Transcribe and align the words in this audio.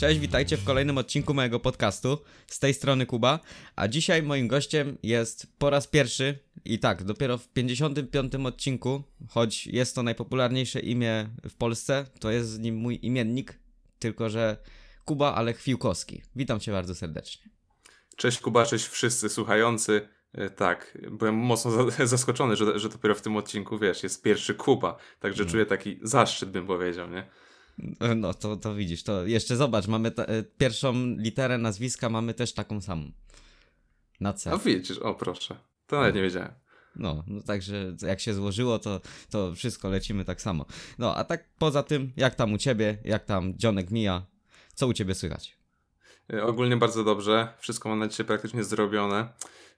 Cześć, 0.00 0.20
witajcie 0.20 0.56
w 0.56 0.64
kolejnym 0.64 0.98
odcinku 0.98 1.34
mojego 1.34 1.60
podcastu. 1.60 2.18
Z 2.46 2.58
tej 2.58 2.74
strony 2.74 3.06
Kuba, 3.06 3.40
a 3.76 3.88
dzisiaj 3.88 4.22
moim 4.22 4.48
gościem 4.48 4.98
jest 5.02 5.46
po 5.58 5.70
raz 5.70 5.86
pierwszy 5.86 6.38
i 6.64 6.78
tak, 6.78 7.04
dopiero 7.04 7.38
w 7.38 7.48
55 7.48 8.34
odcinku, 8.34 9.02
choć 9.28 9.66
jest 9.66 9.94
to 9.94 10.02
najpopularniejsze 10.02 10.80
imię 10.80 11.28
w 11.50 11.54
Polsce, 11.54 12.04
to 12.20 12.30
jest 12.30 12.50
z 12.50 12.58
nim 12.58 12.76
mój 12.76 12.98
imiennik, 13.02 13.58
tylko 13.98 14.30
że 14.30 14.56
Kuba 15.04 15.34
ale 15.34 15.52
Chwiłkowski. 15.52 16.22
Witam 16.36 16.60
cię 16.60 16.72
bardzo 16.72 16.94
serdecznie. 16.94 17.50
Cześć 18.16 18.40
Kuba, 18.40 18.66
cześć 18.66 18.86
wszyscy 18.86 19.28
słuchający. 19.28 20.08
E, 20.32 20.50
tak, 20.50 20.98
byłem 21.10 21.34
mocno 21.34 21.90
zaskoczony, 22.04 22.56
że, 22.56 22.78
że 22.78 22.88
dopiero 22.88 23.14
w 23.14 23.22
tym 23.22 23.36
odcinku, 23.36 23.78
wiesz, 23.78 24.02
jest 24.02 24.22
pierwszy 24.22 24.54
Kuba, 24.54 24.96
także 25.18 25.44
no. 25.44 25.50
czuję 25.50 25.66
taki 25.66 25.98
zaszczyt, 26.02 26.50
bym 26.50 26.66
powiedział, 26.66 27.10
nie? 27.10 27.26
No 28.16 28.34
to, 28.34 28.56
to 28.56 28.74
widzisz, 28.74 29.02
to 29.02 29.26
jeszcze 29.26 29.56
zobacz, 29.56 29.86
mamy 29.86 30.08
e, 30.08 30.42
pierwszą 30.42 30.94
literę 31.16 31.58
nazwiska, 31.58 32.08
mamy 32.08 32.34
też 32.34 32.52
taką 32.52 32.80
samą. 32.80 33.10
Na 34.20 34.32
C. 34.32 34.50
No 34.50 34.58
widzisz, 34.58 34.98
o 34.98 35.14
proszę, 35.14 35.56
to 35.86 35.96
nawet 35.96 36.14
nie 36.14 36.22
wiedziałem. 36.22 36.52
No, 36.96 37.24
no 37.26 37.42
także 37.42 37.96
jak 38.02 38.20
się 38.20 38.34
złożyło, 38.34 38.78
to, 38.78 39.00
to 39.30 39.54
wszystko 39.54 39.88
lecimy 39.88 40.24
tak 40.24 40.40
samo. 40.40 40.66
No, 40.98 41.16
a 41.16 41.24
tak 41.24 41.48
poza 41.58 41.82
tym, 41.82 42.12
jak 42.16 42.34
tam 42.34 42.52
u 42.52 42.58
ciebie, 42.58 42.98
jak 43.04 43.24
tam 43.24 43.54
dzionek 43.56 43.90
mija, 43.90 44.26
co 44.74 44.86
u 44.86 44.92
ciebie 44.92 45.14
słychać? 45.14 45.56
E, 46.32 46.44
ogólnie 46.44 46.76
bardzo 46.76 47.04
dobrze, 47.04 47.48
wszystko 47.58 47.88
mam 47.88 47.98
na 47.98 48.08
dzisiaj 48.08 48.26
praktycznie 48.26 48.64
zrobione. 48.64 49.28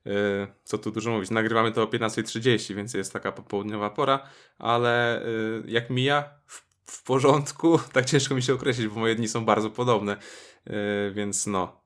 E, 0.07 0.47
co 0.65 0.79
tu 0.79 0.91
dużo 0.91 1.11
mówić, 1.11 1.31
nagrywamy 1.31 1.73
to 1.73 1.83
o 1.83 1.87
15.30, 1.87 2.75
więc 2.75 2.95
jest 2.95 3.13
taka 3.13 3.33
popołudniowa 3.33 3.91
pora, 3.91 4.29
ale 4.59 5.25
jak 5.67 5.91
mija, 5.91 6.31
w 6.47 6.72
w 6.85 7.03
porządku. 7.03 7.79
Tak 7.93 8.05
ciężko 8.05 8.35
mi 8.35 8.43
się 8.43 8.55
określić, 8.55 8.89
bo 8.89 9.01
moje 9.01 9.15
dni 9.15 9.29
są 9.29 9.45
bardzo 9.45 9.71
podobne. 9.71 10.17
Yy, 10.67 10.75
więc 11.15 11.47
no, 11.47 11.83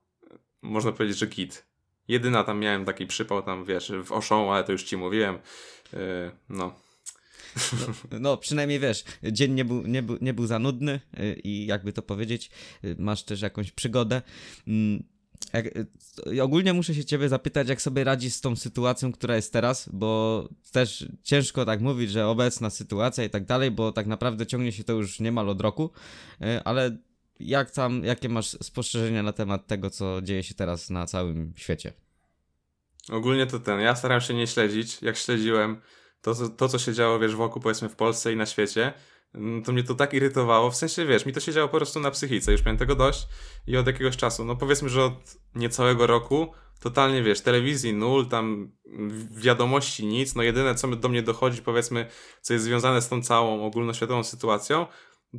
można 0.61 0.91
powiedzieć, 0.91 1.17
że 1.17 1.27
git. 1.27 1.67
Jedyna 2.07 2.43
tam 2.43 2.59
miałem 2.59 2.85
taki 2.85 3.07
przypał 3.07 3.41
tam, 3.41 3.65
wiesz, 3.65 3.91
w 4.03 4.11
oszą, 4.11 4.53
ale 4.53 4.63
to 4.63 4.71
już 4.71 4.83
ci 4.83 4.97
mówiłem. 4.97 5.37
Yy, 5.93 5.99
no. 6.49 6.73
No, 8.11 8.19
no, 8.19 8.37
przynajmniej 8.37 8.79
wiesz, 8.79 9.03
dzień 9.23 9.53
nie 9.53 9.65
był, 9.65 9.87
nie 9.87 10.03
był, 10.03 10.17
nie 10.21 10.33
był 10.33 10.47
za 10.47 10.59
nudny 10.59 10.99
yy, 11.17 11.33
i 11.33 11.65
jakby 11.65 11.93
to 11.93 12.01
powiedzieć, 12.01 12.51
masz 12.97 13.23
też 13.23 13.41
jakąś 13.41 13.71
przygodę. 13.71 14.21
Jak, 15.53 15.65
y, 16.27 16.43
ogólnie 16.43 16.73
muszę 16.73 16.93
się 16.93 17.05
ciebie 17.05 17.29
zapytać, 17.29 17.69
jak 17.69 17.81
sobie 17.81 18.03
radzisz 18.03 18.33
z 18.33 18.41
tą 18.41 18.55
sytuacją, 18.55 19.11
która 19.11 19.35
jest 19.35 19.53
teraz, 19.53 19.89
bo 19.93 20.43
też 20.71 21.05
ciężko 21.23 21.65
tak 21.65 21.81
mówić, 21.81 22.11
że 22.11 22.27
obecna 22.27 22.69
sytuacja 22.69 23.23
i 23.23 23.29
tak 23.29 23.45
dalej, 23.45 23.71
bo 23.71 23.91
tak 23.91 24.07
naprawdę 24.07 24.45
ciągnie 24.45 24.71
się 24.71 24.83
to 24.83 24.93
już 24.93 25.19
niemal 25.19 25.49
od 25.49 25.61
roku, 25.61 25.91
y, 26.41 26.63
ale 26.63 26.97
jak 27.39 27.71
tam, 27.71 28.03
jakie 28.03 28.29
masz 28.29 28.47
spostrzeżenia 28.47 29.23
na 29.23 29.33
temat 29.33 29.67
tego, 29.67 29.89
co 29.89 30.21
dzieje 30.21 30.43
się 30.43 30.53
teraz 30.53 30.89
na 30.89 31.05
całym 31.05 31.53
świecie? 31.55 31.93
Ogólnie 33.09 33.47
to 33.47 33.59
ten, 33.59 33.79
ja 33.79 33.95
staram 33.95 34.21
się 34.21 34.33
nie 34.33 34.47
śledzić, 34.47 35.01
jak 35.01 35.17
śledziłem 35.17 35.81
to, 36.21 36.49
to 36.49 36.69
co 36.69 36.79
się 36.79 36.93
działo, 36.93 37.19
wiesz, 37.19 37.35
wokół 37.35 37.61
powiedzmy 37.61 37.89
w 37.89 37.95
Polsce 37.95 38.33
i 38.33 38.35
na 38.35 38.45
świecie, 38.45 38.93
to 39.65 39.71
mnie 39.71 39.83
to 39.83 39.95
tak 39.95 40.13
irytowało. 40.13 40.71
W 40.71 40.75
sensie, 40.75 41.05
wiesz, 41.05 41.25
mi 41.25 41.33
to 41.33 41.39
się 41.39 41.53
działo 41.53 41.67
po 41.67 41.77
prostu 41.77 41.99
na 41.99 42.11
psychice. 42.11 42.51
Już 42.51 42.65
miałem 42.65 42.77
tego 42.77 42.95
dość 42.95 43.27
i 43.67 43.77
od 43.77 43.87
jakiegoś 43.87 44.17
czasu, 44.17 44.45
no 44.45 44.55
powiedzmy, 44.55 44.89
że 44.89 45.03
od 45.03 45.37
niecałego 45.55 46.07
roku, 46.07 46.53
totalnie, 46.79 47.23
wiesz, 47.23 47.41
telewizji 47.41 47.93
nul, 47.93 48.27
tam 48.27 48.71
wiadomości 49.31 50.05
nic. 50.05 50.35
No 50.35 50.43
jedyne, 50.43 50.75
co 50.75 50.87
do 50.87 51.09
mnie 51.09 51.21
dochodzi, 51.21 51.61
powiedzmy, 51.61 52.07
co 52.41 52.53
jest 52.53 52.65
związane 52.65 53.01
z 53.01 53.09
tą 53.09 53.21
całą 53.21 53.65
ogólnoświatową 53.65 54.23
sytuacją, 54.23 54.85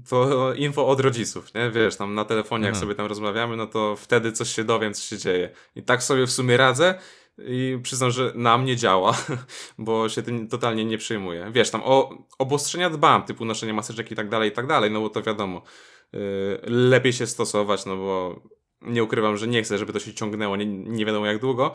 to 0.09 0.55
info 0.55 0.87
od 0.87 1.01
rodziców, 1.01 1.55
nie? 1.55 1.71
Wiesz, 1.71 1.97
tam 1.97 2.15
na 2.15 2.25
telefonie, 2.25 2.67
jak 2.67 2.77
sobie 2.77 2.95
tam 2.95 3.07
rozmawiamy, 3.07 3.57
no 3.57 3.67
to 3.67 3.97
wtedy 3.97 4.33
coś 4.33 4.55
się 4.55 4.65
dowiem, 4.65 4.95
co 4.95 5.03
się 5.03 5.19
dzieje. 5.19 5.51
I 5.75 5.83
tak 5.83 6.03
sobie 6.03 6.27
w 6.27 6.31
sumie 6.31 6.57
radzę 6.57 6.99
i 7.47 7.79
przyznam, 7.83 8.11
że 8.11 8.33
na 8.35 8.59
mnie 8.59 8.77
działa, 8.77 9.17
bo 9.79 10.09
się 10.09 10.23
tym 10.23 10.49
totalnie 10.49 10.85
nie 10.85 10.99
przejmuję. 10.99 11.51
Wiesz, 11.53 11.71
tam 11.71 11.83
o 11.85 12.25
obostrzenia 12.39 12.91
dbam, 12.91 13.23
typu 13.23 13.45
noszenie 13.45 13.75
maseczek 13.75 14.13
i 14.13 14.15
tak 14.15 14.29
dalej, 14.29 14.51
i 14.51 14.53
tak 14.53 14.67
dalej, 14.67 14.91
no 14.91 15.01
bo 15.01 15.11
to 15.11 15.23
wiadomo, 15.23 15.63
yy, 16.13 16.21
lepiej 16.65 17.13
się 17.13 17.27
stosować, 17.27 17.87
no 17.87 17.97
bo 17.97 18.43
nie 18.83 19.05
ukrywam, 19.05 19.37
że 19.37 19.47
nie 19.47 19.63
chcę, 19.63 19.79
żeby 19.79 19.93
to 19.93 20.01
się 20.01 20.15
ciągnęło 20.15 20.57
nie, 20.57 20.67
nie 20.67 21.07
wiadomo 21.07 21.27
jak 21.27 21.39
długo, 21.39 21.75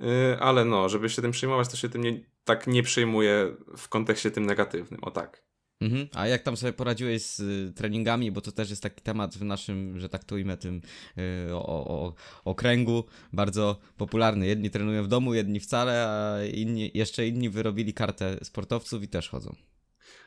yy, 0.00 0.06
ale 0.40 0.64
no, 0.64 0.88
żeby 0.88 1.10
się 1.10 1.22
tym 1.22 1.30
przejmować, 1.30 1.68
to 1.68 1.76
się 1.76 1.88
tym 1.88 2.02
nie, 2.02 2.20
tak 2.44 2.66
nie 2.66 2.82
przejmuję 2.82 3.56
w 3.76 3.88
kontekście 3.88 4.30
tym 4.30 4.46
negatywnym, 4.46 5.04
o 5.04 5.10
tak. 5.10 5.45
Mhm. 5.80 6.08
A 6.14 6.26
jak 6.26 6.42
tam 6.42 6.56
sobie 6.56 6.72
poradziłeś 6.72 7.22
z 7.22 7.40
y, 7.40 7.72
treningami, 7.72 8.32
bo 8.32 8.40
to 8.40 8.52
też 8.52 8.70
jest 8.70 8.82
taki 8.82 9.02
temat 9.02 9.34
w 9.34 9.44
naszym, 9.44 10.00
że 10.00 10.08
tak 10.08 10.32
imię, 10.32 10.56
tym 10.56 10.80
y, 11.18 11.54
o, 11.54 11.66
o, 11.66 12.14
okręgu, 12.44 13.04
bardzo 13.32 13.78
popularny. 13.96 14.46
Jedni 14.46 14.70
trenują 14.70 15.02
w 15.02 15.08
domu, 15.08 15.34
jedni 15.34 15.60
wcale, 15.60 16.08
a 16.08 16.44
inni, 16.44 16.90
jeszcze 16.94 17.26
inni 17.26 17.50
wyrobili 17.50 17.94
kartę 17.94 18.44
sportowców 18.44 19.02
i 19.02 19.08
też 19.08 19.28
chodzą. 19.28 19.54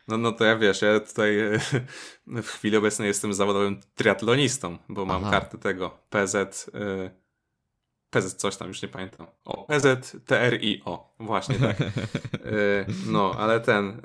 No, 0.08 0.18
no 0.18 0.32
to 0.32 0.46
ja 0.46 0.58
wiesz, 0.58 0.82
ja 0.82 1.00
tutaj 1.00 1.38
w 2.28 2.48
chwili 2.48 2.78
obecnej 2.78 3.08
jestem 3.08 3.34
zawodowym 3.34 3.80
triatlonistą, 3.96 4.78
bo 4.90 5.06
mam 5.06 5.22
Aha. 5.22 5.32
kartę 5.32 5.58
tego 5.58 5.98
PZ 6.10 6.36
y, 6.36 7.12
PZ 8.10 8.36
coś 8.36 8.58
tam, 8.58 8.68
już 8.68 8.82
nie 8.82 8.88
pamiętam. 8.88 9.28
O, 9.46 9.68
PZTRIO, 9.68 11.14
właśnie 11.20 11.56
tak. 11.56 11.80
yy, 11.80 11.90
no, 13.14 13.36
ale 13.38 13.60
ten, 13.60 14.02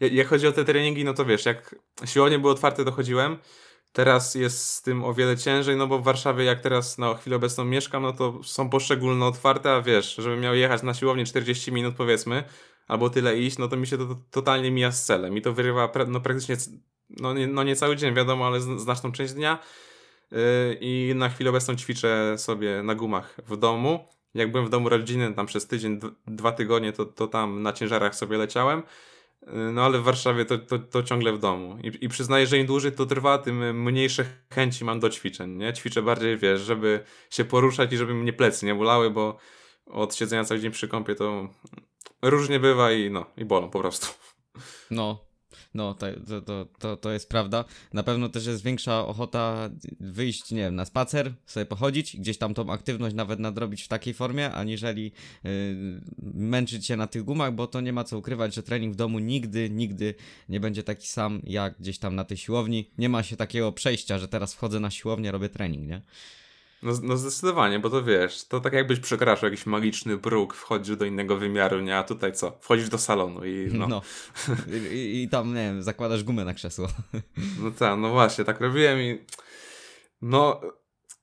jak 0.00 0.28
chodzi 0.28 0.46
o 0.46 0.52
te 0.52 0.64
treningi, 0.64 1.04
no 1.04 1.14
to 1.14 1.24
wiesz, 1.24 1.46
jak 1.46 1.74
siłownie 2.04 2.38
były 2.38 2.52
otwarte, 2.52 2.84
to 2.84 2.92
chodziłem. 2.92 3.38
Teraz 3.92 4.34
jest 4.34 4.70
z 4.70 4.82
tym 4.82 5.04
o 5.04 5.14
wiele 5.14 5.36
ciężej, 5.36 5.76
no 5.76 5.86
bo 5.86 5.98
w 5.98 6.04
Warszawie, 6.04 6.44
jak 6.44 6.60
teraz 6.60 6.98
na 6.98 7.14
chwilę 7.14 7.36
obecną 7.36 7.64
mieszkam, 7.64 8.02
no 8.02 8.12
to 8.12 8.40
są 8.42 8.70
poszczególne 8.70 9.26
otwarte, 9.26 9.72
a 9.72 9.82
wiesz, 9.82 10.14
żebym 10.14 10.40
miał 10.40 10.54
jechać 10.54 10.82
na 10.82 10.94
siłownię 10.94 11.24
40 11.24 11.72
minut 11.72 11.94
powiedzmy, 11.96 12.44
albo 12.88 13.10
tyle 13.10 13.38
iść, 13.38 13.58
no 13.58 13.68
to 13.68 13.76
mi 13.76 13.86
się 13.86 13.98
to, 13.98 14.06
to 14.06 14.16
totalnie 14.30 14.70
mija 14.70 14.92
z 14.92 15.04
celem. 15.04 15.36
I 15.36 15.42
to 15.42 15.52
wyrywa 15.52 15.92
no 16.06 16.20
praktycznie, 16.20 16.56
no 17.10 17.34
nie, 17.34 17.46
no 17.46 17.62
nie 17.62 17.76
cały 17.76 17.96
dzień, 17.96 18.14
wiadomo, 18.14 18.46
ale 18.46 18.60
znaczną 18.60 19.12
część 19.12 19.32
dnia. 19.32 19.58
Y, 20.32 20.78
i 20.80 21.12
na 21.16 21.28
chwilę 21.28 21.50
obecną 21.50 21.76
ćwiczę 21.76 22.34
sobie 22.38 22.82
na 22.82 22.94
gumach 22.94 23.36
w 23.46 23.56
domu. 23.56 24.04
Jak 24.34 24.50
byłem 24.50 24.66
w 24.66 24.70
domu 24.70 24.88
rodziny 24.88 25.34
tam 25.34 25.46
przez 25.46 25.66
tydzień, 25.66 26.00
dwa 26.26 26.52
tygodnie, 26.52 26.92
to, 26.92 27.04
to 27.04 27.26
tam 27.26 27.62
na 27.62 27.72
ciężarach 27.72 28.14
sobie 28.14 28.38
leciałem. 28.38 28.78
Y, 28.78 29.46
no 29.72 29.84
ale 29.84 29.98
w 29.98 30.02
Warszawie 30.02 30.44
to, 30.44 30.58
to, 30.58 30.78
to 30.78 31.02
ciągle 31.02 31.32
w 31.32 31.38
domu. 31.38 31.78
I, 31.82 32.04
I 32.04 32.08
przyznaję, 32.08 32.46
że 32.46 32.58
im 32.58 32.66
dłużej 32.66 32.92
to 32.92 33.06
trwa, 33.06 33.38
tym 33.38 33.82
mniejsze 33.82 34.24
chęci 34.54 34.84
mam 34.84 35.00
do 35.00 35.10
ćwiczeń. 35.10 35.56
Nie? 35.56 35.72
Ćwiczę 35.72 36.02
bardziej, 36.02 36.38
wiesz, 36.38 36.60
żeby 36.60 37.04
się 37.30 37.44
poruszać 37.44 37.92
i 37.92 37.96
żeby 37.96 38.14
mnie 38.14 38.32
plecy 38.32 38.66
nie 38.66 38.74
bolały, 38.74 39.10
bo 39.10 39.38
od 39.86 40.14
siedzenia 40.14 40.44
cały 40.44 40.60
dzień 40.60 40.70
przy 40.70 40.88
kąpie 40.88 41.14
to 41.14 41.48
różnie 42.22 42.60
bywa 42.60 42.92
i 42.92 43.10
no, 43.10 43.26
i 43.36 43.44
bolą 43.44 43.70
po 43.70 43.80
prostu. 43.80 44.06
No, 44.90 45.27
no, 45.74 45.94
to, 45.94 46.06
to, 46.46 46.66
to, 46.78 46.96
to 46.96 47.12
jest 47.12 47.28
prawda. 47.28 47.64
Na 47.92 48.02
pewno 48.02 48.28
też 48.28 48.46
jest 48.46 48.64
większa 48.64 49.06
ochota 49.06 49.70
wyjść, 50.00 50.50
nie 50.50 50.60
wiem, 50.60 50.74
na 50.74 50.84
spacer, 50.84 51.34
sobie 51.46 51.66
pochodzić, 51.66 52.16
gdzieś 52.16 52.38
tam 52.38 52.54
tą 52.54 52.72
aktywność 52.72 53.14
nawet 53.14 53.38
nadrobić 53.40 53.82
w 53.82 53.88
takiej 53.88 54.14
formie, 54.14 54.52
aniżeli 54.52 55.12
yy, 55.44 55.50
męczyć 56.22 56.86
się 56.86 56.96
na 56.96 57.06
tych 57.06 57.22
gumach, 57.22 57.54
bo 57.54 57.66
to 57.66 57.80
nie 57.80 57.92
ma 57.92 58.04
co 58.04 58.18
ukrywać, 58.18 58.54
że 58.54 58.62
trening 58.62 58.94
w 58.94 58.96
domu 58.96 59.18
nigdy, 59.18 59.70
nigdy 59.70 60.14
nie 60.48 60.60
będzie 60.60 60.82
taki 60.82 61.08
sam 61.08 61.40
jak 61.44 61.78
gdzieś 61.78 61.98
tam 61.98 62.14
na 62.14 62.24
tej 62.24 62.36
siłowni. 62.36 62.90
Nie 62.98 63.08
ma 63.08 63.22
się 63.22 63.36
takiego 63.36 63.72
przejścia, 63.72 64.18
że 64.18 64.28
teraz 64.28 64.54
wchodzę 64.54 64.80
na 64.80 64.90
siłownię, 64.90 65.32
robię 65.32 65.48
trening, 65.48 65.88
nie? 65.88 66.02
No, 66.82 66.92
no 67.02 67.16
zdecydowanie, 67.16 67.78
bo 67.78 67.90
to 67.90 68.02
wiesz, 68.02 68.44
to 68.44 68.60
tak 68.60 68.72
jakbyś 68.72 69.00
przekraczał 69.00 69.50
jakiś 69.50 69.66
magiczny 69.66 70.18
próg, 70.18 70.54
wchodził 70.54 70.96
do 70.96 71.04
innego 71.04 71.36
wymiaru, 71.36 71.80
nie? 71.80 71.96
A 71.96 72.02
tutaj 72.02 72.32
co? 72.32 72.58
Wchodzisz 72.60 72.88
do 72.88 72.98
salonu 72.98 73.44
i 73.44 73.68
no. 73.72 73.86
no. 73.86 74.02
I, 74.92 75.22
I, 75.22 75.28
tam, 75.28 75.48
nie 75.48 75.62
wiem, 75.62 75.82
zakładasz 75.82 76.24
gumę 76.24 76.44
na 76.44 76.54
krzesło. 76.54 76.88
No 77.62 77.70
tak, 77.70 77.98
no 77.98 78.10
właśnie, 78.10 78.44
tak 78.44 78.60
robiłem 78.60 79.00
i 79.00 79.18
no 80.22 80.60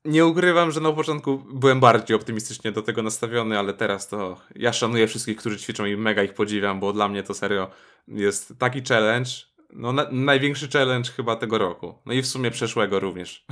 nie 0.06 0.26
ukrywam, 0.26 0.72
że 0.72 0.82
na 0.82 0.92
początku 0.92 1.38
byłem 1.38 1.80
bardziej 1.80 2.16
optymistycznie 2.16 2.72
do 2.72 2.82
tego 2.82 3.04
nastawiony, 3.04 3.60
ale 3.60 3.74
teraz 3.74 4.08
to 4.08 4.38
ja 4.56 4.74
szanuję 4.74 5.08
wszystkich, 5.08 5.38
którzy 5.38 5.58
ćwiczą 5.58 5.86
i 5.86 5.98
mega 5.98 6.24
ich 6.24 6.34
podziwiam, 6.34 6.80
bo 6.80 6.94
dla 6.94 7.10
mnie 7.10 7.24
to 7.24 7.34
serio 7.34 7.70
jest 8.08 8.54
taki 8.60 8.82
challenge, 8.90 9.30
no 9.74 9.94
na, 9.94 10.08
największy 10.12 10.68
challenge 10.68 11.12
chyba 11.12 11.36
tego 11.36 11.58
roku. 11.58 11.96
No 12.06 12.14
i 12.14 12.22
w 12.22 12.28
sumie 12.28 12.52
przeszłego 12.52 13.00
również. 13.00 13.46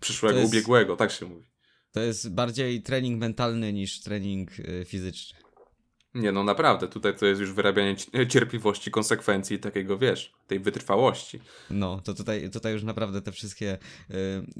Przyszłego, 0.00 0.38
jest, 0.38 0.52
ubiegłego, 0.52 0.96
tak 0.96 1.10
się 1.10 1.26
mówi. 1.26 1.46
To 1.92 2.00
jest 2.00 2.34
bardziej 2.34 2.82
trening 2.82 3.20
mentalny 3.20 3.72
niż 3.72 4.00
trening 4.00 4.58
y, 4.58 4.84
fizyczny. 4.88 5.37
Nie, 6.18 6.32
no 6.32 6.44
naprawdę, 6.44 6.88
tutaj 6.88 7.16
to 7.16 7.26
jest 7.26 7.40
już 7.40 7.52
wyrabianie 7.52 7.96
cierpliwości, 8.32 8.90
konsekwencji 8.90 9.58
takiego, 9.58 9.98
wiesz, 9.98 10.32
tej 10.46 10.60
wytrwałości. 10.60 11.40
No, 11.70 12.00
to 12.04 12.14
tutaj, 12.14 12.50
tutaj 12.50 12.72
już 12.72 12.82
naprawdę 12.82 13.22
te 13.22 13.32
wszystkie, 13.32 13.78
yy, 14.10 14.16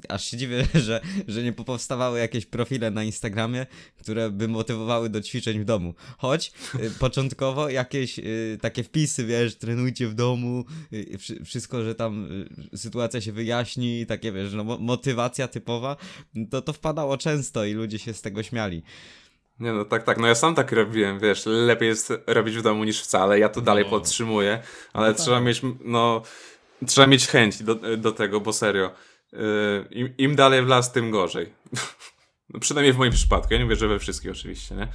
aż 0.09 0.25
się 0.25 0.37
dziwię, 0.37 0.67
że, 0.87 1.01
że 1.27 1.43
nie 1.43 1.53
powstawały 1.53 2.19
jakieś 2.19 2.45
profile 2.45 2.91
na 2.91 3.03
Instagramie, 3.03 3.65
które 3.97 4.29
by 4.29 4.47
motywowały 4.47 5.09
do 5.09 5.21
ćwiczeń 5.21 5.59
w 5.59 5.65
domu. 5.65 5.93
Choć 6.17 6.51
yy, 6.79 6.89
początkowo 6.99 7.69
jakieś 7.69 8.17
yy, 8.17 8.57
takie 8.61 8.83
wpisy, 8.83 9.25
wiesz, 9.25 9.55
trenujcie 9.55 10.07
w 10.07 10.13
domu, 10.13 10.65
wszystko, 11.45 11.83
że 11.83 11.95
tam 11.95 12.29
sytuacja 12.75 13.21
się 13.21 13.31
wyjaśni, 13.31 14.05
takie, 14.05 14.31
wiesz, 14.31 14.53
no, 14.53 14.63
motywacja 14.63 15.47
typowa, 15.47 15.97
to 16.49 16.61
to 16.61 16.73
wpadało 16.73 17.17
często 17.17 17.65
i 17.65 17.73
ludzie 17.73 17.99
się 17.99 18.13
z 18.13 18.21
tego 18.21 18.43
śmiali. 18.43 18.83
Nie 19.59 19.73
no, 19.73 19.85
tak, 19.85 20.03
tak. 20.03 20.17
No 20.17 20.27
ja 20.27 20.35
sam 20.35 20.55
tak 20.55 20.71
robiłem, 20.71 21.19
wiesz, 21.19 21.45
lepiej 21.45 21.89
jest 21.89 22.13
robić 22.27 22.57
w 22.57 22.61
domu 22.61 22.83
niż 22.83 23.01
wcale. 23.01 23.39
Ja 23.39 23.49
to 23.49 23.61
dalej 23.61 23.83
no. 23.83 23.89
podtrzymuję, 23.89 24.61
ale 24.93 25.07
no 25.07 25.13
trzeba 25.13 25.37
tak. 25.37 25.45
mieć, 25.45 25.61
no, 25.83 26.21
trzeba 26.87 27.07
mieć 27.07 27.27
chęć 27.27 27.63
do, 27.63 27.75
do 27.97 28.11
tego, 28.11 28.39
bo 28.39 28.53
serio. 28.53 28.91
Yy, 29.33 29.39
im, 29.91 30.13
Im 30.17 30.35
dalej 30.35 30.61
w 30.61 30.67
las, 30.67 30.91
tym 30.91 31.11
gorzej. 31.11 31.53
no, 32.49 32.59
przynajmniej 32.59 32.93
w 32.93 32.97
moim 32.97 33.11
przypadku. 33.11 33.53
Ja 33.53 33.59
nie 33.59 33.65
mówię, 33.65 33.75
że 33.75 33.87
we 33.87 33.99
wszystkich 33.99 34.31
oczywiście, 34.31 34.75
nie? 34.75 34.87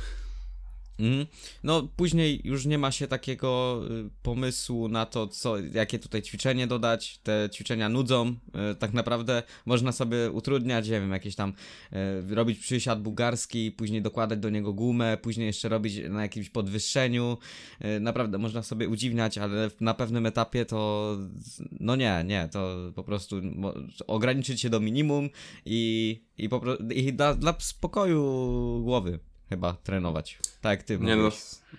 Mm. 0.99 1.26
No, 1.64 1.88
później 1.96 2.41
już 2.44 2.67
nie 2.67 2.79
ma 2.79 2.91
się 2.91 3.08
takiego 3.08 3.81
y, 3.91 4.11
pomysłu 4.23 4.88
na 4.88 5.06
to, 5.06 5.29
co, 5.29 5.58
jakie 5.58 5.99
tutaj 5.99 6.23
ćwiczenie 6.23 6.67
dodać. 6.67 7.19
Te 7.19 7.49
ćwiczenia 7.52 7.88
nudzą. 7.88 8.35
Y, 8.73 8.75
tak 8.75 8.93
naprawdę 8.93 9.43
można 9.67 9.93
sobie 9.93 10.31
utrudniać, 10.31 10.88
nie 10.88 11.00
wiem, 11.00 11.11
jakieś 11.11 11.35
tam 11.35 11.52
y, 12.31 12.35
robić 12.35 12.58
przysiad 12.58 13.02
bułgarski, 13.02 13.73
później 13.73 14.02
dokładać 14.02 14.38
do 14.38 14.50
niego 14.50 14.73
gumę, 14.73 15.17
później 15.23 15.46
jeszcze 15.46 15.69
robić 15.69 16.00
na 16.08 16.23
jakimś 16.23 16.50
podwyższeniu. 16.50 17.38
Naprawdę 18.00 18.38
można 18.38 18.62
sobie 18.62 18.88
udziwniać, 18.88 19.38
ale 19.38 19.70
na 19.81 19.94
pewnym 19.94 20.26
etapie 20.26 20.64
to 20.64 21.17
no 21.81 21.97
nie, 21.97 22.25
nie, 22.26 22.49
to 22.52 22.93
po 22.94 23.05
prostu 23.05 23.37
ograniczyć 24.06 24.61
się 24.61 24.70
do 24.70 24.81
minimum 24.81 25.31
i, 25.64 26.20
i, 26.38 26.49
po, 26.49 26.62
i 26.90 27.12
dla, 27.12 27.35
dla 27.35 27.55
spokoju 27.58 28.23
głowy 28.85 29.19
chyba 29.49 29.73
trenować. 29.73 30.38
Tak 30.61 30.82
ty 30.82 30.99
Nie 30.99 31.17
no, 31.17 31.29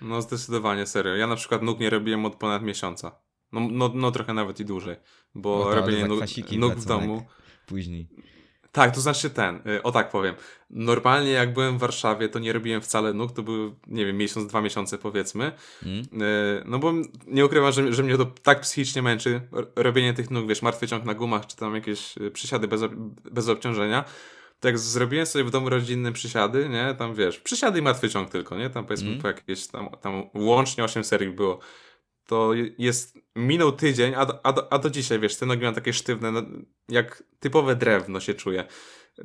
no 0.01 0.21
zdecydowanie, 0.21 0.85
serio. 0.85 1.15
Ja 1.15 1.27
na 1.27 1.35
przykład 1.35 1.61
nóg 1.61 1.79
nie 1.79 1.89
robiłem 1.89 2.25
od 2.25 2.35
ponad 2.35 2.63
miesiąca. 2.63 3.11
No, 3.51 3.67
no, 3.71 3.91
no 3.93 4.11
trochę 4.11 4.33
nawet 4.33 4.59
i 4.59 4.65
dłużej, 4.65 4.95
bo 5.35 5.65
no 5.65 5.75
robienie 5.75 6.05
nóg, 6.05 6.19
nóg 6.57 6.75
w 6.75 6.85
domu... 6.85 7.25
Później. 7.67 8.07
Tak, 8.75 8.95
to 8.95 9.01
znaczy 9.01 9.29
ten, 9.29 9.55
y, 9.55 9.83
o 9.83 9.91
tak 9.91 10.09
powiem. 10.09 10.35
Normalnie 10.69 11.31
jak 11.31 11.53
byłem 11.53 11.77
w 11.77 11.79
Warszawie, 11.81 12.29
to 12.29 12.39
nie 12.39 12.53
robiłem 12.53 12.81
wcale 12.81 13.13
nóg, 13.13 13.31
to 13.31 13.43
były, 13.43 13.75
nie 13.87 14.05
wiem, 14.05 14.17
miesiąc, 14.17 14.47
dwa 14.47 14.61
miesiące 14.61 14.97
powiedzmy. 14.97 15.51
Mm. 15.83 16.05
No 16.65 16.79
bo 16.79 16.93
nie 17.27 17.45
ukrywam, 17.45 17.71
że, 17.71 17.93
że 17.93 18.03
mnie 18.03 18.17
to 18.17 18.25
tak 18.25 18.61
psychicznie 18.61 19.01
męczy, 19.01 19.41
robienie 19.75 20.13
tych 20.13 20.31
nóg, 20.31 20.47
wiesz, 20.47 20.61
martwy 20.61 20.87
ciąg 20.87 21.05
na 21.05 21.13
gumach, 21.13 21.47
czy 21.47 21.55
tam 21.55 21.75
jakieś 21.75 22.17
y, 22.17 22.31
przysiady 22.31 22.67
bez, 22.67 22.81
bez 23.31 23.49
obciążenia, 23.49 24.05
tak 24.59 24.79
zrobiłem 24.79 25.25
sobie 25.25 25.43
w 25.43 25.51
domu 25.51 25.69
rodzinne 25.69 26.11
przysiady, 26.11 26.69
nie? 26.69 26.95
Tam 26.97 27.15
wiesz, 27.15 27.39
przysiady 27.39 27.79
i 27.79 27.81
martwy 27.81 28.09
ciąg 28.09 28.29
tylko, 28.29 28.57
nie? 28.57 28.69
Tam 28.69 28.85
powiedzmy 28.85 29.09
mm. 29.09 29.21
po 29.21 29.27
jakieś 29.27 29.67
tam, 29.67 29.89
tam 30.01 30.29
łącznie 30.33 30.83
8 30.83 31.03
serii 31.03 31.29
było. 31.29 31.59
To 32.25 32.51
jest, 32.77 33.17
minął 33.35 33.71
tydzień, 33.71 34.13
a 34.15 34.25
do, 34.25 34.45
a 34.45 34.53
do, 34.53 34.73
a 34.73 34.79
do 34.79 34.89
dzisiaj, 34.89 35.19
wiesz, 35.19 35.35
te 35.35 35.45
nogi 35.45 35.63
mam 35.63 35.75
takie 35.75 35.93
sztywne, 35.93 36.31
no, 36.31 36.41
jak 36.89 37.23
typowe 37.39 37.75
drewno 37.75 38.19
się 38.19 38.33
czuję. 38.33 38.67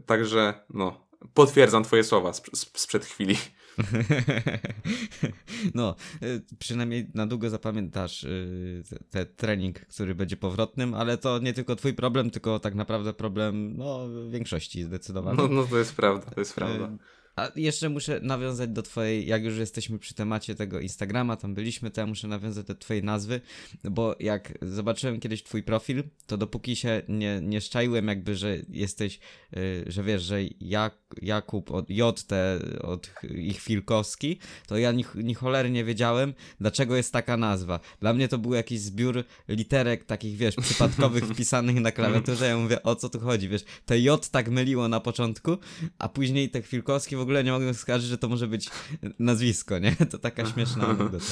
Także, 0.06 0.64
no, 0.70 1.06
potwierdzam 1.34 1.84
twoje 1.84 2.04
słowa 2.04 2.32
sprzed 2.54 3.04
chwili. 3.04 3.36
no, 5.74 5.94
y, 6.22 6.42
przynajmniej 6.58 7.10
na 7.14 7.26
długo 7.26 7.50
zapamiętasz 7.50 8.24
y, 8.24 8.82
ten 9.10 9.26
trening, 9.36 9.80
który 9.80 10.14
będzie 10.14 10.36
powrotnym, 10.36 10.94
ale 10.94 11.18
to 11.18 11.38
nie 11.38 11.52
tylko 11.52 11.76
twój 11.76 11.94
problem, 11.94 12.30
tylko 12.30 12.58
tak 12.58 12.74
naprawdę 12.74 13.12
problem 13.12 13.76
no, 13.76 14.08
większości 14.30 14.84
zdecydowanie. 14.84 15.36
No, 15.36 15.48
no 15.48 15.64
to 15.64 15.78
jest 15.78 15.96
prawda, 15.96 16.30
to 16.30 16.40
jest 16.40 16.54
prawda. 16.54 16.90
A 17.40 17.50
jeszcze 17.56 17.88
muszę 17.88 18.20
nawiązać 18.22 18.70
do 18.70 18.82
twojej, 18.82 19.26
jak 19.26 19.44
już 19.44 19.58
jesteśmy 19.58 19.98
przy 19.98 20.14
temacie 20.14 20.54
tego 20.54 20.80
Instagrama, 20.80 21.36
tam 21.36 21.54
byliśmy, 21.54 21.90
to 21.90 22.00
ja 22.00 22.06
muszę 22.06 22.28
nawiązać 22.28 22.66
do 22.66 22.74
twojej 22.74 23.04
nazwy, 23.04 23.40
bo 23.84 24.16
jak 24.20 24.58
zobaczyłem 24.62 25.20
kiedyś 25.20 25.42
twój 25.42 25.62
profil, 25.62 26.04
to 26.26 26.36
dopóki 26.36 26.76
się 26.76 27.02
nie, 27.08 27.40
nie 27.42 27.60
szczaiłem 27.60 28.08
jakby, 28.08 28.36
że 28.36 28.56
jesteś, 28.68 29.18
yy, 29.52 29.84
że 29.86 30.02
wiesz, 30.02 30.22
że 30.22 30.38
Jak, 30.60 30.94
Jakub 31.22 31.70
od 31.70 31.90
JT, 31.90 32.32
od 32.80 33.10
ich 33.34 33.60
Filkowski, 33.60 34.38
to 34.66 34.78
ja 34.78 34.92
ni, 34.92 35.04
ni 35.14 35.34
cholery 35.34 35.70
nie 35.70 35.84
wiedziałem, 35.84 36.34
dlaczego 36.60 36.96
jest 36.96 37.12
taka 37.12 37.36
nazwa. 37.36 37.80
Dla 38.00 38.12
mnie 38.12 38.28
to 38.28 38.38
był 38.38 38.54
jakiś 38.54 38.80
zbiór 38.80 39.24
literek 39.48 40.04
takich, 40.04 40.36
wiesz, 40.36 40.56
przypadkowych 40.56 41.24
wpisanych 41.34 41.80
na 41.80 41.92
klawiaturze, 41.92 42.46
ja 42.46 42.56
mówię, 42.56 42.82
o 42.82 42.96
co 42.96 43.08
tu 43.08 43.20
chodzi, 43.20 43.48
wiesz, 43.48 43.64
te 43.86 44.00
J 44.00 44.30
tak 44.30 44.48
myliło 44.48 44.88
na 44.88 45.00
początku, 45.00 45.58
a 45.98 46.08
później 46.08 46.50
te 46.50 46.62
Filkowski 46.62 47.16
w 47.16 47.20
ogóle 47.20 47.29
ogóle 47.30 47.44
nie 47.44 47.52
mogłem 47.52 47.74
skarżyć, 47.74 48.08
że 48.08 48.18
to 48.18 48.28
może 48.28 48.48
być 48.48 48.70
nazwisko, 49.18 49.78
nie? 49.78 49.96
To 50.10 50.18
taka 50.18 50.46
śmieszna 50.46 50.86
anegdota. 50.88 51.24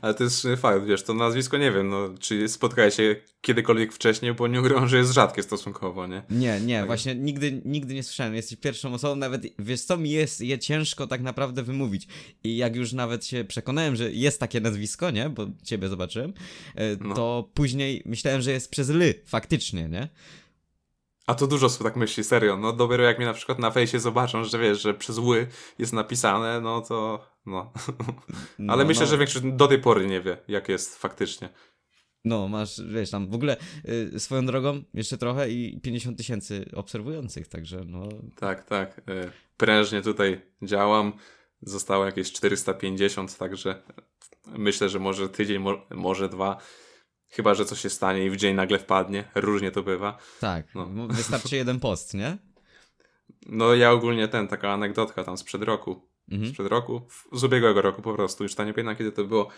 Ale 0.00 0.14
to 0.14 0.24
jest 0.24 0.46
fakt, 0.56 0.84
wiesz, 0.86 1.02
to 1.02 1.14
nazwisko 1.14 1.58
nie 1.58 1.72
wiem, 1.72 1.88
no, 1.88 2.08
czy 2.20 2.48
spotkałeś 2.48 2.94
się 2.94 3.16
kiedykolwiek 3.40 3.92
wcześniej, 3.92 4.34
bo 4.34 4.46
nie 4.46 4.60
ukrywam, 4.60 4.88
że 4.88 4.96
jest 4.96 5.12
rzadkie 5.12 5.42
stosunkowo, 5.42 6.06
nie? 6.06 6.22
Nie, 6.30 6.60
nie, 6.60 6.78
tak. 6.78 6.86
właśnie 6.86 7.14
nigdy, 7.14 7.62
nigdy 7.64 7.94
nie 7.94 8.02
słyszałem. 8.02 8.34
Jesteś 8.34 8.58
pierwszą 8.58 8.94
osobą, 8.94 9.16
nawet, 9.16 9.42
wiesz 9.58 9.80
co, 9.80 9.96
mi 9.96 10.10
jest 10.10 10.40
je 10.40 10.58
ciężko 10.58 11.06
tak 11.06 11.20
naprawdę 11.20 11.62
wymówić. 11.62 12.08
I 12.44 12.56
jak 12.56 12.76
już 12.76 12.92
nawet 12.92 13.26
się 13.26 13.44
przekonałem, 13.44 13.96
że 13.96 14.12
jest 14.12 14.40
takie 14.40 14.60
nazwisko, 14.60 15.10
nie? 15.10 15.28
Bo 15.28 15.46
ciebie 15.62 15.88
zobaczyłem, 15.88 16.32
e, 16.74 16.96
no. 17.00 17.14
to 17.14 17.44
no. 17.46 17.50
później 17.54 18.02
myślałem, 18.06 18.42
że 18.42 18.50
jest 18.52 18.70
przez 18.70 18.88
ly, 18.88 19.14
faktycznie, 19.26 19.88
nie? 19.88 20.08
A 21.28 21.34
to 21.34 21.46
dużo 21.46 21.66
osób 21.66 21.82
tak 21.82 21.96
myśli, 21.96 22.24
serio. 22.24 22.56
No 22.56 22.72
dopiero 22.72 23.04
jak 23.04 23.18
mnie 23.18 23.26
na 23.26 23.32
przykład 23.32 23.58
na 23.58 23.70
fejsie 23.70 24.00
zobaczą, 24.00 24.44
że 24.44 24.58
wiesz, 24.58 24.82
że 24.82 24.94
przez 24.94 25.18
ły 25.18 25.46
jest 25.78 25.92
napisane, 25.92 26.60
no 26.60 26.80
to 26.80 27.26
no. 27.46 27.72
no 28.58 28.72
Ale 28.72 28.84
myślę, 28.84 29.04
no. 29.04 29.10
że 29.10 29.18
większość 29.18 29.44
do 29.44 29.68
tej 29.68 29.78
pory 29.78 30.06
nie 30.06 30.20
wie, 30.20 30.36
jak 30.48 30.68
jest 30.68 30.98
faktycznie. 30.98 31.48
No, 32.24 32.48
masz, 32.48 32.82
wiesz, 32.82 33.10
tam 33.10 33.30
w 33.30 33.34
ogóle 33.34 33.56
y, 34.14 34.20
swoją 34.20 34.46
drogą 34.46 34.82
jeszcze 34.94 35.18
trochę 35.18 35.50
i 35.50 35.80
50 35.80 36.18
tysięcy 36.18 36.70
obserwujących, 36.74 37.48
także 37.48 37.80
no. 37.86 38.08
Tak, 38.36 38.64
tak. 38.64 38.98
Y, 38.98 39.30
prężnie 39.56 40.02
tutaj 40.02 40.40
działam. 40.62 41.12
Zostało 41.62 42.04
jakieś 42.04 42.32
450, 42.32 43.38
także 43.38 43.82
myślę, 44.46 44.88
że 44.88 44.98
może 44.98 45.28
tydzień, 45.28 45.58
mo 45.58 45.86
może 45.90 46.28
dwa 46.28 46.58
Chyba, 47.30 47.54
że 47.54 47.64
coś 47.64 47.80
się 47.80 47.90
stanie 47.90 48.26
i 48.26 48.30
w 48.30 48.36
dzień 48.36 48.54
nagle 48.54 48.78
wpadnie. 48.78 49.24
Różnie 49.34 49.70
to 49.70 49.82
bywa. 49.82 50.18
Tak, 50.40 50.74
no. 50.74 51.08
wystarczy 51.08 51.56
jeden 51.56 51.80
post, 51.80 52.14
nie? 52.14 52.38
No 53.46 53.74
ja 53.74 53.90
ogólnie 53.90 54.28
ten, 54.28 54.48
taka 54.48 54.72
anegdotka 54.72 55.24
tam 55.24 55.38
sprzed 55.38 55.62
roku. 55.62 56.08
Mhm. 56.28 56.50
Sprzed 56.50 56.66
roku? 56.66 57.02
Z 57.32 57.44
ubiegłego 57.44 57.82
roku 57.82 58.02
po 58.02 58.14
prostu. 58.14 58.42
Już 58.42 58.54
ta 58.54 58.64
nie 58.64 58.74
pamiętam 58.74 58.96
kiedy 58.96 59.12
to 59.12 59.24
było. 59.24 59.48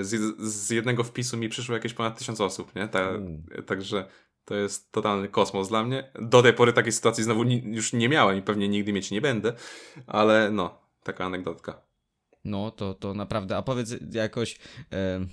Z, 0.00 0.40
z 0.40 0.70
jednego 0.70 1.04
wpisu 1.04 1.36
mi 1.36 1.48
przyszło 1.48 1.74
jakieś 1.74 1.94
ponad 1.94 2.18
tysiąc 2.18 2.40
osób, 2.40 2.74
nie? 2.74 2.88
Ta, 2.88 3.12
także 3.66 4.08
to 4.44 4.54
jest 4.54 4.92
totalny 4.92 5.28
kosmos 5.28 5.68
dla 5.68 5.84
mnie. 5.84 6.10
Do 6.14 6.42
tej 6.42 6.52
pory 6.52 6.72
takiej 6.72 6.92
sytuacji 6.92 7.24
znowu 7.24 7.42
ni 7.42 7.62
już 7.64 7.92
nie 7.92 8.08
miałem 8.08 8.38
i 8.38 8.42
pewnie 8.42 8.68
nigdy 8.68 8.92
mieć 8.92 9.10
nie 9.10 9.20
będę. 9.20 9.52
Ale 10.06 10.50
no, 10.50 10.78
taka 11.02 11.24
anegdotka. 11.24 11.83
No, 12.44 12.70
to, 12.70 12.94
to 12.94 13.14
naprawdę. 13.14 13.56
A 13.56 13.62
powiedz 13.62 13.94
jakoś, 14.12 14.58
e, 14.92 15.26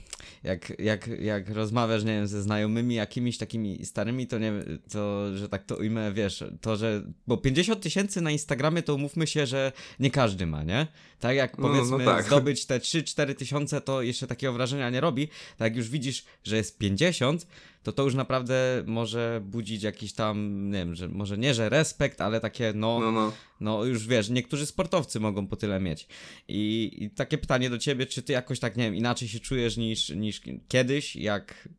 jak, 0.44 0.80
jak, 0.80 1.08
jak 1.08 1.50
rozmawiasz, 1.50 2.04
nie 2.04 2.14
wiem, 2.14 2.28
ze 2.28 2.42
znajomymi 2.42 2.96
jakimiś 2.96 3.38
takimi 3.38 3.86
starymi, 3.86 4.28
to 4.28 4.40
nie 4.40 4.54
to, 4.92 5.38
że 5.38 5.50
tak 5.50 5.64
to 5.64 5.76
ujmę, 5.76 6.14
wiesz, 6.14 6.44
to, 6.62 6.76
że. 6.76 7.04
Bo 7.28 7.38
50 7.38 7.82
tysięcy 7.82 8.22
na 8.22 8.32
Instagramie, 8.32 8.84
to 8.84 8.96
umówmy 8.96 9.28
się, 9.28 9.46
że 9.46 9.72
nie 10.00 10.12
każdy 10.12 10.46
ma, 10.46 10.64
nie? 10.64 10.88
Tak 11.22 11.36
jak 11.36 11.58
powiedzmy, 11.58 11.92
no, 11.92 11.98
no 11.98 12.12
tak. 12.12 12.26
zdobyć 12.26 12.66
te 12.66 12.80
3-4 12.80 13.36
tysiące, 13.36 13.82
to 13.82 14.02
jeszcze 14.02 14.28
takiego 14.28 14.54
wrażenia 14.54 14.90
nie 14.90 15.02
robi. 15.02 15.28
Tak 15.28 15.60
jak 15.60 15.76
już 15.76 15.90
widzisz, 15.90 16.26
że 16.44 16.56
jest 16.58 16.78
50, 16.78 17.48
to 17.84 17.92
to 17.92 18.04
już 18.04 18.16
naprawdę 18.16 18.84
może 18.86 19.42
budzić 19.46 19.84
jakiś 19.84 20.14
tam, 20.14 20.68
nie 20.72 20.78
wiem, 20.78 20.96
że 20.96 21.08
może 21.08 21.38
nie, 21.38 21.54
że 21.54 21.70
respekt, 21.70 22.22
ale 22.22 22.40
takie 22.40 22.74
no, 22.76 23.00
no, 23.00 23.12
no. 23.12 23.32
no 23.60 23.86
już 23.86 24.08
wiesz, 24.08 24.30
niektórzy 24.30 24.66
sportowcy 24.66 25.20
mogą 25.20 25.48
po 25.48 25.56
tyle 25.56 25.80
mieć. 25.80 26.08
I, 26.48 26.92
I, 27.00 27.10
takie 27.10 27.38
pytanie 27.38 27.70
do 27.70 27.78
ciebie, 27.78 28.06
czy 28.06 28.22
ty 28.22 28.34
jakoś 28.34 28.60
tak, 28.60 28.78
nie 28.78 28.84
wiem, 28.84 28.96
inaczej 28.96 29.28
się 29.28 29.40
czujesz 29.40 29.78
niż, 29.78 30.10
niż 30.10 30.42
kiedyś, 30.68 31.16
jak, 31.16 31.70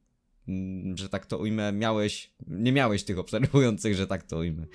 mm, 0.48 0.98
że 0.98 1.08
tak 1.08 1.26
to 1.26 1.38
ujmę, 1.38 1.72
miałeś, 1.72 2.30
nie 2.46 2.72
miałeś 2.72 3.04
tych 3.04 3.18
obserwujących, 3.18 3.94
że 3.94 4.06
tak 4.06 4.22
to 4.22 4.38
ujmę. 4.38 4.66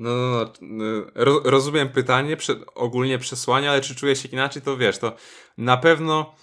No, 0.00 0.10
no, 0.10 0.52
no. 0.60 0.84
Ro, 1.14 1.40
rozumiem 1.44 1.88
pytanie, 1.88 2.36
prze, 2.36 2.54
ogólnie 2.74 3.18
przesłanie, 3.18 3.70
ale 3.70 3.80
czy 3.80 3.94
czuję 3.94 4.16
się 4.16 4.28
inaczej, 4.28 4.62
to 4.62 4.76
wiesz, 4.76 4.98
to 4.98 5.12
na 5.58 5.76
pewno... 5.76 6.34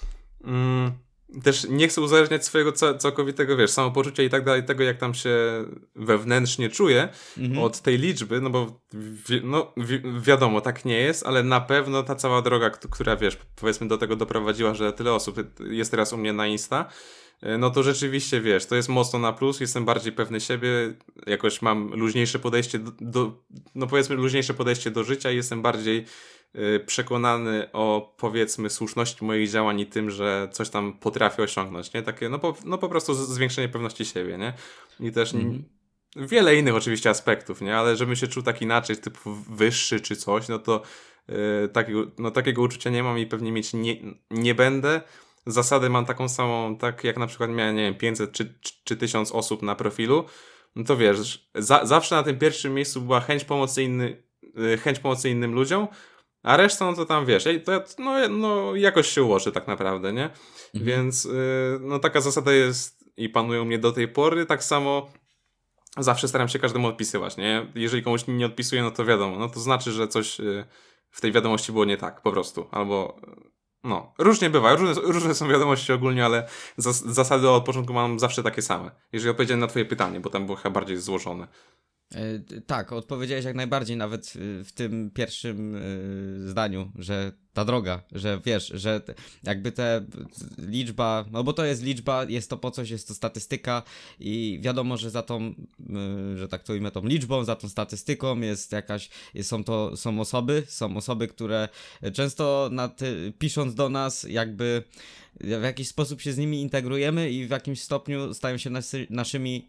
Mm, 0.43 0.91
też 1.43 1.67
nie 1.69 1.87
chcę 1.87 2.01
uzależniać 2.01 2.45
swojego 2.45 2.71
całkowitego, 2.97 3.57
wiesz, 3.57 3.71
samopoczucia 3.71 4.23
i 4.23 4.29
tak 4.29 4.45
dalej, 4.45 4.63
tego 4.63 4.83
jak 4.83 4.97
tam 4.97 5.13
się 5.13 5.35
wewnętrznie 5.95 6.69
czuję 6.69 7.09
mhm. 7.37 7.63
od 7.63 7.81
tej 7.81 7.97
liczby, 7.97 8.41
no 8.41 8.49
bo 8.49 8.81
wi 8.93 9.41
no, 9.43 9.73
wi 9.77 10.01
wiadomo, 10.21 10.61
tak 10.61 10.85
nie 10.85 10.97
jest, 10.97 11.25
ale 11.25 11.43
na 11.43 11.61
pewno 11.61 12.03
ta 12.03 12.15
cała 12.15 12.41
droga, 12.41 12.69
która, 12.69 13.15
wiesz, 13.15 13.37
powiedzmy 13.55 13.87
do 13.87 13.97
tego 13.97 14.15
doprowadziła, 14.15 14.73
że 14.73 14.93
tyle 14.93 15.13
osób 15.13 15.37
jest 15.59 15.91
teraz 15.91 16.13
u 16.13 16.17
mnie 16.17 16.33
na 16.33 16.47
Insta, 16.47 16.89
no 17.59 17.69
to 17.69 17.83
rzeczywiście, 17.83 18.41
wiesz, 18.41 18.65
to 18.65 18.75
jest 18.75 18.89
mocno 18.89 19.19
na 19.19 19.33
plus, 19.33 19.59
jestem 19.59 19.85
bardziej 19.85 20.13
pewny 20.13 20.41
siebie, 20.41 20.69
jakoś 21.27 21.61
mam 21.61 21.93
luźniejsze 21.93 22.39
podejście 22.39 22.79
do, 22.79 22.91
do 23.01 23.43
no 23.75 23.87
powiedzmy 23.87 24.15
luźniejsze 24.15 24.53
podejście 24.53 24.91
do 24.91 25.03
życia 25.03 25.31
i 25.31 25.35
jestem 25.35 25.61
bardziej 25.61 26.05
Y, 26.55 26.79
przekonany 26.85 27.71
o 27.73 28.15
powiedzmy 28.17 28.69
słuszności 28.69 29.25
moich 29.25 29.49
działań 29.49 29.79
i 29.79 29.85
tym, 29.85 30.11
że 30.11 30.47
coś 30.51 30.69
tam 30.69 30.93
potrafię 30.93 31.43
osiągnąć, 31.43 31.93
nie? 31.93 32.03
Takie, 32.03 32.29
no 32.29 32.39
po, 32.39 32.55
no 32.65 32.77
po 32.77 32.89
prostu 32.89 33.13
zwiększenie 33.13 33.69
pewności 33.69 34.05
siebie, 34.05 34.37
nie? 34.37 34.53
I 34.99 35.11
też 35.11 35.33
mm. 35.33 35.63
wiele 36.15 36.55
innych 36.55 36.75
oczywiście 36.75 37.09
aspektów, 37.09 37.61
nie? 37.61 37.77
Ale 37.77 37.95
żebym 37.95 38.15
się 38.15 38.27
czuł 38.27 38.43
tak 38.43 38.61
inaczej, 38.61 38.97
typu 38.97 39.33
wyższy 39.49 40.01
czy 40.01 40.15
coś, 40.15 40.47
no 40.47 40.59
to 40.59 40.81
yy, 41.27 41.69
takiego, 41.73 42.11
no 42.17 42.31
takiego 42.31 42.61
uczucia 42.61 42.89
nie 42.89 43.03
mam 43.03 43.19
i 43.19 43.25
pewnie 43.25 43.51
mieć 43.51 43.73
nie, 43.73 43.95
nie 44.31 44.55
będę. 44.55 45.01
Zasady 45.47 45.89
mam 45.89 46.05
taką 46.05 46.29
samą, 46.29 46.77
tak 46.77 47.03
jak 47.03 47.17
na 47.17 47.27
przykład 47.27 47.49
miałem, 47.49 47.75
nie 47.75 47.83
wiem, 47.83 47.95
500 47.95 48.31
czy, 48.31 48.59
czy, 48.61 48.73
czy 48.83 48.97
1000 48.97 49.31
osób 49.31 49.61
na 49.61 49.75
profilu, 49.75 50.25
no 50.75 50.83
to 50.83 50.97
wiesz, 50.97 51.49
za, 51.55 51.85
zawsze 51.85 52.15
na 52.15 52.23
tym 52.23 52.39
pierwszym 52.39 52.73
miejscu 52.73 53.01
była 53.01 53.19
chęć 53.19 53.43
pomocy, 53.43 53.83
inny, 53.83 54.23
yy, 54.55 54.77
chęć 54.77 54.99
pomocy 54.99 55.29
innym 55.29 55.53
ludziom, 55.53 55.87
a 56.43 56.57
reszta, 56.57 56.85
no 56.85 56.93
to 56.93 57.05
tam 57.05 57.25
wiesz, 57.25 57.47
to, 57.65 57.83
no, 57.99 58.27
no 58.29 58.75
jakoś 58.75 59.07
się 59.07 59.23
ułoży 59.23 59.51
tak 59.51 59.67
naprawdę, 59.67 60.13
nie? 60.13 60.23
Mhm. 60.23 60.85
Więc 60.85 61.25
yy, 61.25 61.31
no 61.81 61.99
taka 61.99 62.21
zasada 62.21 62.53
jest 62.53 62.97
i 63.17 63.29
panuje 63.29 63.61
u 63.61 63.65
mnie 63.65 63.79
do 63.79 63.91
tej 63.91 64.07
pory. 64.07 64.45
Tak 64.45 64.63
samo 64.63 65.09
zawsze 65.97 66.27
staram 66.27 66.47
się 66.47 66.59
każdemu 66.59 66.87
odpisywać, 66.87 67.37
nie? 67.37 67.71
Jeżeli 67.75 68.03
komuś 68.03 68.23
nie 68.27 68.45
odpisuję, 68.45 68.83
no 68.83 68.91
to 68.91 69.05
wiadomo, 69.05 69.39
no 69.39 69.49
to 69.49 69.59
znaczy, 69.59 69.91
że 69.91 70.07
coś 70.07 70.39
yy, 70.39 70.65
w 71.09 71.21
tej 71.21 71.31
wiadomości 71.31 71.71
było 71.71 71.85
nie 71.85 71.97
tak, 71.97 72.21
po 72.21 72.31
prostu. 72.31 72.67
Albo 72.71 73.19
no, 73.87 74.13
różnie 74.17 74.49
bywa, 74.49 74.75
różne, 74.75 75.01
różne 75.01 75.35
są 75.35 75.47
wiadomości 75.47 75.93
ogólnie, 75.93 76.25
ale 76.25 76.47
zas 76.77 77.05
zasady 77.05 77.49
od 77.49 77.65
początku 77.65 77.93
mam 77.93 78.19
zawsze 78.19 78.43
takie 78.43 78.61
same. 78.61 78.91
Jeżeli 79.11 79.31
odpowiedziałem 79.31 79.59
na 79.59 79.67
twoje 79.67 79.85
pytanie, 79.85 80.19
bo 80.19 80.29
tam 80.29 80.45
było 80.45 80.57
chyba 80.57 80.69
bardziej 80.69 80.97
złożone. 80.97 81.47
E, 82.15 82.39
tak, 82.61 82.93
odpowiedziałeś 82.93 83.45
jak 83.45 83.55
najbardziej, 83.55 83.97
nawet 83.97 84.33
w 84.63 84.71
tym 84.75 85.11
pierwszym 85.11 85.75
e, 85.75 85.79
zdaniu, 86.49 86.91
że 86.99 87.31
ta 87.53 87.65
droga, 87.65 88.01
że 88.11 88.41
wiesz, 88.45 88.71
że 88.75 89.01
jakby 89.43 89.71
te 89.71 90.05
liczba, 90.57 91.25
no 91.31 91.43
bo 91.43 91.53
to 91.53 91.65
jest 91.65 91.83
liczba, 91.83 92.23
jest 92.23 92.49
to 92.49 92.57
po 92.57 92.71
coś, 92.71 92.89
jest 92.89 93.07
to 93.07 93.13
statystyka 93.13 93.83
i 94.19 94.59
wiadomo, 94.61 94.97
że 94.97 95.09
za 95.09 95.23
tą, 95.23 95.53
że 96.35 96.47
tak 96.47 96.63
to 96.63 96.73
ujmę, 96.73 96.91
tą 96.91 97.05
liczbą, 97.05 97.43
za 97.43 97.55
tą 97.55 97.69
statystyką 97.69 98.39
jest 98.39 98.71
jakaś, 98.71 99.09
są 99.41 99.63
to, 99.63 99.97
są 99.97 100.19
osoby, 100.19 100.63
są 100.67 100.97
osoby, 100.97 101.27
które 101.27 101.69
często 102.13 102.69
nad, 102.71 102.99
pisząc 103.39 103.75
do 103.75 103.89
nas 103.89 104.23
jakby 104.29 104.83
w 105.41 105.63
jakiś 105.63 105.87
sposób 105.87 106.21
się 106.21 106.33
z 106.33 106.37
nimi 106.37 106.61
integrujemy 106.61 107.31
i 107.31 107.47
w 107.47 107.49
jakimś 107.49 107.81
stopniu 107.81 108.33
stają 108.33 108.57
się 108.57 108.69
naszymi 109.09 109.65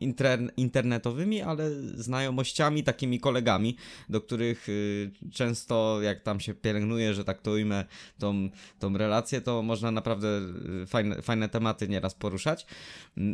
internetowymi, 0.56 1.42
ale 1.42 1.70
znajomościami, 1.80 2.84
takimi 2.84 3.20
kolegami, 3.20 3.76
do 4.08 4.20
których 4.20 4.68
y, 4.68 5.10
często 5.32 6.02
jak 6.02 6.22
tam 6.22 6.40
się 6.40 6.54
pielęgnuje, 6.54 7.14
że 7.14 7.24
tak 7.24 7.42
to 7.42 7.50
ujmę, 7.50 7.84
tą, 8.18 8.50
tą 8.78 8.98
relację, 8.98 9.40
to 9.40 9.62
można 9.62 9.90
naprawdę 9.90 10.40
y, 10.82 10.86
fajne, 10.86 11.22
fajne 11.22 11.48
tematy 11.48 11.88
nieraz 11.88 12.14
poruszać. 12.14 12.66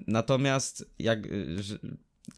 Natomiast 0.06 0.90
jak 0.98 1.26
y, 1.26 1.62
że, 1.62 1.78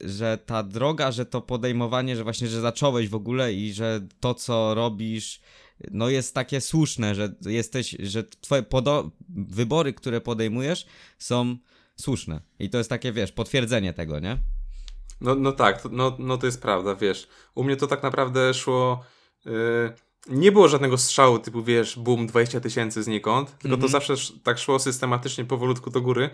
że 0.00 0.38
ta 0.46 0.62
droga, 0.62 1.12
że 1.12 1.26
to 1.26 1.40
podejmowanie, 1.40 2.16
że 2.16 2.24
właśnie, 2.24 2.48
że 2.48 2.60
zacząłeś 2.60 3.08
w 3.08 3.14
ogóle 3.14 3.54
i 3.54 3.72
że 3.72 4.00
to, 4.20 4.34
co 4.34 4.74
robisz, 4.74 5.40
no 5.90 6.08
jest 6.08 6.34
takie 6.34 6.60
słuszne, 6.60 7.14
że 7.14 7.34
jesteś, 7.46 7.96
że 7.98 8.24
twoje 8.24 8.64
wybory, 9.28 9.92
które 9.92 10.20
podejmujesz 10.20 10.86
są 11.18 11.56
słuszne. 11.96 12.40
I 12.58 12.70
to 12.70 12.78
jest 12.78 12.90
takie, 12.90 13.12
wiesz, 13.12 13.32
potwierdzenie 13.32 13.92
tego, 13.92 14.20
nie? 14.20 14.38
No, 15.20 15.34
no 15.34 15.52
tak, 15.52 15.82
no, 15.90 16.16
no 16.18 16.38
to 16.38 16.46
jest 16.46 16.62
prawda, 16.62 16.94
wiesz. 16.94 17.28
U 17.54 17.64
mnie 17.64 17.76
to 17.76 17.86
tak 17.86 18.02
naprawdę 18.02 18.54
szło... 18.54 19.04
Yy 19.44 19.52
nie 20.28 20.52
było 20.52 20.68
żadnego 20.68 20.98
strzału 20.98 21.38
typu, 21.38 21.62
wiesz, 21.62 21.98
boom, 21.98 22.26
20 22.26 22.60
tysięcy 22.60 23.02
znikąd, 23.02 23.50
tylko 23.50 23.68
mm 23.68 23.78
-hmm. 23.78 23.80
to 23.80 23.86
mhm. 23.86 23.92
zawsze 23.92 24.34
tak 24.42 24.58
szło 24.58 24.78
systematycznie, 24.78 25.44
powolutku 25.44 25.90
do 25.90 26.00
góry. 26.00 26.30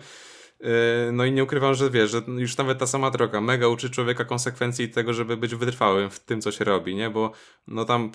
Yy, 0.59 0.69
no 1.11 1.25
i 1.25 1.31
nie 1.31 1.43
ukrywam, 1.43 1.73
że 1.73 1.89
wiesz, 1.89 2.11
że 2.11 2.21
już 2.27 2.57
nawet 2.57 2.79
ta 2.79 2.87
sama 2.87 3.11
droga 3.11 3.41
mega 3.41 3.67
uczy 3.67 3.89
człowieka 3.89 4.25
konsekwencji 4.25 4.89
tego, 4.89 5.13
żeby 5.13 5.37
być 5.37 5.55
wytrwałym 5.55 6.09
w 6.09 6.19
tym, 6.19 6.41
co 6.41 6.51
się 6.51 6.65
robi, 6.65 6.95
nie? 6.95 7.09
Bo 7.09 7.31
no 7.67 7.85
tam 7.85 8.11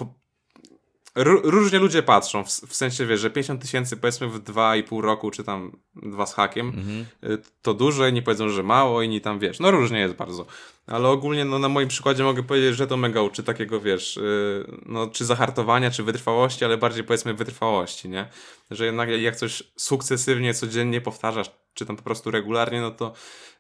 różnie 1.25 1.79
ludzie 1.79 2.03
patrzą, 2.03 2.45
w, 2.45 2.49
w, 2.49 2.75
sensie 2.75 3.07
wiesz, 3.07 3.21
że 3.21 3.31
50 3.31 3.63
tysięcy 3.63 3.97
powiedzmy 3.97 4.29
w 4.29 4.45
2,5 4.45 5.01
roku, 5.01 5.31
czy 5.31 5.45
tam 5.45 5.73
dwa 5.97 6.27
z 6.27 6.35
hakiem, 6.35 6.69
mhm. 6.69 7.07
Y, 7.25 7.43
to 7.63 7.75
dużo, 7.75 8.07
inni 8.07 8.23
powiedzą, 8.23 8.49
że 8.49 8.63
mało, 8.63 9.03
inni 9.03 9.21
tam 9.21 9.39
wiesz, 9.39 9.61
no 9.61 9.71
różnie 9.71 10.01
jest 10.01 10.15
bardzo. 10.15 10.47
Ale 10.87 11.09
ogólnie 11.09 11.45
no, 11.45 11.59
na 11.59 11.69
moim 11.69 11.89
przykładzie 11.89 12.25
mogę 12.25 12.43
powiedzieć, 12.43 12.77
że 12.77 12.87
to 12.87 12.97
mega 12.97 13.23
uczy 13.23 13.43
takiego 13.43 13.81
wiesz, 13.81 14.17
yy, 14.17 14.79
no 14.87 15.07
czy 15.07 15.25
zahartowania, 15.25 15.91
czy 15.91 16.03
wytrwałości, 16.03 16.65
ale 16.65 16.77
bardziej 16.77 17.05
powiedzmy 17.05 17.35
wytrwałości, 17.35 18.09
nie? 18.09 18.29
Że 18.71 18.87
jednak 18.87 19.09
jak 19.09 19.37
coś 19.37 19.63
sukcesywnie, 19.77 20.55
codziennie 20.55 21.01
powtarzasz, 21.01 21.51
czy 21.75 21.87
tam 21.87 21.97
po 21.97 22.03
prostu 22.03 22.31
regularnie, 22.31 22.81
no 22.81 22.91
to, 22.91 23.13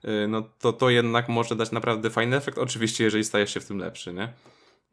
yy, 0.04 0.28
no 0.28 0.42
to 0.58 0.72
to 0.72 0.90
jednak 0.90 1.28
może 1.28 1.56
dać 1.56 1.72
naprawdę 1.72 2.10
fajny 2.10 2.36
efekt, 2.36 2.58
oczywiście 2.58 3.04
jeżeli 3.04 3.24
stajesz 3.24 3.54
się 3.54 3.60
w 3.60 3.66
tym 3.66 3.78
lepszy, 3.78 4.12
nie? 4.12 4.32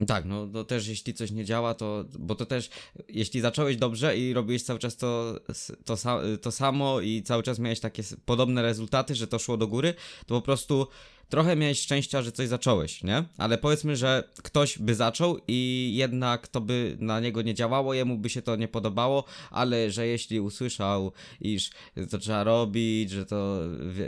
Tak, 0.08 0.26
no 0.26 0.48
to 0.48 0.64
też 0.64 0.88
jeśli 0.88 1.14
coś 1.14 1.32
nie 1.32 1.46
działa, 1.46 1.74
to, 1.74 2.06
bo 2.20 2.36
to 2.36 2.46
też, 2.46 2.70
jeśli 3.08 3.42
zacząłeś 3.42 3.78
dobrze 3.78 4.18
i 4.18 4.34
robiłeś 4.34 4.64
cały 4.64 4.80
czas 4.80 4.98
to, 4.98 5.40
to, 5.86 5.96
to 6.42 6.52
samo 6.52 7.02
i 7.02 7.24
cały 7.24 7.44
czas 7.44 7.60
miałeś 7.60 7.80
takie 7.80 8.04
podobne 8.26 8.62
rezultaty, 8.62 9.16
że 9.16 9.28
to 9.28 9.40
szło 9.40 9.58
do 9.58 9.68
góry, 9.68 9.94
to 10.26 10.36
po 10.36 10.42
prostu 10.42 10.88
trochę 11.30 11.56
miałeś 11.56 11.80
szczęścia, 11.80 12.22
że 12.22 12.32
coś 12.32 12.48
zacząłeś, 12.48 13.04
nie? 13.04 13.24
Ale 13.38 13.58
powiedzmy, 13.58 13.96
że 13.96 14.30
ktoś 14.44 14.78
by 14.78 14.96
zaczął 14.96 15.38
i 15.48 15.92
jednak 15.96 16.48
to 16.48 16.62
by 16.62 16.98
na 17.00 17.20
niego 17.20 17.42
nie 17.42 17.54
działało, 17.54 17.94
jemu 17.94 18.18
by 18.18 18.30
się 18.30 18.42
to 18.42 18.56
nie 18.56 18.68
podobało, 18.68 19.24
ale 19.52 19.92
że 19.92 20.08
jeśli 20.08 20.40
usłyszał, 20.40 21.12
iż 21.42 21.70
to 22.10 22.18
trzeba 22.18 22.44
robić, 22.44 23.10
że 23.10 23.26
to 23.26 23.60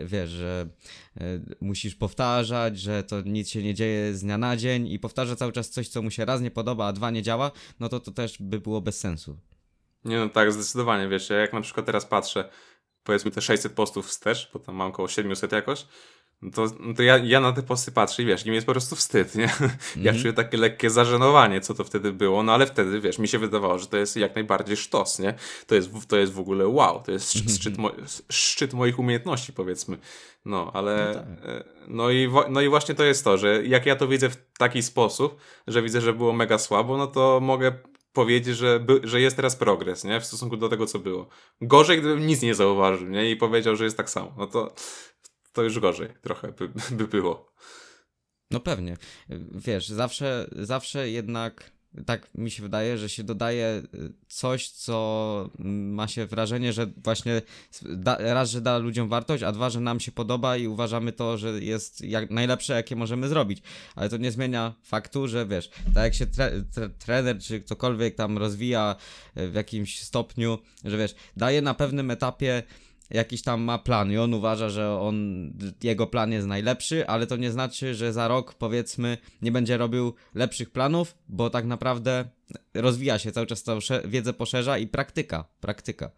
wiesz, 0.06 0.30
że 0.30 0.68
e, 1.18 1.22
musisz 1.62 1.96
powtarzać, 1.96 2.80
że 2.80 3.04
to 3.04 3.22
nic 3.22 3.50
się 3.50 3.64
nie 3.64 3.74
dzieje 3.74 4.14
z 4.14 4.22
dnia 4.22 4.38
na 4.38 4.58
dzień 4.58 4.88
i 4.88 5.00
powtarza 5.00 5.36
cały 5.36 5.52
czas 5.52 5.70
coś, 5.70 5.88
co 5.88 6.02
mu 6.02 6.12
się 6.12 6.26
raz 6.26 6.42
nie 6.42 6.52
podoba, 6.52 6.88
a 6.88 6.94
dwa 6.94 7.12
nie 7.12 7.22
działa, 7.22 7.52
no 7.80 7.90
to 7.90 8.00
to 8.00 8.12
też 8.12 8.38
by 8.40 8.60
było 8.60 8.82
bez 8.82 9.00
sensu. 9.00 9.38
Nie 10.06 10.18
no 10.18 10.30
tak, 10.30 10.52
zdecydowanie, 10.52 11.08
wiesz, 11.08 11.30
jak 11.30 11.54
na 11.54 11.62
przykład 11.62 11.86
teraz 11.86 12.06
patrzę, 12.06 12.50
powiedzmy 13.04 13.32
te 13.32 13.42
600 13.42 13.74
postów 13.74 14.08
wstecz, 14.08 14.50
bo 14.54 14.60
tam 14.60 14.76
mam 14.76 14.90
około 14.90 15.08
700 15.08 15.52
jakoś, 15.52 15.86
no 16.42 16.52
to, 16.52 16.68
no 16.80 16.94
to 16.94 17.04
ja, 17.04 17.18
ja 17.18 17.40
na 17.40 17.52
te 17.52 17.64
posty 17.64 17.92
patrzę 17.92 18.24
i 18.24 18.26
wiesz, 18.26 18.46
i 18.46 18.50
mi 18.50 18.56
jest 18.56 18.68
po 18.68 18.74
prostu 18.74 18.96
wstyd, 18.96 19.36
nie? 19.36 19.50
Ja 19.96 20.12
mm. 20.12 20.22
czuję 20.22 20.34
takie 20.34 20.58
lekkie 20.58 20.90
zażenowanie, 20.90 21.62
co 21.62 21.74
to 21.74 21.84
wtedy 21.84 22.14
było, 22.14 22.44
no 22.44 22.54
ale 22.54 22.66
wtedy, 22.66 23.00
wiesz, 23.00 23.20
mi 23.20 23.28
się 23.28 23.40
wydawało, 23.40 23.80
że 23.80 23.88
to 23.88 23.98
jest 23.98 24.16
jak 24.16 24.36
najbardziej 24.36 24.78
sztos, 24.78 25.20
nie? 25.20 25.34
To 25.68 25.76
jest, 25.76 25.90
to 26.08 26.18
jest 26.18 26.34
w 26.34 26.40
ogóle 26.40 26.68
wow, 26.68 27.04
to 27.06 27.12
jest 27.12 27.36
mhm. 27.36 27.56
szczyt, 27.56 27.78
mo 27.78 27.92
szczyt 28.30 28.74
moich 28.74 29.00
umiejętności, 29.00 29.54
powiedzmy. 29.54 29.98
No, 30.46 30.72
ale, 30.74 31.08
no, 31.08 31.14
tak. 31.14 31.50
E, 31.50 31.64
no, 31.88 32.12
i, 32.12 32.30
no 32.50 32.62
i 32.62 32.70
właśnie 32.70 32.96
to 32.96 33.04
jest 33.04 33.24
to, 33.24 33.38
że 33.38 33.66
jak 33.66 33.86
ja 33.86 33.96
to 33.96 34.08
widzę 34.08 34.30
w 34.30 34.38
taki 34.58 34.84
sposób, 34.84 35.38
że 35.68 35.82
widzę, 35.82 36.02
że 36.02 36.14
było 36.14 36.34
mega 36.34 36.58
słabo, 36.58 36.98
no 36.98 37.08
to 37.08 37.40
mogę 37.40 37.72
powiedzieć, 38.14 38.58
że, 38.58 38.80
by, 38.80 39.02
że 39.04 39.22
jest 39.22 39.36
teraz 39.36 39.56
progres, 39.56 40.04
nie? 40.04 40.20
W 40.20 40.26
stosunku 40.26 40.58
do 40.58 40.70
tego, 40.70 40.86
co 40.86 41.00
było. 41.00 41.28
Gorzej, 41.62 42.00
gdybym 42.00 42.28
nic 42.28 42.42
nie 42.42 42.56
zauważył, 42.56 43.10
nie? 43.10 43.32
I 43.32 43.36
powiedział, 43.36 43.76
że 43.76 43.84
jest 43.84 43.98
tak 43.98 44.10
samo. 44.10 44.34
No 44.38 44.48
to 44.48 44.74
to 45.58 45.64
już 45.64 45.80
gorzej 45.80 46.10
trochę 46.22 46.52
by, 46.52 46.70
by 46.98 47.08
było. 47.08 47.54
No 48.52 48.60
pewnie. 48.60 48.98
Wiesz, 49.52 49.88
zawsze, 49.88 50.50
zawsze 50.52 51.10
jednak 51.10 51.72
tak 52.06 52.30
mi 52.36 52.52
się 52.52 52.64
wydaje, 52.64 52.98
że 52.98 53.10
się 53.10 53.24
dodaje 53.24 53.84
y, 53.94 54.14
coś, 54.28 54.70
co 54.70 55.50
ma 55.60 56.08
się 56.08 56.26
wrażenie, 56.26 56.74
że 56.74 56.88
właśnie 57.04 57.42
da, 57.84 58.18
raz, 58.20 58.50
że 58.50 58.62
da 58.62 58.78
ludziom 58.78 59.10
wartość, 59.10 59.44
a 59.44 59.52
dwa, 59.52 59.70
że 59.70 59.80
nam 59.80 60.00
się 60.00 60.12
podoba 60.12 60.58
i 60.58 60.68
uważamy 60.68 61.12
to, 61.12 61.38
że 61.38 61.50
jest 61.50 62.02
jak 62.02 62.32
najlepsze, 62.32 62.74
jakie 62.74 62.96
możemy 62.96 63.28
zrobić. 63.28 63.62
Ale 63.96 64.10
to 64.10 64.18
nie 64.18 64.32
zmienia 64.32 64.74
faktu, 64.84 65.28
że 65.28 65.46
wiesz, 65.46 65.70
tak 65.94 66.04
jak 66.04 66.14
się 66.14 66.28
tre, 66.28 66.52
tre, 66.74 66.90
trener 66.90 67.40
czy 67.40 67.62
ktokolwiek 67.62 68.16
tam 68.16 68.38
rozwija 68.38 68.96
w 69.36 69.54
jakimś 69.54 70.00
stopniu, 70.04 70.58
że 70.86 70.98
wiesz, 70.98 71.16
daje 71.38 71.62
na 71.62 71.74
pewnym 71.74 72.12
etapie 72.12 72.64
jakiś 73.10 73.42
tam 73.42 73.62
ma 73.62 73.78
plan 73.78 74.12
i 74.12 74.18
on 74.18 74.34
uważa, 74.34 74.70
że 74.70 75.00
on, 75.00 75.50
jego 75.84 76.08
plan 76.08 76.32
jest 76.32 76.48
najlepszy, 76.48 77.08
ale 77.08 77.28
to 77.28 77.36
nie 77.36 77.52
znaczy, 77.52 77.96
że 77.96 78.14
za 78.14 78.28
rok 78.28 78.54
powiedzmy 78.54 79.18
nie 79.42 79.52
będzie 79.52 79.78
robił 79.78 80.14
lepszych 80.36 80.70
planów, 80.70 81.16
bo 81.30 81.50
tak 81.50 81.66
naprawdę 81.66 82.26
rozwija 82.74 83.20
się 83.20 83.32
cały 83.32 83.48
czas 83.48 83.64
tą 83.64 83.80
wiedzę 84.06 84.34
poszerza 84.34 84.78
i 84.78 84.88
praktyka, 84.88 85.46
praktyka. 85.62 86.12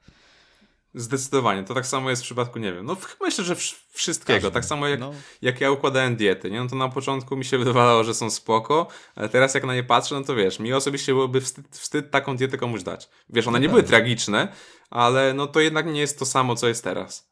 Zdecydowanie. 0.93 1.63
To 1.63 1.73
tak 1.73 1.85
samo 1.87 2.09
jest 2.09 2.21
w 2.21 2.25
przypadku, 2.25 2.59
nie 2.59 2.73
wiem, 2.73 2.85
no 2.85 2.97
myślę, 3.21 3.43
że 3.43 3.55
wszystkiego. 3.93 4.37
Każdy. 4.39 4.51
Tak 4.53 4.65
samo 4.65 4.87
jak, 4.87 4.99
No. 4.99 5.13
jak 5.41 5.61
ja 5.61 5.71
układałem 5.71 6.15
diety, 6.15 6.51
nie? 6.51 6.59
No 6.59 6.67
to 6.69 6.75
na 6.75 6.89
początku 6.89 7.37
mi 7.37 7.45
się 7.45 7.57
wydawało, 7.63 8.03
że 8.03 8.13
są 8.13 8.29
spoko, 8.29 8.87
ale 9.15 9.29
teraz 9.29 9.53
jak 9.53 9.63
na 9.65 9.75
nie 9.75 9.83
patrzę, 9.83 10.15
no 10.15 10.23
to 10.23 10.35
wiesz, 10.35 10.59
mi 10.59 10.73
osobiście 10.73 11.11
byłoby 11.13 11.41
wstyd, 11.41 11.65
wstyd 11.77 12.11
taką 12.11 12.37
dietę 12.37 12.57
komuś 12.57 12.83
dać. 12.83 13.09
Wiesz, 13.29 13.47
one 13.47 13.59
No 13.59 13.61
nie 13.63 13.69
były 13.69 13.83
pewnie. 13.83 13.97
tragiczne, 13.97 14.47
ale 14.89 15.33
no 15.33 15.47
to 15.47 15.59
jednak 15.59 15.85
nie 15.85 15.99
jest 15.99 16.19
to 16.19 16.25
samo, 16.25 16.55
co 16.55 16.67
jest 16.67 16.83
teraz. 16.83 17.29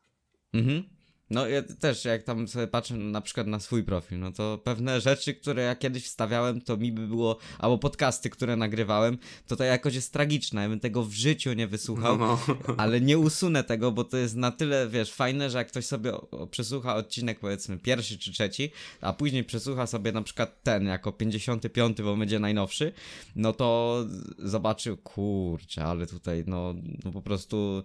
Mhm. 0.54 0.97
No 1.30 1.48
ja 1.48 1.62
też 1.62 2.06
jak 2.06 2.24
tam 2.24 2.48
sobie 2.48 2.68
patrzę 2.68 2.94
na 2.96 3.22
przykład 3.22 3.48
na 3.48 3.60
swój 3.60 3.84
profil, 3.84 4.20
no 4.20 4.32
to 4.32 4.58
pewne 4.64 5.02
rzeczy, 5.02 5.34
które 5.34 5.64
ja 5.64 5.76
kiedyś 5.76 6.06
wstawiałem, 6.06 6.62
to 6.62 6.78
mi 6.78 6.92
by 6.92 7.08
było, 7.08 7.38
albo 7.60 7.78
podcasty, 7.78 8.30
które 8.30 8.56
nagrywałem, 8.56 9.18
to 9.48 9.56
to 9.56 9.64
jakoś 9.64 9.96
jest 9.96 10.14
tragiczne, 10.14 10.62
ja 10.62 10.70
bym 10.70 10.80
tego 10.80 11.04
w 11.04 11.14
życiu 11.14 11.54
nie 11.54 11.68
wysłuchał, 11.68 12.18
No, 12.18 12.40
no. 12.48 12.76
ale 12.78 13.02
nie 13.02 13.18
usunę 13.18 13.64
tego, 13.64 13.92
bo 13.92 14.04
to 14.04 14.18
jest 14.18 14.36
na 14.36 14.52
tyle, 14.52 14.88
wiesz, 14.88 15.12
fajne, 15.12 15.50
że 15.50 15.58
jak 15.58 15.68
ktoś 15.68 15.86
sobie 15.86 16.14
przesłucha 16.52 16.96
odcinek 16.96 17.40
powiedzmy 17.40 17.78
pierwszy 17.78 18.18
czy 18.18 18.32
trzeci, 18.32 18.72
a 19.02 19.14
później 19.14 19.44
przesłucha 19.44 19.88
sobie 19.88 20.12
na 20.12 20.22
przykład 20.22 20.64
ten 20.64 20.86
jako 20.86 21.12
55, 21.12 22.02
bo 22.02 22.18
będzie 22.18 22.40
najnowszy, 22.40 22.94
no 23.36 23.54
to 23.54 23.98
zobaczył, 24.40 24.98
kurczę, 24.98 25.84
ale 25.84 26.08
tutaj 26.08 26.44
no, 26.48 26.74
no 27.06 27.12
po 27.12 27.22
prostu 27.22 27.84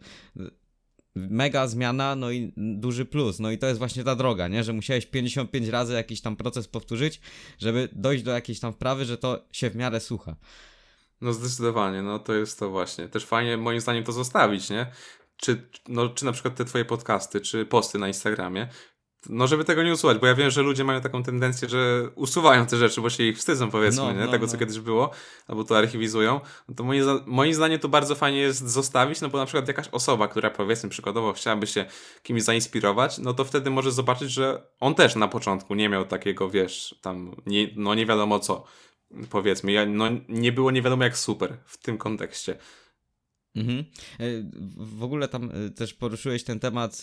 mega 1.14 1.66
zmiana, 1.66 2.16
no 2.16 2.30
i 2.30 2.52
duży 2.56 3.04
plus. 3.04 3.40
No 3.40 3.50
i 3.50 3.58
to 3.58 3.66
jest 3.66 3.78
właśnie 3.78 4.04
ta 4.04 4.16
droga, 4.16 4.48
nie? 4.48 4.64
Że 4.64 4.72
musiałeś 4.72 5.06
55 5.06 5.68
razy 5.68 5.92
jakiś 5.92 6.20
tam 6.20 6.36
proces 6.36 6.68
powtórzyć, 6.68 7.20
żeby 7.58 7.88
dojść 7.92 8.24
do 8.24 8.30
jakiejś 8.30 8.60
tam 8.60 8.72
wprawy, 8.72 9.04
że 9.04 9.18
to 9.18 9.44
się 9.52 9.70
w 9.70 9.76
miarę 9.76 10.00
słucha. 10.00 10.36
No 11.20 11.32
zdecydowanie, 11.32 12.02
no 12.02 12.18
to 12.18 12.34
jest 12.34 12.58
to 12.58 12.70
właśnie. 12.70 13.08
Też 13.08 13.26
fajnie 13.26 13.56
moim 13.56 13.80
zdaniem 13.80 14.04
to 14.04 14.12
zostawić, 14.12 14.70
nie? 14.70 14.86
Czy, 15.36 15.68
no, 15.88 16.08
czy 16.08 16.24
na 16.24 16.32
przykład 16.32 16.54
te 16.54 16.64
twoje 16.64 16.84
podcasty, 16.84 17.40
czy 17.40 17.66
posty 17.66 17.98
na 17.98 18.08
Instagramie, 18.08 18.68
no 19.28 19.46
żeby 19.46 19.64
tego 19.64 19.82
nie 19.82 19.92
usuwać, 19.92 20.18
bo 20.18 20.26
ja 20.26 20.34
wiem, 20.34 20.50
że 20.50 20.62
ludzie 20.62 20.84
mają 20.84 21.00
taką 21.00 21.22
tendencję, 21.22 21.68
że 21.68 22.10
usuwają 22.14 22.66
te 22.66 22.76
rzeczy, 22.76 23.00
bo 23.00 23.10
się 23.10 23.24
ich 23.24 23.38
wstydzą 23.38 23.70
powiedzmy, 23.70 24.02
No, 24.02 24.12
nie? 24.12 24.24
no, 24.24 24.30
tego 24.30 24.46
no. 24.46 24.52
co 24.52 24.58
kiedyś 24.58 24.80
było, 24.80 25.10
albo 25.48 25.64
to 25.64 25.78
archiwizują, 25.78 26.40
no 26.68 26.74
to 26.74 26.84
moim, 26.84 27.04
moim 27.26 27.54
zdaniem 27.54 27.78
to 27.78 27.88
bardzo 27.88 28.14
fajnie 28.14 28.38
jest 28.38 28.68
zostawić, 28.68 29.20
no 29.20 29.28
bo 29.28 29.38
na 29.38 29.46
przykład 29.46 29.68
jakaś 29.68 29.88
osoba, 29.88 30.28
która 30.28 30.50
powiedzmy 30.50 30.88
przykładowo 30.90 31.32
chciałaby 31.32 31.66
się 31.66 31.84
kimś 32.22 32.42
zainspirować, 32.42 33.18
no 33.18 33.34
to 33.34 33.44
wtedy 33.44 33.70
może 33.70 33.92
zobaczyć, 33.92 34.30
że 34.30 34.62
on 34.80 34.94
też 34.94 35.16
na 35.16 35.28
początku 35.28 35.74
nie 35.74 35.88
miał 35.88 36.04
takiego, 36.04 36.50
wiesz, 36.50 36.94
tam, 37.00 37.34
nie, 37.46 37.68
no 37.76 37.94
nie 37.94 38.06
wiadomo 38.06 38.38
co, 38.38 38.64
powiedzmy, 39.30 39.72
ja, 39.72 39.86
no 39.86 40.04
nie 40.28 40.52
było 40.52 40.70
nie 40.70 40.82
wiadomo 40.82 41.04
jak 41.04 41.18
super 41.18 41.56
w 41.64 41.76
tym 41.76 41.98
kontekście. 41.98 42.56
Mhm. 43.56 43.78
E, 43.78 43.84
w- 44.76 45.02
ogóle 45.02 45.28
tam 45.28 45.50
e, 45.66 45.70
też 45.70 45.94
poruszyłeś 45.94 46.44
ten 46.44 46.60
temat, 46.60 47.02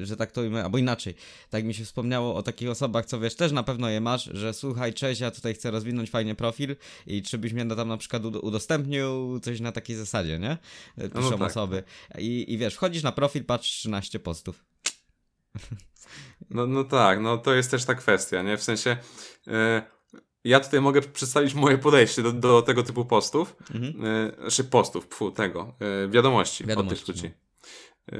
e, 0.00 0.06
że 0.06 0.16
tak 0.16 0.32
to 0.32 0.40
ujmę, 0.40 0.64
albo 0.64 0.78
inaczej. 0.78 1.14
Tak 1.50 1.64
mi 1.64 1.74
się 1.74 1.84
wspomniało 1.84 2.34
o 2.34 2.42
takich 2.42 2.70
osobach, 2.70 3.06
co 3.06 3.20
wiesz, 3.20 3.34
też 3.34 3.52
na 3.52 3.62
pewno 3.62 3.88
je 3.88 4.00
masz, 4.00 4.24
że 4.32 4.54
słuchaj, 4.54 4.94
cześć, 4.94 5.20
ja 5.20 5.30
tutaj 5.30 5.54
chcę 5.54 5.70
rozwinąć 5.70 6.10
fajnie 6.10 6.34
profil 6.34 6.76
i 7.06 7.22
czy 7.22 7.38
byś 7.38 7.52
mnie 7.52 7.66
tam 7.66 7.88
na 7.88 7.96
przykład 7.96 8.22
ud- 8.24 8.36
udostępnił 8.44 9.40
coś 9.40 9.60
na 9.60 9.72
takiej 9.72 9.96
zasadzie, 9.96 10.38
nie? 10.38 10.58
E, 10.98 11.08
Piszą 11.08 11.30
tak, 11.30 11.40
osoby. 11.50 11.82
I, 12.18 12.52
I 12.52 12.58
wiesz, 12.58 12.74
wchodzisz 12.74 13.02
na 13.02 13.12
profil, 13.12 13.44
patrz 13.44 13.70
13 13.70 14.18
postów. 14.18 14.64
No, 16.50 16.66
no 16.66 16.84
tak, 16.84 17.20
no 17.20 17.38
to 17.38 17.54
jest 17.54 17.70
też 17.70 17.84
ta 17.84 17.94
kwestia, 17.94 18.42
nie? 18.42 18.56
W 18.56 18.62
sensie 18.62 18.96
e, 19.46 19.82
ja 20.44 20.60
tutaj 20.60 20.80
mogę 20.80 21.02
przedstawić 21.02 21.54
moje 21.54 21.78
podejście 21.78 22.22
do, 22.22 22.32
do 22.32 22.62
tego 22.62 22.82
typu 22.82 23.04
postów, 23.04 23.56
Mhm. 23.74 23.94
e, 24.06 24.40
znaczy 24.40 24.64
postów, 24.64 25.06
pfu, 25.06 25.30
tego, 25.30 25.74
e, 26.04 26.08
wiadomości, 26.08 26.64
Wiadomości, 26.66 27.00
od 27.00 27.06
tych 27.06 27.16
ludzi. 27.16 27.34
E, 28.12 28.16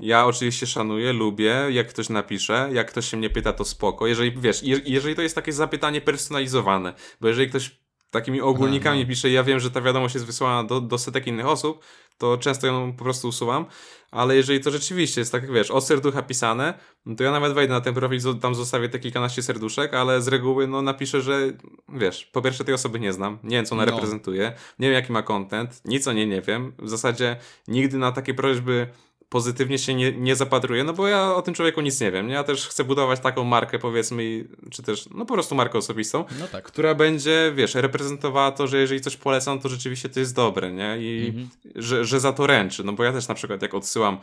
Ja 0.00 0.26
oczywiście 0.26 0.66
szanuję, 0.66 1.12
lubię, 1.12 1.66
jak 1.70 1.88
ktoś 1.88 2.08
napisze, 2.08 2.68
jak 2.72 2.90
ktoś 2.90 3.10
się 3.10 3.16
mnie 3.16 3.30
pyta, 3.30 3.52
to 3.52 3.64
spoko. 3.64 4.06
Jeżeli, 4.06 4.32
wiesz, 4.40 4.62
je, 4.62 4.80
jeżeli 4.84 5.14
to 5.14 5.22
jest 5.22 5.34
takie 5.34 5.52
zapytanie 5.52 6.00
personalizowane, 6.00 6.94
bo 7.20 7.28
jeżeli 7.28 7.48
ktoś 7.48 7.78
takimi 8.10 8.40
ogólnikami 8.40 9.00
no. 9.00 9.06
pisze, 9.08 9.30
ja 9.30 9.44
wiem, 9.44 9.60
że 9.60 9.70
ta 9.70 9.80
wiadomość 9.80 10.14
jest 10.14 10.26
wysłana 10.26 10.64
do, 10.64 10.80
do 10.80 10.98
setek 10.98 11.26
innych 11.26 11.46
osób, 11.46 11.84
to 12.18 12.36
często 12.38 12.66
ją 12.66 12.92
po 12.92 13.04
prostu 13.04 13.28
usuwam, 13.28 13.66
ale 14.10 14.36
jeżeli 14.36 14.60
to 14.60 14.70
rzeczywiście 14.70 15.20
jest 15.20 15.32
tak, 15.32 15.52
wiesz, 15.52 15.70
od 15.70 15.84
serducha 15.86 16.22
pisane, 16.22 16.74
no 17.06 17.16
to 17.16 17.24
ja 17.24 17.30
nawet 17.30 17.52
wejdę 17.52 17.74
na 17.74 17.80
ten 17.80 17.94
profil, 17.94 18.20
tam 18.40 18.54
zostawię 18.54 18.88
te 18.88 18.98
kilkanaście 18.98 19.42
serduszek, 19.42 19.94
ale 19.94 20.22
z 20.22 20.28
reguły 20.28 20.66
no 20.66 20.82
napiszę, 20.82 21.20
że 21.20 21.52
wiesz, 21.88 22.24
po 22.24 22.42
pierwsze 22.42 22.64
tej 22.64 22.74
osoby 22.74 23.00
nie 23.00 23.12
znam, 23.12 23.38
nie 23.42 23.56
wiem 23.56 23.66
co 23.66 23.74
ona 23.74 23.86
No. 23.86 23.92
reprezentuje, 23.92 24.52
nie 24.78 24.88
wiem 24.88 24.94
jaki 24.94 25.12
ma 25.12 25.22
content, 25.22 25.80
nic 25.84 26.08
o 26.08 26.12
niej 26.12 26.26
nie 26.26 26.42
wiem, 26.42 26.72
w 26.78 26.88
zasadzie 26.88 27.36
nigdy 27.68 27.98
na 27.98 28.12
takie 28.12 28.34
prośby 28.34 28.88
pozytywnie 29.28 29.78
się 29.78 29.94
nie, 29.94 30.12
nie 30.12 30.36
zapatruję, 30.36 30.84
no 30.84 30.92
bo 30.92 31.08
ja 31.08 31.34
o 31.34 31.42
tym 31.42 31.54
człowieku 31.54 31.80
nic 31.80 32.00
nie 32.00 32.10
wiem? 32.12 32.28
Ja 32.28 32.44
też 32.44 32.68
chcę 32.68 32.84
budować 32.84 33.20
taką 33.20 33.44
markę 33.44 33.78
powiedzmy, 33.78 34.48
czy 34.70 34.82
też, 34.82 35.08
no 35.14 35.26
po 35.26 35.34
prostu 35.34 35.54
markę 35.54 35.78
osobistą, 35.78 36.24
No 36.40 36.48
tak. 36.48 36.64
która 36.64 36.94
będzie, 36.94 37.52
wiesz, 37.56 37.74
reprezentowała 37.74 38.52
to, 38.52 38.66
że 38.66 38.78
jeżeli 38.78 39.00
coś 39.00 39.16
polecam, 39.16 39.60
to 39.60 39.68
rzeczywiście 39.68 40.08
to 40.08 40.20
jest 40.20 40.34
dobre, 40.34 40.72
nie? 40.72 40.96
I 41.00 41.26
Mhm. 41.28 41.48
że, 41.74 42.04
że 42.04 42.20
za 42.20 42.32
to 42.32 42.46
ręczy. 42.46 42.84
No 42.84 42.92
bo 42.92 43.04
ja 43.04 43.12
też 43.12 43.28
na 43.28 43.34
przykład 43.34 43.62
jak 43.62 43.74
odsyłam 43.74 44.18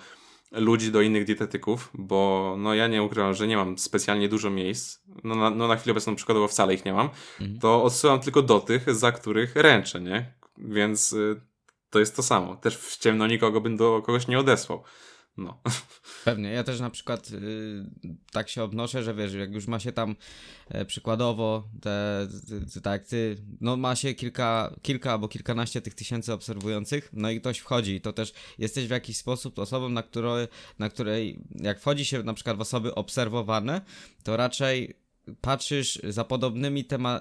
ludzi 0.52 0.92
do 0.92 1.02
innych 1.02 1.26
dietetyków, 1.26 1.90
bo 1.94 2.56
no 2.60 2.74
ja 2.74 2.88
nie 2.88 3.04
ukrywam, 3.04 3.34
że 3.34 3.48
nie 3.48 3.58
mam 3.58 3.78
specjalnie 3.78 4.30
dużo 4.30 4.50
miejsc, 4.50 5.00
no 5.24 5.36
na, 5.36 5.50
no 5.50 5.68
na 5.68 5.76
chwilę 5.76 5.92
obecną 5.92 6.16
przykładowo 6.16 6.48
wcale 6.48 6.74
ich 6.74 6.86
nie 6.86 6.94
mam, 6.94 7.10
Mhm. 7.42 7.60
to 7.60 7.84
odsyłam 7.84 8.20
tylko 8.20 8.42
do 8.42 8.60
tych, 8.60 8.96
za 8.96 9.12
których 9.12 9.56
ręczę, 9.56 10.02
nie? 10.02 10.34
Więc 10.58 11.14
y, 11.14 11.42
to 11.90 12.00
jest 12.00 12.16
to 12.16 12.24
samo. 12.24 12.56
Też 12.56 12.78
w 12.78 12.98
ciemno 12.98 13.28
nikogo 13.28 13.62
bym 13.62 13.78
do 13.78 14.02
kogoś 14.02 14.28
nie 14.28 14.40
odesłał. 14.40 14.84
No. 15.38 15.62
Pewnie, 16.26 16.50
ja 16.50 16.64
też 16.64 16.80
na 16.80 16.90
przykład 16.90 17.32
y, 17.32 17.86
tak 18.32 18.50
się 18.50 18.64
odnoszę, 18.64 19.04
że 19.04 19.14
wiesz, 19.14 19.34
jak 19.34 19.54
już 19.54 19.68
ma 19.68 19.80
się 19.80 19.92
tam 19.92 20.16
e, 20.70 20.86
przykładowo 20.86 21.64
te, 21.82 22.28
ty, 22.74 22.82
tak 22.82 23.08
ty, 23.08 23.38
no 23.62 23.78
ma 23.78 23.96
się 23.96 24.14
kilka, 24.14 24.76
kilka 24.82 25.12
albo 25.12 25.28
kilkanaście 25.28 25.82
tych 25.82 25.94
tysięcy 25.94 26.34
obserwujących, 26.34 27.10
no 27.14 27.30
i 27.30 27.40
ktoś 27.40 27.60
wchodzi, 27.60 28.02
to 28.02 28.14
też 28.14 28.34
jesteś 28.58 28.88
w 28.88 28.92
jakiś 28.92 29.18
sposób 29.18 29.60
osobą, 29.60 29.90
na 29.90 30.04
której, 30.04 30.48
na 30.80 30.90
której 30.90 31.40
jak 31.56 31.80
wchodzi 31.80 32.06
się 32.06 32.24
na 32.24 32.34
przykład 32.34 32.58
w 32.58 32.62
osoby 32.62 32.96
obserwowane, 32.96 33.82
to 34.24 34.38
raczej 34.38 35.05
patrzysz 35.42 36.00
za 36.10 36.24
podobnymi 36.24 36.86
tema, 36.86 37.20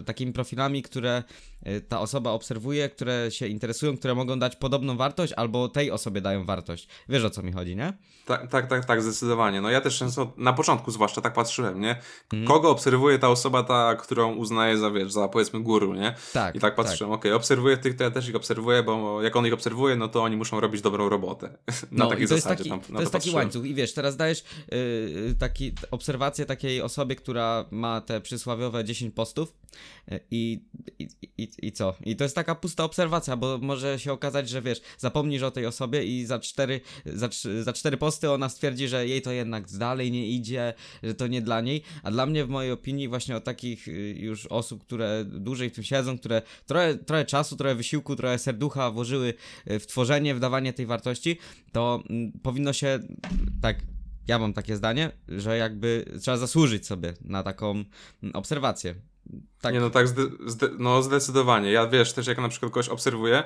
y, 0.00 0.04
takimi 0.04 0.32
profilami, 0.32 0.82
które 0.82 1.22
y, 1.66 1.80
ta 1.80 2.00
osoba 2.00 2.30
obserwuje, 2.30 2.88
które 2.88 3.30
się 3.30 3.46
interesują, 3.46 3.96
które 3.96 4.14
mogą 4.14 4.38
dać 4.38 4.56
podobną 4.56 4.96
wartość, 4.96 5.32
albo 5.32 5.68
tej 5.68 5.90
osobie 5.90 6.20
dają 6.20 6.44
wartość. 6.44 6.88
Wiesz 7.08 7.24
o 7.24 7.30
co 7.30 7.42
mi 7.42 7.52
chodzi, 7.52 7.76
nie? 7.76 7.92
Tak, 8.26 8.50
tak, 8.50 8.66
tak, 8.66 8.84
tak, 8.84 9.02
zdecydowanie. 9.02 9.60
No 9.60 9.70
ja 9.70 9.80
też 9.80 9.98
często, 9.98 10.32
na 10.36 10.52
początku 10.52 10.90
zwłaszcza 10.90 11.20
tak 11.20 11.32
patrzyłem, 11.32 11.80
nie? 11.80 11.96
Mhm. 12.32 12.44
Kogo 12.44 12.70
obserwuje 12.70 13.18
ta 13.18 13.28
osoba, 13.28 13.62
ta, 13.62 13.96
którą 13.96 14.34
uznaje 14.34 14.78
za, 14.78 14.90
wiesz, 14.90 15.12
za 15.12 15.28
powiedzmy 15.28 15.60
guru, 15.60 15.94
nie? 15.94 16.14
Tak. 16.32 16.54
I 16.54 16.58
tak 16.58 16.74
patrzyłem, 16.74 17.12
okej, 17.12 17.32
obserwuję 17.32 17.76
tych, 17.76 17.96
to 17.96 18.04
ja 18.04 18.10
też 18.10 18.28
ich 18.28 18.36
obserwuję, 18.36 18.82
bo 18.82 19.22
jak 19.22 19.36
on 19.36 19.46
ich 19.46 19.52
obserwuje, 19.52 19.96
no 19.96 20.08
to 20.08 20.22
oni 20.22 20.36
muszą 20.36 20.60
robić 20.60 20.82
dobrą 20.82 21.08
robotę. 21.08 21.48
Na 21.90 22.04
No 22.04 22.10
takiej 22.10 22.28
to 22.28 22.36
zasadzie 22.36 22.56
taki, 22.56 22.70
tam, 22.70 22.80
to 22.80 22.92
na 22.92 23.00
jest 23.00 23.12
taki 23.12 23.30
łańcuch 23.30 23.64
i 23.64 23.74
wiesz, 23.74 23.94
teraz 23.94 24.16
dajesz 24.16 24.44
yy, 24.72 25.34
taki 25.38 25.72
obserwację 25.90 26.46
takiej 26.46 26.82
osobie, 26.82 27.16
która 27.22 27.64
ma 27.70 28.00
te 28.00 28.20
przysławiowe 28.20 28.84
10 28.84 29.14
postów 29.14 29.54
yy, 30.10 30.20
i, 30.30 30.60
i, 30.98 31.08
i, 31.38 31.48
i 31.62 31.72
co? 31.72 31.94
I 32.04 32.16
to 32.16 32.24
jest 32.24 32.34
taka 32.34 32.54
pusta 32.54 32.84
obserwacja, 32.84 33.36
bo 33.36 33.58
może 33.58 33.98
się 33.98 34.12
okazać, 34.12 34.48
że 34.48 34.62
wiesz, 34.62 34.80
zapomnisz 34.98 35.42
o 35.42 35.50
tej 35.50 35.66
osobie 35.66 36.04
i 36.04 36.26
za 36.26 36.38
cztery, 36.38 36.80
za, 37.06 37.28
za 37.62 37.72
cztery 37.72 37.96
posty 37.96 38.30
ona 38.30 38.48
stwierdzi, 38.48 38.88
że 38.88 39.06
jej 39.06 39.22
to 39.22 39.32
jednak 39.32 39.70
dalej 39.70 40.12
nie 40.12 40.28
idzie, 40.28 40.74
że 41.02 41.14
to 41.14 41.26
nie 41.26 41.42
dla 41.42 41.60
niej, 41.60 41.82
a 42.02 42.10
dla 42.10 42.26
mnie 42.26 42.44
w 42.44 42.48
mojej 42.48 42.72
opinii 42.72 43.08
właśnie 43.08 43.36
o 43.36 43.40
takich 43.40 43.86
yy, 43.86 43.94
już 44.18 44.46
osób, 44.46 44.84
które 44.84 45.24
dłużej 45.24 45.70
w 45.70 45.72
tym 45.72 45.84
siedzą, 45.84 46.18
które 46.18 46.42
trochę, 46.66 46.94
trochę 46.94 47.24
czasu, 47.24 47.56
trochę 47.56 47.74
wysiłku, 47.74 48.16
trochę 48.16 48.38
serducha 48.38 48.90
włożyły 48.90 49.34
yy, 49.66 49.78
w 49.78 49.86
tworzenie, 49.86 50.34
w 50.34 50.40
dawanie 50.40 50.72
tej 50.72 50.86
wartości, 50.86 51.38
to 51.72 52.02
mm, 52.10 52.32
powinno 52.32 52.72
się 52.72 52.98
tak. 53.62 53.76
Ja 54.30 54.38
mam 54.38 54.52
takie 54.52 54.76
zdanie, 54.76 55.10
że 55.28 55.56
jakby 55.56 56.04
trzeba 56.22 56.36
zasłużyć 56.36 56.86
sobie 56.86 57.14
na 57.20 57.42
taką 57.42 57.84
obserwację. 58.34 58.94
Tak. 59.60 59.74
Nie, 59.74 59.80
no 59.80 59.90
tak, 59.90 60.08
zde, 60.08 60.22
zde, 60.46 60.68
no 60.78 61.02
zdecydowanie. 61.02 61.70
Ja 61.70 61.86
wiesz, 61.86 62.12
też 62.12 62.26
jak 62.26 62.38
na 62.38 62.48
przykład 62.48 62.72
kogoś 62.72 62.88
obserwuję, 62.88 63.44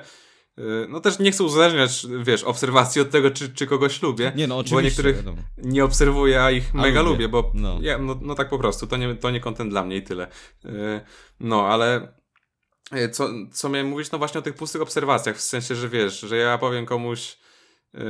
yy, 0.57 0.87
no 0.89 0.99
też 0.99 1.19
nie 1.19 1.31
chcę 1.31 1.43
uzależniać, 1.43 2.07
wiesz, 2.23 2.43
obserwacji 2.43 3.01
od 3.01 3.09
tego, 3.09 3.31
czy, 3.31 3.49
czy 3.53 3.67
kogoś 3.67 4.01
lubię. 4.01 4.31
Nie 4.35 4.47
no, 4.47 4.55
Bo 4.55 4.59
oczywiście. 4.61 4.83
niektórych 4.83 5.15
wiadomo. 5.15 5.37
nie 5.57 5.83
obserwuję, 5.85 6.43
a 6.43 6.51
ich 6.51 6.71
A 6.73 6.77
mega 6.77 7.01
lubię. 7.01 7.11
lubię, 7.13 7.29
bo 7.29 7.51
No. 7.53 7.77
ja, 7.81 7.97
no, 7.97 8.19
no 8.21 8.35
tak 8.35 8.49
po 8.49 8.59
prostu, 8.59 8.87
to 8.87 8.97
nie, 8.97 9.15
to 9.15 9.31
nie 9.31 9.39
content 9.39 9.69
dla 9.69 9.83
mnie 9.83 9.97
i 9.97 10.03
tyle. 10.03 10.27
Yy, 10.63 11.01
no, 11.39 11.67
ale 11.67 12.13
yy, 12.91 13.09
co, 13.09 13.29
co 13.53 13.69
miałem 13.69 13.87
mówić, 13.87 14.11
no 14.11 14.17
właśnie 14.17 14.39
o 14.39 14.41
tych 14.41 14.55
pustych 14.55 14.81
obserwacjach, 14.81 15.35
w 15.37 15.41
sensie, 15.41 15.75
że 15.75 15.89
wiesz, 15.89 16.19
że 16.19 16.37
ja 16.37 16.57
powiem 16.57 16.85
komuś, 16.85 17.37
yy, 17.93 18.01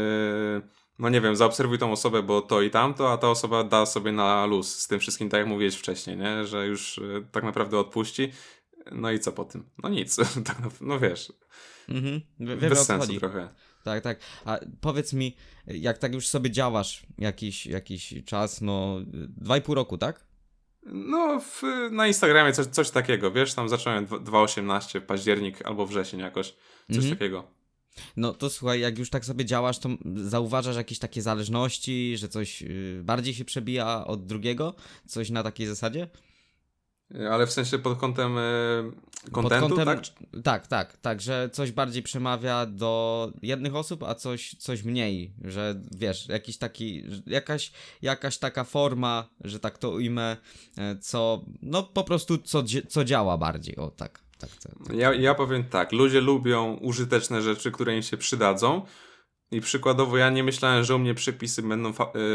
no 1.00 1.10
nie 1.10 1.22
wiem, 1.22 1.36
zaobserwuj 1.36 1.80
tą 1.80 1.92
osobę, 1.92 2.24
bo 2.24 2.42
to 2.42 2.62
i 2.62 2.70
tamto, 2.70 3.12
a 3.12 3.18
ta 3.18 3.30
osoba 3.30 3.64
da 3.64 3.86
sobie 3.86 4.12
na 4.12 4.46
luz 4.46 4.80
z 4.80 4.88
tym 4.88 5.00
wszystkim, 5.00 5.30
tak 5.30 5.38
jak 5.38 5.48
mówiłeś 5.48 5.76
wcześniej, 5.76 6.18
nie? 6.18 6.46
że 6.46 6.68
już 6.68 6.98
yy, 6.98 7.28
tak 7.32 7.44
naprawdę 7.44 7.80
odpuści. 7.80 8.32
No 8.92 9.12
i 9.12 9.20
co 9.20 9.32
po 9.32 9.46
tym? 9.46 9.70
No 9.84 9.90
nic, 9.90 10.16
tak, 10.48 10.60
no, 10.60 10.70
no 10.82 11.00
wiesz, 11.00 11.32
Mhm. 11.90 12.22
Wie- 12.40 12.46
Wiemy 12.58 12.70
bez 12.70 12.86
sensu 12.86 13.20
trochę. 13.20 13.50
Tak, 13.84 14.04
tak. 14.04 14.20
A 14.46 14.60
powiedz 14.82 15.14
mi, 15.14 15.36
jak 15.68 15.98
tak 15.98 16.14
już 16.14 16.28
sobie 16.28 16.52
działasz 16.52 17.04
jakiś, 17.18 17.66
jakiś 17.66 18.14
czas, 18.26 18.62
no 18.62 19.00
dwa 19.38 19.58
i 19.58 19.62
pół 19.62 19.76
roku, 19.76 19.98
tak? 19.98 20.26
No, 20.86 21.40
w, 21.40 21.62
na 21.92 22.08
Instagramie 22.08 22.54
coś, 22.54 22.66
coś 22.66 22.90
takiego, 22.90 23.32
wiesz, 23.32 23.54
tam 23.54 23.70
zacząłem 23.70 24.06
2.18, 24.08 25.02
październik 25.02 25.66
albo 25.66 25.86
wrzesień 25.86 26.20
jakoś, 26.20 26.56
coś 26.88 26.98
mhm. 26.98 27.16
takiego. 27.16 27.55
No 28.18 28.34
to 28.34 28.50
słuchaj, 28.50 28.80
jak 28.80 29.00
już 29.00 29.10
tak 29.10 29.26
sobie 29.26 29.46
działasz, 29.46 29.80
to 29.80 29.90
zauważasz 30.16 30.76
jakieś 30.76 31.00
takie 31.00 31.22
zależności, 31.22 32.18
że 32.18 32.30
coś 32.30 32.62
y, 32.62 33.02
bardziej 33.04 33.34
się 33.34 33.46
przebija 33.46 34.06
od 34.08 34.26
drugiego? 34.26 34.76
Coś 35.08 35.30
na 35.30 35.44
takiej 35.44 35.68
zasadzie? 35.68 36.08
Ale 37.32 37.48
w 37.48 37.52
sensie 37.52 37.80
pod 37.80 37.98
kątem 37.98 38.38
kontentu, 39.32 39.68
pod 39.70 39.78
kątem, 39.78 39.86
tak? 39.86 40.44
Tak, 40.44 40.68
tak, 40.68 40.98
tak, 40.98 41.22
że 41.22 41.50
coś 41.54 41.72
bardziej 41.72 42.04
przemawia 42.04 42.66
do 42.66 43.32
jednych 43.42 43.76
osób, 43.76 44.04
a 44.04 44.16
coś, 44.16 44.56
coś 44.60 44.84
mniej, 44.84 45.34
że 45.42 45.82
wiesz, 45.92 46.28
jakiś 46.28 46.58
taki, 46.58 47.04
jakaś, 47.26 47.72
jakaś 48.02 48.38
taka 48.38 48.64
forma, 48.64 49.30
że 49.44 49.60
tak 49.60 49.78
to 49.78 49.90
ujmę, 49.90 50.38
e, 50.78 50.98
co, 50.98 51.46
no 51.62 51.84
po 51.84 52.04
prostu 52.04 52.38
co, 52.38 52.64
co 52.90 53.04
działa 53.04 53.38
bardziej, 53.38 53.76
o 53.76 53.90
tak. 53.90 54.25
Tak, 54.40 54.50
tak. 54.50 54.96
Ja, 54.96 55.14
ja 55.14 55.36
powiem 55.36 55.64
tak, 55.64 55.92
ludzie 55.92 56.22
lubią 56.22 56.74
użyteczne 56.74 57.42
rzeczy, 57.42 57.72
które 57.72 57.96
im 57.96 58.04
się 58.04 58.18
przydadzą, 58.18 58.86
i 59.52 59.62
przykładowo 59.62 60.18
ja 60.18 60.30
nie 60.30 60.44
myślałem, 60.44 60.84
że 60.84 60.96
u 60.96 61.00
mnie 61.00 61.14
przepisy 61.14 61.62
będą 61.62 61.90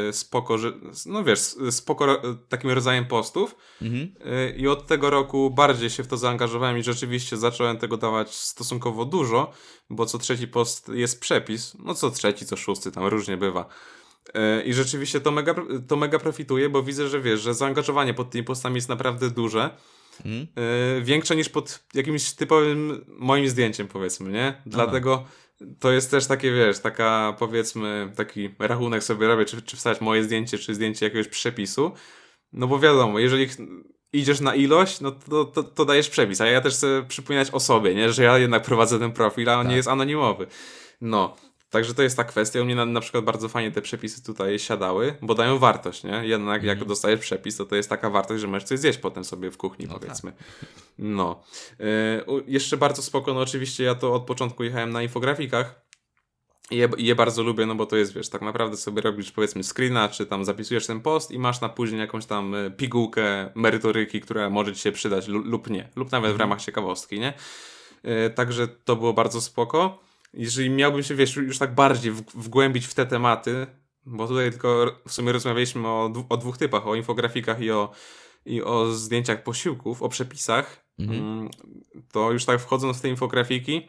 y, 0.08 0.12
spoko, 0.12 0.58
że, 0.58 0.72
no 1.06 1.24
wiesz, 1.24 1.40
spoko 1.70 2.22
takim 2.48 2.70
rodzajem 2.70 3.06
postów. 3.06 3.56
Mhm. 3.82 4.12
Y, 4.32 4.54
I 4.56 4.68
od 4.68 4.86
tego 4.86 5.10
roku 5.10 5.50
bardziej 5.50 5.90
się 5.90 6.02
w 6.02 6.06
to 6.06 6.16
zaangażowałem 6.16 6.78
i 6.78 6.82
rzeczywiście 6.82 7.36
zacząłem 7.36 7.78
tego 7.78 7.96
dawać 7.96 8.34
stosunkowo 8.34 9.04
dużo, 9.04 9.52
bo 9.90 10.06
co 10.06 10.18
trzeci 10.18 10.48
post 10.48 10.88
jest 10.88 11.20
przepis. 11.20 11.76
No 11.78 11.94
co 11.94 12.10
trzeci, 12.10 12.46
co 12.46 12.56
szósty, 12.56 12.92
tam 12.92 13.06
różnie 13.06 13.36
bywa. 13.36 13.68
Y, 14.28 14.62
I 14.64 14.74
rzeczywiście 14.74 15.20
to 15.20 15.30
mega, 15.30 15.54
to 15.88 15.96
mega 15.96 16.18
profituje, 16.18 16.68
bo 16.68 16.82
widzę, 16.82 17.08
że 17.08 17.20
wiesz, 17.20 17.40
że 17.40 17.54
zaangażowanie 17.54 18.14
pod 18.14 18.30
tymi 18.30 18.44
postami 18.44 18.76
jest 18.76 18.88
naprawdę 18.88 19.30
duże. 19.30 19.70
Mhm. 20.24 20.46
Większe 21.04 21.36
niż 21.36 21.48
pod 21.48 21.84
jakimś 21.94 22.32
typowym 22.32 23.04
moim 23.08 23.48
zdjęciem, 23.48 23.88
powiedzmy, 23.88 24.32
nie? 24.32 24.62
Dlatego 24.66 25.24
to 25.80 25.92
jest 25.92 26.10
też 26.10 26.26
takie, 26.26 26.52
wiesz, 26.52 26.78
taka 26.78 27.36
powiedzmy, 27.38 28.12
taki 28.16 28.50
rachunek 28.58 29.04
sobie 29.04 29.26
robię, 29.26 29.44
czy, 29.44 29.62
czy 29.62 29.76
wstać 29.76 30.00
moje 30.00 30.24
zdjęcie, 30.24 30.58
czy 30.58 30.74
zdjęcie 30.74 31.06
jakiegoś 31.06 31.28
przepisu. 31.28 31.92
No 32.52 32.66
bo 32.66 32.78
wiadomo, 32.78 33.18
jeżeli 33.18 33.48
idziesz 34.12 34.40
na 34.40 34.54
ilość, 34.54 35.00
no 35.00 35.10
to, 35.10 35.44
to, 35.44 35.62
to 35.62 35.84
dajesz 35.84 36.10
przepis, 36.10 36.40
a 36.40 36.46
ja 36.46 36.60
też 36.60 36.74
chcę 36.74 37.04
przypominać 37.08 37.50
o 37.50 37.60
sobie, 37.60 37.94
nie? 37.94 38.12
Że 38.12 38.24
ja 38.24 38.38
jednak 38.38 38.62
prowadzę 38.62 38.98
ten 38.98 39.12
profil, 39.12 39.48
a 39.48 39.56
on 39.56 39.64
tak. 39.64 39.70
nie 39.70 39.76
jest 39.76 39.88
anonimowy. 39.88 40.46
No, 41.00 41.36
Także 41.70 41.94
to 41.94 42.02
jest 42.02 42.16
ta 42.16 42.24
kwestia. 42.24 42.60
U 42.60 42.64
mnie 42.64 42.74
na, 42.74 42.86
na 42.86 43.00
przykład 43.00 43.24
bardzo 43.24 43.48
fajnie 43.48 43.72
te 43.72 43.82
przepisy 43.82 44.24
tutaj 44.24 44.58
siadały, 44.58 45.14
bo 45.22 45.34
dają 45.34 45.58
wartość, 45.58 46.04
nie? 46.04 46.26
Jednak 46.26 46.62
jak 46.62 46.72
mhm. 46.72 46.88
dostajesz 46.88 47.20
przepis, 47.20 47.56
to 47.56 47.64
to 47.64 47.76
jest 47.76 47.88
taka 47.88 48.10
wartość, 48.10 48.40
że 48.40 48.46
możesz 48.46 48.64
coś 48.64 48.78
zjeść 48.78 48.98
potem 48.98 49.24
sobie 49.24 49.50
w 49.50 49.56
kuchni, 49.56 49.86
no 49.86 49.98
powiedzmy. 49.98 50.32
Tak. 50.32 50.40
No. 50.98 51.42
Y 51.80 51.84
jeszcze 52.46 52.76
bardzo 52.76 53.02
spoko, 53.02 53.34
no 53.34 53.40
oczywiście 53.40 53.84
ja 53.84 53.94
to 53.94 54.14
od 54.14 54.22
początku 54.22 54.64
jechałem 54.64 54.90
na 54.90 55.02
infografikach. 55.02 55.90
I 56.70 56.76
je, 56.76 56.88
je, 56.98 57.14
bardzo 57.14 57.42
lubię, 57.42 57.66
no 57.66 57.74
bo 57.74 57.86
to 57.86 57.96
jest, 57.96 58.14
wiesz, 58.14 58.28
tak 58.28 58.42
naprawdę 58.42 58.76
sobie 58.76 59.02
robisz 59.02 59.32
powiedzmy 59.32 59.64
screena, 59.64 60.08
czy 60.08 60.26
tam 60.26 60.44
zapisujesz 60.44 60.86
ten 60.86 61.00
post 61.00 61.30
i 61.30 61.38
masz 61.38 61.60
na 61.60 61.68
później 61.68 62.00
jakąś 62.00 62.26
tam 62.26 62.54
y, 62.54 62.70
pigułkę 62.70 63.50
merytoryki, 63.54 64.20
która 64.20 64.50
może 64.50 64.74
ci 64.74 64.80
się 64.80 64.92
przydać 64.92 65.28
lub 65.28 65.70
nie, 65.70 65.88
lub 65.96 66.12
nawet 66.12 66.30
w 66.30 66.34
mhm. 66.34 66.38
ramach 66.40 66.62
ciekawostki, 66.62 67.20
nie? 67.20 67.32
Yy, 68.04 68.30
także 68.30 68.68
to 68.68 68.96
było 68.96 69.12
bardzo 69.12 69.40
spoko 69.40 70.09
jeżeli 70.32 70.70
miałbym 70.70 71.02
się, 71.02 71.14
wiesz, 71.14 71.36
już 71.36 71.58
tak 71.58 71.74
bardziej 71.74 72.12
wgłębić 72.34 72.86
w 72.86 72.94
te 72.94 73.06
tematy, 73.06 73.66
bo 74.06 74.28
tutaj 74.28 74.50
tylko 74.50 75.00
w 75.06 75.12
sumie 75.12 75.32
rozmawialiśmy 75.32 75.88
o, 75.88 76.12
o 76.28 76.36
dwóch 76.36 76.58
typach, 76.58 76.86
o 76.86 76.94
infografikach 76.94 77.60
i 77.60 77.70
o, 77.70 77.92
i 78.44 78.62
o 78.62 78.86
zdjęciach 78.92 79.42
posiłków, 79.42 80.02
o 80.02 80.08
przepisach, 80.08 80.84
mhm. 80.98 81.20
Mm, 81.20 81.50
to 82.12 82.32
już 82.32 82.44
tak 82.44 82.60
wchodząc 82.60 82.98
w 82.98 83.00
te 83.00 83.08
infografiki, 83.08 83.88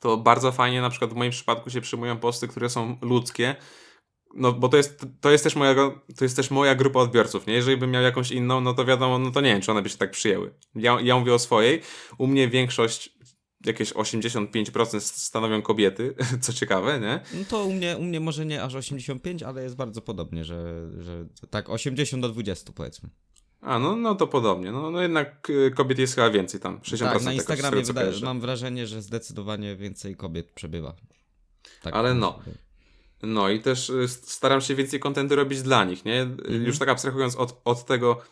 to 0.00 0.16
bardzo 0.16 0.52
fajnie 0.52 0.80
na 0.80 0.90
przykład 0.90 1.12
w 1.12 1.16
moim 1.16 1.30
przypadku 1.30 1.70
się 1.70 1.80
przyjmują 1.80 2.18
posty, 2.18 2.48
które 2.48 2.70
są 2.70 2.96
ludzkie, 3.00 3.56
no 4.34 4.52
bo 4.52 4.68
to 4.68 4.76
jest, 4.76 5.06
to 5.20 5.30
jest 5.30 5.44
też 5.44 5.56
moja, 5.56 5.74
to 6.16 6.24
jest 6.24 6.36
też 6.36 6.50
moja 6.50 6.74
grupa 6.74 7.00
odbiorców, 7.00 7.46
nie? 7.46 7.54
Jeżeli 7.54 7.76
bym 7.76 7.90
miał 7.90 8.02
jakąś 8.02 8.30
inną, 8.30 8.60
no 8.60 8.74
to 8.74 8.84
wiadomo, 8.84 9.18
no 9.18 9.30
to 9.30 9.40
nie 9.40 9.52
wiem, 9.52 9.60
czy 9.60 9.70
one 9.70 9.82
by 9.82 9.88
się 9.88 9.98
tak 9.98 10.10
przyjęły. 10.10 10.54
Ja, 10.74 10.98
ja 11.02 11.18
mówię 11.18 11.34
o 11.34 11.38
swojej, 11.38 11.82
u 12.18 12.26
mnie 12.26 12.48
większość 12.48 13.14
jakieś 13.66 13.92
85% 13.92 15.00
stanowią 15.00 15.62
kobiety, 15.62 16.14
co 16.40 16.52
ciekawe, 16.52 17.00
nie? 17.00 17.20
No 17.34 17.44
to 17.48 17.64
u 17.64 17.72
mnie, 17.72 17.96
u 17.96 18.02
mnie 18.02 18.20
może 18.20 18.46
nie 18.46 18.62
aż 18.62 18.74
85, 18.74 19.42
ale 19.42 19.62
jest 19.62 19.76
bardzo 19.76 20.02
podobnie, 20.02 20.44
że, 20.44 20.88
że 20.98 21.26
tak 21.50 21.70
80 21.70 22.22
do 22.22 22.28
20 22.28 22.72
powiedzmy. 22.72 23.08
A, 23.60 23.78
no, 23.78 23.96
no 23.96 24.14
to 24.14 24.26
podobnie. 24.26 24.72
No, 24.72 24.90
no 24.90 25.02
jednak 25.02 25.50
y, 25.50 25.70
kobiet 25.70 25.98
jest 25.98 26.14
chyba 26.14 26.30
więcej 26.30 26.60
tam. 26.60 26.78
60% 26.78 26.98
tak, 26.98 27.22
na 27.22 27.32
Instagramie 27.32 27.82
tego, 27.82 28.00
mam 28.22 28.40
wrażenie, 28.40 28.86
że 28.86 29.02
zdecydowanie 29.02 29.76
więcej 29.76 30.16
kobiet 30.16 30.50
przebywa. 30.50 30.94
Tak 31.82 31.94
ale 31.94 32.14
no. 32.14 32.38
No 33.22 33.48
i 33.48 33.60
też 33.60 33.90
y, 33.90 34.08
staram 34.08 34.60
się 34.60 34.74
więcej 34.74 35.00
kontentu 35.00 35.36
robić 35.36 35.62
dla 35.62 35.84
nich, 35.84 36.04
nie? 36.04 36.22
Mhm. 36.22 36.62
Już 36.62 36.78
tak 36.78 36.88
abstrahując 36.88 37.36
od, 37.36 37.60
od 37.64 37.86
tego 37.86 38.22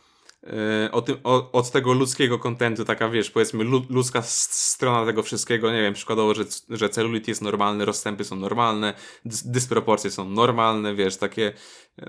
o 0.93 1.03
tym, 1.03 1.17
od 1.53 1.71
tego 1.71 1.93
ludzkiego 1.93 2.39
kontentu, 2.39 2.85
taka 2.85 3.09
wiesz, 3.09 3.31
powiedzmy 3.31 3.65
ludzka 3.91 4.23
strona 4.23 5.07
tego 5.07 5.23
wszystkiego, 5.23 5.73
nie 5.73 5.83
wiem, 5.83 5.95
przykładowo, 5.95 6.35
że, 6.35 6.45
że 6.69 6.89
celulit 6.89 7.29
jest 7.29 7.43
normalny, 7.43 7.85
rozstępy 7.85 8.25
są 8.25 8.37
normalne, 8.37 8.95
dysproporcje 9.25 10.11
są 10.11 10.31
normalne, 10.31 10.95
wiesz, 10.95 11.17
takie, 11.17 11.53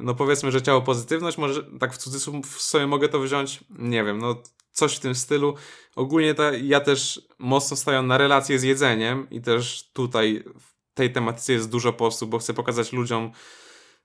no 0.01 0.15
powiedzmy, 0.15 0.51
że 0.51 0.61
ciało 0.61 0.81
pozytywność, 0.81 1.37
może 1.37 1.63
tak 1.79 1.93
w 1.93 1.97
cudzysłów 1.97 2.61
sobie 2.61 2.87
mogę 2.87 3.09
to 3.09 3.19
wziąć, 3.19 3.59
nie 3.69 4.03
wiem, 4.03 4.17
no 4.17 4.35
coś 4.71 4.95
w 4.95 4.99
tym 4.99 5.15
stylu. 5.15 5.55
Ogólnie 5.95 6.33
ta, 6.33 6.51
ja 6.53 6.79
też 6.79 7.21
mocno 7.39 7.77
staję 7.77 8.01
na 8.01 8.17
relacje 8.17 8.59
z 8.59 8.63
jedzeniem 8.63 9.29
i 9.29 9.41
też 9.41 9.89
tutaj 9.93 10.43
w 10.59 10.93
tej 10.93 11.13
tematyce 11.13 11.53
jest 11.53 11.69
dużo 11.69 11.93
postów, 11.93 12.29
bo 12.29 12.39
chcę 12.39 12.53
pokazać 12.53 12.93
ludziom, 12.93 13.31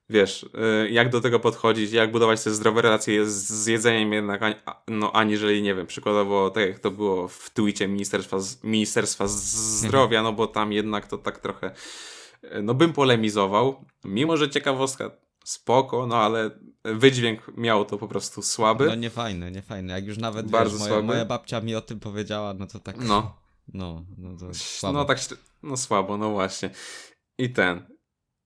wiesz, 0.09 0.43
y, 0.85 0.89
jak 0.89 1.09
do 1.09 1.21
tego 1.21 1.39
podchodzić, 1.39 1.91
jak 1.91 2.11
budować 2.11 2.43
te 2.43 2.51
zdrowe 2.51 2.81
relacje 2.81 3.29
z, 3.29 3.67
jedzeniem 3.67 4.13
jednak, 4.13 4.41
no 4.87 5.11
aniżeli, 5.11 5.61
nie 5.61 5.75
wiem, 5.75 5.87
przykładowo 5.87 6.49
tak 6.49 6.67
jak 6.67 6.79
to 6.79 6.91
było 6.91 7.27
w 7.27 7.49
tweetie 7.49 7.87
Ministerstwa, 7.87 8.37
Ministerstwa 8.63 9.27
Zdrowia, 9.27 10.23
no 10.23 10.33
bo 10.33 10.47
tam 10.47 10.71
jednak 10.71 11.07
to 11.07 11.17
tak 11.17 11.39
trochę, 11.39 11.71
y, 12.43 12.61
no 12.61 12.73
bym 12.73 12.93
polemizował, 12.93 13.85
mimo 14.05 14.37
że 14.37 14.49
ciekawostka 14.49 15.11
spoko, 15.45 16.07
no 16.07 16.15
ale 16.15 16.51
wydźwięk 16.83 17.57
miał 17.57 17.85
to 17.85 17.97
po 17.97 18.07
prostu 18.07 18.41
słaby. 18.41 18.85
No 18.85 18.95
nie 18.95 19.09
fajne, 19.09 19.51
nie 19.51 19.63
jak 19.87 20.05
już 20.05 20.17
nawet 20.17 20.49
Bardzo 20.49 20.71
wiesz, 20.71 20.79
moja, 20.79 20.91
słaby. 20.91 21.07
moja 21.07 21.25
babcia 21.25 21.61
mi 21.61 21.75
o 21.75 21.81
tym 21.81 21.99
powiedziała, 21.99 22.53
no 22.53 22.67
to 22.67 22.79
tak... 22.79 22.97
No. 22.97 23.47
No, 23.73 24.05
no 24.17 24.37
to 24.37 24.53
słabo. 24.53 24.99
No 24.99 25.05
tak, 25.05 25.19
no 25.63 25.77
słabo, 25.77 26.17
no 26.17 26.29
właśnie. 26.31 26.69
I 27.37 27.49
ten, 27.49 27.87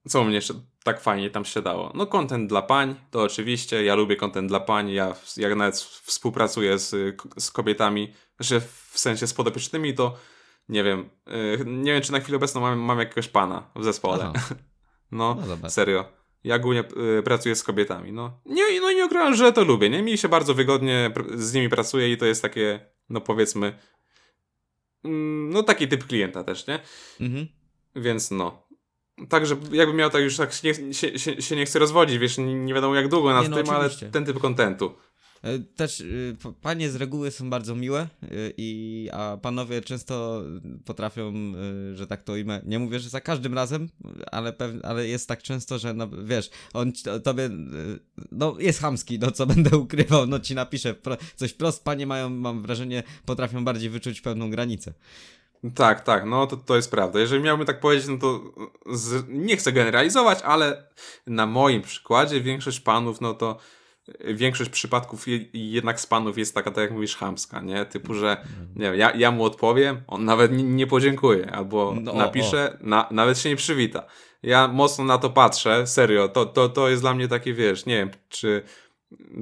co 0.08 0.24
mnie 0.24 0.34
jeszcze 0.34 0.54
tak 0.84 1.00
fajnie 1.00 1.30
tam 1.30 1.44
się 1.44 1.62
dało. 1.62 1.92
No 1.94 2.06
content 2.06 2.48
dla 2.48 2.62
pań, 2.62 2.94
to 3.10 3.22
oczywiście, 3.22 3.84
ja 3.84 3.94
lubię 3.94 4.16
content 4.16 4.48
dla 4.48 4.60
pań, 4.60 4.90
ja 4.90 5.14
jak 5.36 5.54
nawet 5.54 5.76
współpracuję 5.80 6.78
z, 6.78 7.16
z 7.38 7.50
kobietami, 7.50 8.14
znaczy 8.40 8.60
w 8.90 8.98
sensie 8.98 9.26
z 9.26 9.34
podopiecznymi, 9.34 9.94
to 9.94 10.16
nie 10.68 10.84
wiem, 10.84 11.10
yy, 11.26 11.64
nie 11.66 11.92
wiem 11.92 12.02
czy 12.02 12.12
na 12.12 12.20
chwilę 12.20 12.36
obecną 12.36 12.60
mam, 12.60 12.78
mam 12.78 12.98
jakiegoś 12.98 13.28
pana 13.28 13.70
w 13.76 13.84
zespole. 13.84 14.32
no, 15.12 15.38
no 15.62 15.70
serio. 15.70 16.04
Ja 16.44 16.58
głównie 16.58 16.84
yy, 16.96 17.22
pracuję 17.22 17.56
z 17.56 17.62
kobietami, 17.62 18.12
no. 18.12 18.40
Nie, 18.46 18.80
no 18.80 18.90
i 18.90 18.96
nie 18.96 19.06
ukrywam, 19.06 19.34
że 19.34 19.52
to 19.52 19.64
lubię, 19.64 19.90
nie? 19.90 20.02
Mi 20.02 20.18
się 20.18 20.28
bardzo 20.28 20.54
wygodnie 20.54 21.10
z 21.34 21.54
nimi 21.54 21.68
pracuje 21.68 22.12
i 22.12 22.16
to 22.16 22.26
jest 22.26 22.42
takie, 22.42 22.86
no 23.08 23.20
powiedzmy, 23.20 23.78
mm, 25.04 25.50
no 25.50 25.62
taki 25.62 25.88
typ 25.88 26.06
klienta 26.06 26.44
też, 26.44 26.66
nie? 26.66 26.80
Mhm. 27.20 27.48
Więc 27.96 28.30
no, 28.30 28.66
Także 29.28 29.56
jakby 29.72 29.94
miał 29.94 30.10
tak 30.10 30.22
już 30.22 30.36
tak 30.36 30.52
się, 30.52 30.94
się, 30.94 31.18
się, 31.18 31.42
się 31.42 31.56
nie 31.56 31.66
chce 31.66 31.78
rozwodzić, 31.78 32.18
wiesz, 32.18 32.38
nie, 32.38 32.54
nie 32.54 32.74
wiadomo 32.74 32.94
jak 32.94 33.08
długo 33.08 33.32
nad 33.32 33.48
no, 33.48 33.56
tym, 33.56 33.68
oczywiście. 33.68 34.06
ale 34.06 34.12
ten 34.12 34.24
typ 34.24 34.38
kontentu. 34.38 34.94
E, 35.42 35.58
też 35.58 36.00
y, 36.00 36.36
panie 36.60 36.90
z 36.90 36.96
reguły 36.96 37.30
są 37.30 37.50
bardzo 37.50 37.74
miłe, 37.74 38.08
y, 38.22 38.52
i, 38.56 39.08
a 39.12 39.38
panowie 39.42 39.80
często 39.80 40.44
potrafią, 40.84 41.32
że 41.94 42.06
tak 42.06 42.22
to 42.22 42.36
imię, 42.36 42.60
nie 42.64 42.78
mówię, 42.78 43.00
że 43.00 43.08
za 43.08 43.20
każdym 43.20 43.54
razem, 43.54 43.88
ale, 44.32 44.52
pew, 44.52 44.74
ale 44.82 45.08
jest 45.08 45.28
tak 45.28 45.42
często, 45.42 45.78
że 45.78 45.94
no, 45.94 46.08
wiesz, 46.24 46.50
on 46.74 46.92
tobie, 47.24 47.50
no 48.32 48.56
jest 48.58 48.80
chamski, 48.80 49.18
no 49.18 49.30
co 49.30 49.46
będę 49.54 49.76
ukrywał, 49.78 50.26
no 50.26 50.40
ci 50.40 50.54
napiszę 50.54 50.94
coś 51.36 51.52
prost, 51.52 51.84
panie 51.84 52.06
mają, 52.06 52.30
mam 52.30 52.62
wrażenie, 52.62 53.02
potrafią 53.24 53.64
bardziej 53.64 53.90
wyczuć 53.90 54.20
pewną 54.20 54.50
granicę. 54.50 54.92
Tak, 55.74 56.00
tak, 56.00 56.24
no 56.24 56.46
to, 56.46 56.56
to 56.56 56.76
jest 56.76 56.90
prawda. 56.90 57.20
Jeżeli 57.20 57.42
miałbym 57.42 57.66
tak 57.66 57.80
powiedzieć, 57.80 58.08
no 58.08 58.18
to 58.18 58.40
z, 58.90 59.24
nie 59.28 59.56
chcę 59.56 59.72
generalizować, 59.72 60.42
ale 60.42 60.86
na 61.26 61.46
moim 61.46 61.82
przykładzie 61.82 62.40
większość 62.40 62.80
panów, 62.80 63.20
no 63.20 63.34
to 63.34 63.58
większość 64.34 64.70
przypadków 64.70 65.24
jednak 65.52 66.00
z 66.00 66.06
panów 66.06 66.38
jest 66.38 66.54
taka, 66.54 66.70
tak 66.70 66.82
jak 66.82 66.90
mówisz, 66.92 67.16
chamska, 67.16 67.60
nie? 67.60 67.84
Typu, 67.84 68.14
że 68.14 68.44
nie 68.76 68.84
wiem, 68.84 68.94
ja, 68.94 69.12
ja 69.14 69.30
mu 69.30 69.44
odpowiem, 69.44 70.02
on 70.06 70.24
nawet 70.24 70.52
nie, 70.52 70.62
nie 70.62 70.86
podziękuje, 70.86 71.50
albo 71.50 71.94
no, 72.00 72.12
napisze, 72.12 72.78
na, 72.80 73.08
nawet 73.10 73.38
się 73.38 73.48
nie 73.48 73.56
przywita. 73.56 74.04
Ja 74.42 74.68
mocno 74.68 75.04
na 75.04 75.18
to 75.18 75.30
patrzę, 75.30 75.86
serio, 75.86 76.28
to, 76.28 76.46
to, 76.46 76.68
to 76.68 76.88
jest 76.88 77.02
dla 77.02 77.14
mnie 77.14 77.28
takie, 77.28 77.54
wiesz, 77.54 77.86
nie 77.86 77.96
wiem, 77.96 78.10
czy 78.28 78.62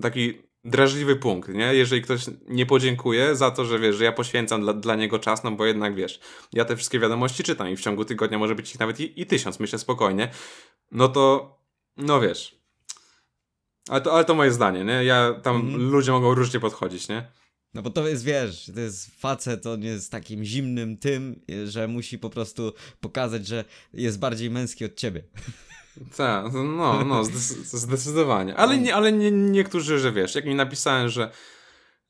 taki 0.03 0.50
drażliwy 0.65 1.17
punkt, 1.17 1.49
nie? 1.49 1.75
Jeżeli 1.75 2.03
ktoś 2.03 2.25
nie 2.49 2.67
podziękuje 2.67 3.37
za 3.37 3.51
to, 3.51 3.65
że 3.65 3.79
wiesz, 3.79 3.97
że 3.97 4.05
ja 4.05 4.13
poświęcam 4.13 4.61
dla, 4.61 4.73
dla 4.73 4.97
niego 4.97 5.19
czas, 5.19 5.45
no 5.45 5.51
bo 5.51 5.67
jednak 5.67 5.95
wiesz, 5.95 6.21
ja 6.53 6.65
te 6.65 6.77
wszystkie 6.77 6.99
wiadomości 7.01 7.43
czytam 7.43 7.69
i 7.69 7.77
w 7.77 7.81
ciągu 7.81 8.05
tygodnia 8.05 8.39
może 8.39 8.55
być 8.55 8.71
ich 8.75 8.81
nawet 8.81 9.01
i, 9.01 9.21
i 9.21 9.27
tysiąc, 9.27 9.61
myślę 9.61 9.79
spokojnie, 9.79 10.31
no 10.93 11.09
to, 11.09 11.57
no 11.97 12.21
wiesz, 12.21 12.61
ale 13.89 14.01
to, 14.01 14.13
ale 14.13 14.25
to 14.25 14.35
moje 14.35 14.53
zdanie, 14.53 14.85
nie? 14.85 15.05
Ja 15.05 15.35
tam 15.43 15.57
mm. 15.57 15.91
ludzie 15.91 16.13
mogą 16.13 16.35
różnie 16.35 16.61
podchodzić, 16.61 17.09
nie? 17.09 17.31
No 17.75 17.83
bo 17.83 17.91
to 17.91 18.09
jest, 18.09 18.25
wiesz, 18.25 18.71
to 18.75 18.81
jest 18.81 19.21
facet, 19.21 19.67
on 19.67 19.83
jest 19.83 20.13
takim 20.13 20.45
zimnym 20.45 20.97
tym, 20.97 21.41
że 21.65 21.89
musi 21.89 22.19
po 22.19 22.31
prostu 22.31 22.73
pokazać, 23.01 23.47
że 23.47 23.65
jest 23.93 24.19
bardziej 24.19 24.51
męski 24.51 24.85
od 24.85 24.95
ciebie. 24.95 25.23
Tak, 26.17 26.53
no, 26.53 27.05
no, 27.05 27.25
zdecydowanie. 27.65 28.57
Ale, 28.57 28.79
nie, 28.79 28.95
ale 28.95 29.13
nie, 29.13 29.31
niektórzy, 29.31 29.99
że 29.99 30.13
wiesz, 30.13 30.35
jak 30.35 30.45
mi 30.45 30.55
napisałem, 30.55 31.09
że 31.09 31.31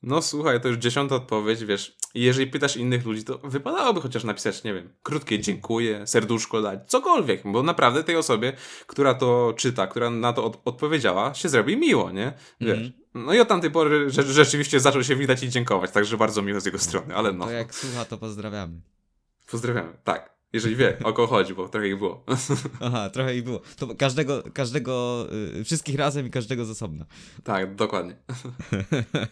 no 0.03 0.21
słuchaj, 0.21 0.61
to 0.61 0.67
już 0.67 0.77
dziesiąta 0.77 1.15
odpowiedź, 1.15 1.65
wiesz, 1.65 1.97
jeżeli 2.15 2.51
pytasz 2.51 2.77
innych 2.77 3.05
ludzi, 3.05 3.23
to 3.23 3.37
wypadałoby 3.37 4.01
chociaż 4.01 4.23
napisać, 4.23 4.63
nie 4.63 4.73
wiem, 4.73 4.93
krótkie 5.03 5.39
dziękuję, 5.39 6.07
serduszko 6.07 6.61
dać, 6.61 6.79
cokolwiek, 6.87 7.41
bo 7.45 7.63
naprawdę 7.63 8.03
tej 8.03 8.15
osobie, 8.15 8.53
która 8.87 9.13
to 9.13 9.53
czyta, 9.57 9.87
która 9.87 10.09
na 10.09 10.33
to 10.33 10.45
od 10.45 10.61
odpowiedziała, 10.65 11.33
się 11.33 11.49
zrobi 11.49 11.77
miło, 11.77 12.11
nie? 12.11 12.33
Wiesz. 12.61 12.77
Mm. 12.77 12.91
No 13.13 13.33
i 13.33 13.39
od 13.39 13.47
tamtej 13.47 13.71
pory 13.71 14.09
rzeczywiście 14.09 14.79
zaczął 14.79 15.03
się 15.03 15.15
widać 15.15 15.43
i 15.43 15.49
dziękować, 15.49 15.91
także 15.91 16.17
bardzo 16.17 16.41
miło 16.41 16.59
z 16.59 16.65
jego 16.65 16.79
strony, 16.79 17.15
ale 17.15 17.33
no. 17.33 17.45
To 17.45 17.51
jak 17.51 17.75
słucha, 17.75 18.05
to 18.05 18.17
pozdrawiamy. 18.17 18.81
Pozdrawiamy, 19.51 19.93
tak. 20.03 20.40
Jeżeli 20.53 20.75
wie, 20.75 20.97
o 20.99 21.13
kogo 21.13 21.27
chodzi, 21.27 21.53
bo 21.53 21.69
trochę 21.69 21.87
ich 21.87 21.97
było. 21.97 22.23
Aha, 22.79 23.09
trochę 23.09 23.35
ich 23.35 23.43
było. 23.43 23.61
To 23.77 23.95
każdego, 23.95 24.43
każdego, 24.53 25.27
y, 25.59 25.63
wszystkich 25.63 25.95
razem 25.95 26.27
i 26.27 26.29
każdego 26.29 26.65
z 26.65 26.69
osobna. 26.69 27.05
Tak, 27.43 27.75
dokładnie. 27.75 28.15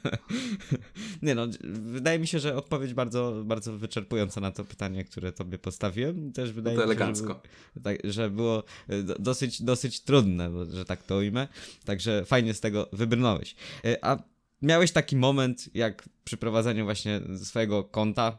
Nie 1.22 1.36
no, 1.36 1.48
wydaje 1.70 2.20
mi 2.20 2.28
się, 2.28 2.40
że 2.40 2.56
odpowiedź 2.56 2.94
bardzo, 2.94 3.44
bardzo 3.46 3.78
wyczerpująca 3.78 4.42
na 4.42 4.52
to 4.52 4.66
pytanie, 4.66 5.04
które 5.04 5.32
tobie 5.32 5.58
postawiłem. 5.58 6.32
Też 6.32 6.52
wydaje 6.54 6.78
to 6.78 6.82
mi 6.82 6.88
się, 6.88 6.92
elegancko. 6.96 7.42
Że, 7.76 7.82
tak, 7.82 7.98
że 8.04 8.30
było 8.30 8.64
y, 8.90 9.04
dosyć, 9.20 9.62
dosyć 9.62 10.02
trudne, 10.02 10.66
że 10.72 10.86
tak 10.86 11.04
to 11.04 11.18
ujmę. 11.18 11.48
Także 11.86 12.26
fajnie 12.26 12.54
z 12.54 12.60
tego 12.60 12.90
wybrnąłeś. 12.94 13.56
Y, 13.86 13.98
a 14.02 14.18
miałeś 14.62 14.92
taki 14.92 15.16
moment, 15.16 15.76
jak 15.76 16.10
przy 16.24 16.38
prowadzeniu 16.38 16.86
właśnie 16.86 17.22
swojego 17.44 17.84
konta, 17.84 18.38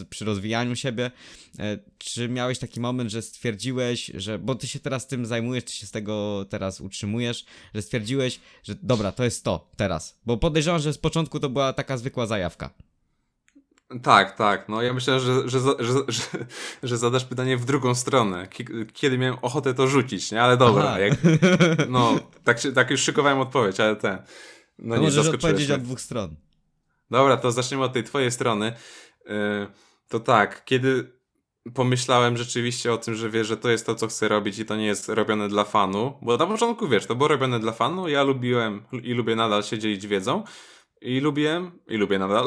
y, 0.00 0.04
przy 0.04 0.24
rozwijaniu 0.24 0.76
siebie, 0.76 1.10
y, 1.54 1.60
czy 1.98 2.28
miałeś 2.28 2.58
taki 2.58 2.80
moment, 2.80 3.10
że 3.10 3.22
stwierdziłeś, 3.22 4.10
że, 4.14 4.38
bo 4.38 4.54
ty 4.54 4.68
się 4.68 4.80
teraz 4.80 5.06
tym 5.06 5.26
zajmujesz, 5.26 5.64
ty 5.64 5.72
się 5.72 5.86
z 5.86 5.90
tego 5.90 6.44
teraz 6.48 6.80
utrzymujesz, 6.80 7.44
że 7.74 7.82
stwierdziłeś, 7.82 8.40
że 8.62 8.74
dobra, 8.82 9.12
to 9.12 9.24
jest 9.24 9.44
to 9.44 9.70
teraz, 9.76 10.18
bo 10.26 10.36
podejrzewam, 10.36 10.80
że 10.80 10.92
z 10.92 10.98
początku 10.98 11.40
to 11.40 11.48
była 11.48 11.72
taka 11.72 11.96
zwykła 11.96 12.26
zajawka. 12.26 12.70
Tak, 14.02 14.36
tak. 14.36 14.68
No 14.68 14.82
ja 14.82 14.94
myślę, 14.94 15.20
że, 15.20 15.48
że, 15.48 15.60
że, 15.78 15.94
że, 16.82 16.98
zadasz 16.98 17.24
pytanie 17.24 17.56
w 17.56 17.64
drugą 17.64 17.94
stronę. 17.94 18.48
Kiedy 18.92 19.18
miałem 19.18 19.36
ochotę 19.42 19.74
to 19.74 19.86
rzucić, 19.86 20.32
nie? 20.32 20.42
Ale 20.42 20.56
dobra. 20.56 20.96
No, 21.88 22.18
tak, 22.44 22.60
tak 22.74 22.90
już 22.90 23.00
szykowałem 23.00 23.38
odpowiedź, 23.38 23.80
ale 23.80 23.96
ten. 23.96 24.18
No, 24.80 24.96
nie 24.96 25.02
możesz 25.02 25.28
odpowiedzieć 25.28 25.70
od 25.70 25.82
dwóch 25.82 26.00
stron. 26.00 26.36
Dobra, 27.10 27.36
to 27.36 27.52
zaczniemy 27.52 27.84
od 27.84 27.92
tej 27.92 28.04
twojej 28.04 28.30
strony. 28.30 28.72
Yy, 29.26 29.32
to 30.08 30.20
tak, 30.20 30.64
kiedy 30.64 31.20
pomyślałem 31.74 32.36
rzeczywiście 32.36 32.92
o 32.92 32.98
tym, 32.98 33.14
że 33.14 33.30
wiesz, 33.30 33.46
że 33.46 33.56
to 33.56 33.70
jest 33.70 33.86
to, 33.86 33.94
co 33.94 34.06
chcę 34.06 34.28
robić 34.28 34.58
i 34.58 34.64
to 34.64 34.76
nie 34.76 34.86
jest 34.86 35.08
robione 35.08 35.48
dla 35.48 35.64
fanu, 35.64 36.18
bo 36.22 36.36
na 36.36 36.46
początku 36.46 36.88
wiesz, 36.88 37.06
to 37.06 37.14
było 37.14 37.28
robione 37.28 37.60
dla 37.60 37.72
fanu, 37.72 38.08
ja 38.08 38.22
lubiłem 38.22 38.82
i 39.02 39.12
lubię 39.12 39.36
nadal 39.36 39.62
się 39.62 39.78
dzielić 39.78 40.06
wiedzą, 40.06 40.44
i 41.02 41.20
lubiłem, 41.20 41.70
i 41.88 41.96
lubię 41.96 42.18
nadal, 42.18 42.46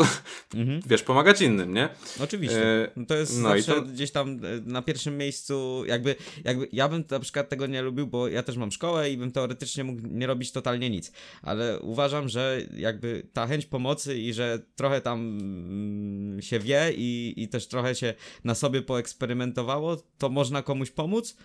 mhm. 0.53 0.81
wiesz, 0.89 1.03
pomagać 1.03 1.41
innym, 1.41 1.73
nie? 1.73 1.89
Oczywiście. 2.23 2.83
E, 2.83 2.91
no 2.95 3.05
to 3.05 3.15
jest 3.15 3.41
no 3.41 3.49
zawsze 3.49 3.73
to... 3.73 3.81
gdzieś 3.81 4.11
tam 4.11 4.29
e, 4.29 4.59
na 4.65 4.81
pierwszym 4.81 5.17
miejscu, 5.17 5.83
jakby, 5.87 6.15
jakby 6.43 6.67
ja 6.71 6.89
bym 6.89 7.03
na 7.11 7.19
przykład 7.19 7.49
tego 7.49 7.67
nie 7.67 7.81
lubił, 7.81 8.07
bo 8.07 8.27
ja 8.27 8.43
też 8.43 8.57
mam 8.57 8.71
szkołę 8.71 9.11
i 9.11 9.17
bym 9.17 9.31
teoretycznie 9.31 9.83
mógł 9.83 10.01
nie 10.07 10.27
robić 10.27 10.51
totalnie 10.51 10.89
nic, 10.89 11.11
ale 11.41 11.79
uważam, 11.79 12.29
że 12.29 12.61
jakby 12.75 13.27
ta 13.33 13.47
chęć 13.47 13.65
pomocy 13.65 14.17
i 14.19 14.33
że 14.33 14.59
trochę 14.75 15.01
tam 15.01 15.19
mm, 15.19 16.41
się 16.41 16.59
wie 16.59 16.93
i, 16.95 17.33
i 17.37 17.47
też 17.47 17.67
trochę 17.67 17.95
się 17.95 18.13
na 18.43 18.55
sobie 18.55 18.81
poeksperymentowało, 18.81 20.03
to 20.17 20.29
można 20.29 20.61
komuś 20.61 20.91
pomóc 20.91 21.37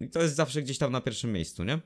i 0.00 0.08
to 0.08 0.22
jest 0.22 0.34
zawsze 0.34 0.62
gdzieś 0.62 0.78
tam 0.78 0.92
na 0.92 1.00
pierwszym 1.00 1.32
miejscu, 1.32 1.64
nie? 1.64 1.78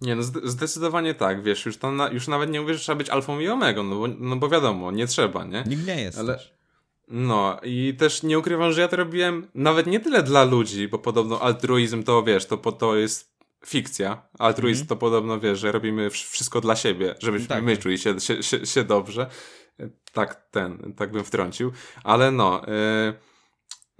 Nie, 0.00 0.16
no 0.16 0.22
zdecydowanie 0.22 1.14
tak, 1.14 1.42
wiesz, 1.42 1.66
już, 1.66 1.76
tam 1.76 1.96
na, 1.96 2.08
już 2.08 2.28
nawet 2.28 2.50
nie 2.50 2.60
mówię, 2.60 2.74
że 2.74 2.80
trzeba 2.80 2.96
być 2.96 3.08
alfą 3.08 3.40
i 3.40 3.48
omegą, 3.48 3.82
no 3.82 3.96
bo, 3.96 4.08
no 4.18 4.36
bo 4.36 4.48
wiadomo, 4.48 4.90
nie 4.92 5.06
trzeba, 5.06 5.44
nie? 5.44 5.64
Nikt 5.66 5.86
nie 5.86 6.02
jest 6.02 6.18
Ale. 6.18 6.38
No 7.08 7.60
i 7.62 7.94
też 7.98 8.22
nie 8.22 8.38
ukrywam, 8.38 8.72
że 8.72 8.80
ja 8.80 8.88
to 8.88 8.96
robiłem 8.96 9.46
nawet 9.54 9.86
nie 9.86 10.00
tyle 10.00 10.22
dla 10.22 10.44
ludzi, 10.44 10.88
bo 10.88 10.98
podobno 10.98 11.40
altruizm 11.40 12.02
to, 12.02 12.22
wiesz, 12.22 12.46
to, 12.46 12.56
to 12.56 12.96
jest 12.96 13.30
fikcja. 13.66 14.22
Altruizm 14.38 14.84
-hmm. 14.84 14.88
to 14.88 14.96
podobno, 14.96 15.40
wiesz, 15.40 15.58
że 15.58 15.72
robimy 15.72 16.10
wszystko 16.10 16.60
dla 16.60 16.76
siebie, 16.76 17.14
żebyśmy 17.18 17.48
tak. 17.48 17.64
my 17.64 17.76
czuli 17.76 17.98
się, 17.98 18.20
się, 18.20 18.42
się, 18.42 18.66
się 18.66 18.84
dobrze. 18.84 19.30
Tak 20.12 20.48
ten, 20.50 20.94
tak 20.96 21.12
bym 21.12 21.24
wtrącił. 21.24 21.72
Ale 22.04 22.30
no... 22.30 22.62
Yy 23.06 23.29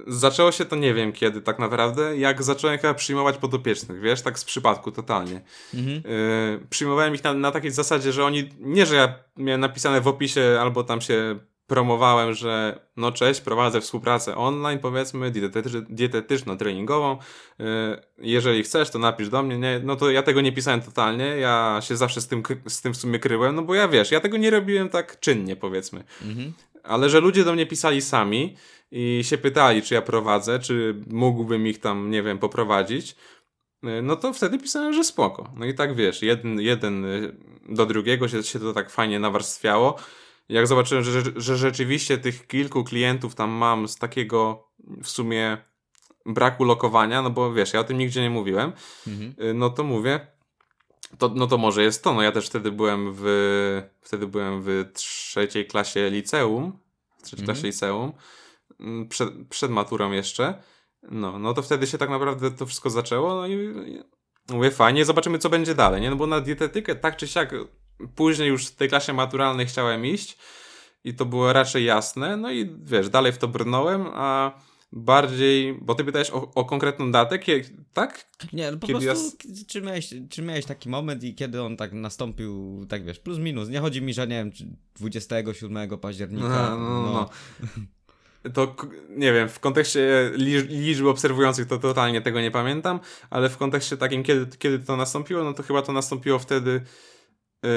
Zaczęło 0.06 0.52
się 0.52 0.64
to 0.64 0.76
nie 0.76 0.94
wiem 0.94 1.12
kiedy 1.12 1.40
tak 1.40 1.58
naprawdę, 1.58 2.16
jak 2.16 2.42
zacząłem 2.42 2.78
chyba 2.78 2.94
przyjmować 2.94 3.36
podopiecznych, 3.36 4.00
wiesz, 4.00 4.22
tak 4.22 4.38
z 4.38 4.44
przypadku 4.44 4.92
totalnie. 4.92 5.40
Mhm. 5.74 5.96
Yy, 5.96 6.66
przyjmowałem 6.70 7.14
ich 7.14 7.24
na, 7.24 7.34
na 7.34 7.50
takiej 7.50 7.70
zasadzie, 7.70 8.12
że 8.12 8.24
oni, 8.24 8.48
nie 8.60 8.86
że 8.86 8.94
ja 8.94 9.14
miałem 9.36 9.60
napisane 9.60 10.00
w 10.00 10.08
opisie 10.08 10.58
albo 10.60 10.84
tam 10.84 11.00
się 11.00 11.38
promowałem, 11.70 12.34
że 12.34 12.80
no 12.96 13.12
cześć, 13.12 13.40
prowadzę 13.40 13.80
współpracę 13.80 14.36
online, 14.36 14.78
powiedzmy, 14.78 15.32
dietetyczno-treningową. 15.90 17.16
Yy, 17.58 17.66
jeżeli 18.18 18.62
chcesz, 18.62 18.90
to 18.90 18.98
napisz 18.98 19.28
do 19.28 19.42
mnie. 19.42 19.58
Nie, 19.58 19.80
no 19.84 19.96
to 19.96 20.10
ja 20.10 20.22
tego 20.22 20.40
nie 20.40 20.52
pisałem 20.52 20.80
totalnie, 20.80 21.24
ja 21.24 21.78
się 21.82 21.96
zawsze 21.96 22.20
z 22.20 22.28
tym, 22.28 22.42
z 22.66 22.82
tym 22.82 22.94
w 22.94 22.96
sumie 22.96 23.18
kryłem, 23.18 23.54
no 23.54 23.62
bo 23.62 23.74
ja 23.74 23.88
wiesz, 23.88 24.10
ja 24.10 24.20
tego 24.20 24.36
nie 24.36 24.50
robiłem 24.50 24.88
tak 24.88 25.20
czynnie, 25.20 25.56
powiedzmy. 25.56 26.04
Mhm. 26.22 26.52
Ale 26.90 27.10
że 27.10 27.20
ludzie 27.20 27.44
do 27.44 27.52
mnie 27.52 27.66
pisali 27.66 28.02
sami, 28.02 28.56
i 28.92 29.20
się 29.24 29.38
pytali, 29.38 29.82
czy 29.82 29.94
ja 29.94 30.02
prowadzę, 30.02 30.58
czy 30.58 30.94
mógłbym 31.10 31.66
ich 31.66 31.78
tam, 31.78 32.10
nie 32.10 32.22
wiem, 32.22 32.38
poprowadzić, 32.38 33.16
y, 33.84 34.02
no 34.02 34.16
to 34.16 34.32
wtedy 34.32 34.58
pisałem, 34.58 34.92
że 34.92 35.04
spoko. 35.04 35.52
No 35.56 35.66
i 35.66 35.74
tak 35.74 35.94
wiesz, 35.94 36.22
jeden, 36.22 36.60
jeden 36.60 37.04
y, 37.04 37.36
do 37.68 37.86
drugiego 37.86 38.28
się, 38.28 38.42
się 38.42 38.58
to 38.58 38.72
tak 38.72 38.90
fajnie 38.90 39.18
nawarstwiało. 39.18 39.96
Jak 40.48 40.66
zobaczyłem, 40.66 41.04
że, 41.04 41.22
że 41.36 41.56
rzeczywiście 41.56 42.18
tych 42.18 42.46
kilku 42.46 42.84
klientów 42.84 43.34
tam 43.34 43.50
mam 43.50 43.88
z 43.88 43.96
takiego 43.96 44.68
w 45.02 45.08
sumie 45.08 45.58
braku 46.26 46.64
lokowania, 46.64 47.22
no 47.22 47.30
bo 47.30 47.52
wiesz, 47.52 47.72
ja 47.72 47.80
o 47.80 47.84
tym 47.84 47.98
nigdzie 47.98 48.22
nie 48.22 48.30
mówiłem, 48.30 48.72
mhm. 49.06 49.34
Y, 49.50 49.54
no 49.54 49.70
to 49.70 49.84
mówię, 49.84 50.26
to, 51.18 51.28
no 51.34 51.46
to 51.46 51.58
może 51.58 51.82
jest 51.82 52.04
to. 52.04 52.14
No 52.14 52.22
ja 52.22 52.32
też 52.32 52.46
wtedy 52.46 52.72
byłem 52.72 53.12
w, 53.14 53.82
wtedy 54.00 54.26
byłem 54.26 54.62
w 54.62 54.84
trzeciej 54.94 55.66
klasie 55.66 56.10
liceum, 56.10 56.78
w 57.18 57.22
trzeciej 57.22 57.40
mhm. 57.40 57.56
klasie 57.56 57.66
liceum 57.66 58.12
Mm, 58.80 59.08
przed, 59.08 59.30
przed 59.48 59.70
maturą 59.70 60.12
jeszcze. 60.12 60.62
No, 61.02 61.38
no 61.38 61.54
to 61.54 61.62
wtedy 61.62 61.86
się 61.86 61.98
tak 61.98 62.10
naprawdę 62.10 62.50
to 62.50 62.66
wszystko 62.66 62.90
zaczęło, 62.90 63.34
no 63.34 63.46
i, 63.46 63.52
i 63.86 64.02
mówię, 64.48 64.70
fajnie, 64.70 65.04
zobaczymy 65.04 65.38
co 65.38 65.50
będzie 65.50 65.74
dalej, 65.74 66.02
nie? 66.02 66.10
No 66.10 66.16
bo 66.16 66.26
na 66.26 66.40
dietetykę 66.40 66.94
tak 66.96 67.16
czy 67.16 67.28
siak 67.28 67.54
później 68.14 68.48
już 68.48 68.66
w 68.66 68.76
tej 68.76 68.88
klasie 68.88 69.12
maturalnej 69.12 69.66
chciałem 69.66 70.06
iść 70.06 70.38
i 71.04 71.14
to 71.14 71.24
było 71.24 71.52
raczej 71.52 71.84
jasne, 71.84 72.36
no 72.36 72.50
i 72.50 72.76
wiesz, 72.82 73.08
dalej 73.08 73.32
w 73.32 73.38
to 73.38 73.48
brnąłem, 73.48 74.06
a 74.14 74.52
bardziej, 74.92 75.78
bo 75.82 75.94
ty 75.94 76.04
pytałeś 76.04 76.30
o, 76.30 76.50
o 76.54 76.64
konkretną 76.64 77.12
datę, 77.12 77.38
kiedy, 77.38 77.84
tak? 77.92 78.26
Nie, 78.52 78.70
no 78.70 78.78
po 78.78 78.86
kiedy 78.86 79.00
prostu, 79.00 79.48
ja... 79.48 79.54
czy, 79.68 79.82
miałeś, 79.82 80.14
czy 80.30 80.42
miałeś 80.42 80.64
taki 80.64 80.88
moment 80.88 81.24
i 81.24 81.34
kiedy 81.34 81.62
on 81.62 81.76
tak 81.76 81.92
nastąpił, 81.92 82.86
tak 82.88 83.04
wiesz, 83.04 83.18
plus 83.18 83.38
minus, 83.38 83.68
nie 83.68 83.80
chodzi 83.80 84.02
mi, 84.02 84.14
że 84.14 84.26
nie 84.26 84.36
wiem, 84.36 84.50
27 84.98 85.98
października, 85.98 86.70
no, 86.70 86.76
no, 86.78 87.02
no. 87.02 87.12
no. 87.12 88.50
to 88.54 88.76
nie 89.08 89.32
wiem, 89.32 89.48
w 89.48 89.60
kontekście 89.60 90.30
liczby 90.68 91.08
obserwujących 91.08 91.66
to 91.66 91.78
totalnie 91.78 92.22
tego 92.22 92.40
nie 92.40 92.50
pamiętam, 92.50 93.00
ale 93.30 93.48
w 93.48 93.56
kontekście 93.56 93.96
takim, 93.96 94.22
kiedy, 94.22 94.56
kiedy 94.56 94.78
to 94.78 94.96
nastąpiło, 94.96 95.44
no 95.44 95.52
to 95.52 95.62
chyba 95.62 95.82
to 95.82 95.92
nastąpiło 95.92 96.38
wtedy. 96.38 96.82
Yy, 97.62 97.70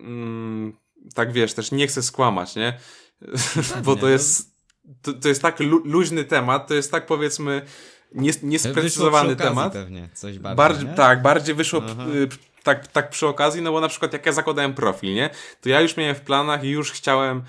yy, 0.00 0.72
tak 1.14 1.32
wiesz, 1.32 1.54
też 1.54 1.72
nie 1.72 1.86
chcę 1.86 2.02
skłamać, 2.02 2.56
nie? 2.56 2.78
Bo 3.84 3.96
to 3.96 4.08
jest. 4.08 4.49
To, 5.02 5.12
to 5.12 5.28
jest 5.28 5.42
tak 5.42 5.60
lu 5.60 5.82
luźny 5.84 6.24
temat, 6.24 6.68
to 6.68 6.74
jest 6.74 6.90
tak 6.92 7.06
powiedzmy 7.06 7.62
nies, 8.14 8.42
niesprecyzowany 8.42 9.36
temat. 9.36 9.72
pewnie, 9.72 10.08
coś 10.14 10.38
bardziej? 10.38 10.88
Tak, 10.96 11.22
bardziej 11.22 11.54
wyszło 11.54 11.80
tak, 12.62 12.86
tak 12.86 13.10
przy 13.10 13.26
okazji, 13.26 13.62
no 13.62 13.72
bo 13.72 13.80
na 13.80 13.88
przykład 13.88 14.12
jak 14.12 14.26
ja 14.26 14.32
zakładałem 14.32 14.74
profil, 14.74 15.14
nie? 15.14 15.30
To 15.60 15.68
ja 15.68 15.80
już 15.80 15.96
miałem 15.96 16.14
w 16.14 16.20
planach 16.20 16.64
i 16.64 16.68
już 16.68 16.92
chciałem, 16.92 17.42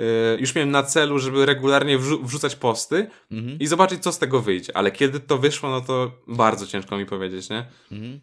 y, 0.00 0.04
już 0.40 0.54
miałem 0.54 0.70
na 0.70 0.82
celu, 0.82 1.18
żeby 1.18 1.46
regularnie 1.46 1.98
wrzu- 1.98 2.24
wrzucać 2.24 2.56
posty 2.56 3.10
Mhm. 3.30 3.58
i 3.58 3.66
zobaczyć, 3.66 4.02
co 4.02 4.12
z 4.12 4.18
tego 4.18 4.40
wyjdzie. 4.40 4.76
Ale 4.76 4.90
kiedy 4.90 5.20
to 5.20 5.38
wyszło, 5.38 5.70
no 5.70 5.80
to 5.80 6.12
bardzo 6.28 6.66
ciężko 6.66 6.96
mi 6.96 7.06
powiedzieć, 7.06 7.50
nie? 7.50 7.66
Mhm. 7.92 8.20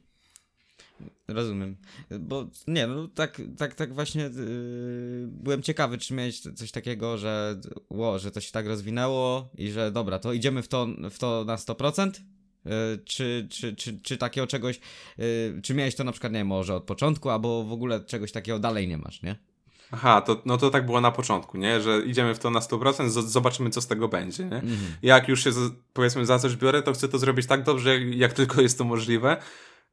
Rozumiem. 1.33 1.75
Bo 2.19 2.45
nie, 2.67 2.87
no 2.87 3.07
tak, 3.07 3.41
tak, 3.57 3.75
tak 3.75 3.93
właśnie 3.93 4.21
yy, 4.21 4.31
byłem 5.27 5.61
ciekawy, 5.61 5.97
czy 5.97 6.13
miałeś 6.13 6.39
coś 6.39 6.71
takiego, 6.71 7.17
że 7.17 7.59
ło, 7.89 8.19
że 8.19 8.31
to 8.31 8.41
się 8.41 8.51
tak 8.51 8.67
rozwinęło 8.67 9.49
i 9.57 9.71
że 9.71 9.91
dobra, 9.91 10.19
to 10.19 10.33
idziemy 10.33 10.61
w 10.61 10.67
to, 10.67 10.87
w 11.11 11.19
to 11.19 11.43
na 11.47 11.55
100%? 11.55 12.11
Yy, 12.65 12.71
czy, 13.05 13.47
czy, 13.51 13.75
czy, 13.75 13.99
czy 14.01 14.17
takiego 14.17 14.47
czegoś, 14.47 14.79
yy, 15.17 15.25
czy 15.63 15.73
miałeś 15.73 15.95
to 15.95 16.03
na 16.03 16.11
przykład, 16.11 16.33
nie 16.33 16.39
wiem, 16.39 16.47
może 16.47 16.75
od 16.75 16.83
początku, 16.83 17.29
albo 17.29 17.63
w 17.63 17.71
ogóle 17.71 17.99
czegoś 17.99 18.31
takiego 18.31 18.59
dalej 18.59 18.87
nie 18.87 18.97
masz, 18.97 19.21
nie? 19.21 19.35
Aha, 19.91 20.21
to, 20.21 20.41
no 20.45 20.57
to 20.57 20.69
tak 20.69 20.85
było 20.85 21.01
na 21.01 21.11
początku, 21.11 21.57
nie? 21.57 21.81
Że 21.81 22.01
idziemy 22.05 22.35
w 22.35 22.39
to 22.39 22.49
na 22.51 22.59
100%, 22.59 23.09
z- 23.09 23.31
zobaczymy, 23.31 23.69
co 23.69 23.81
z 23.81 23.87
tego 23.87 24.07
będzie, 24.07 24.43
nie? 24.43 24.55
Mhm. 24.55 24.79
Jak 25.01 25.27
już 25.27 25.43
się, 25.43 25.49
powiedzmy, 25.93 26.25
za 26.25 26.39
coś 26.39 26.55
biorę, 26.55 26.81
to 26.81 26.93
chcę 26.93 27.07
to 27.09 27.17
zrobić 27.19 27.45
tak 27.47 27.63
dobrze, 27.63 27.99
jak, 27.99 28.15
jak 28.15 28.33
tylko 28.33 28.61
jest 28.61 28.77
to 28.77 28.83
możliwe. 28.83 29.37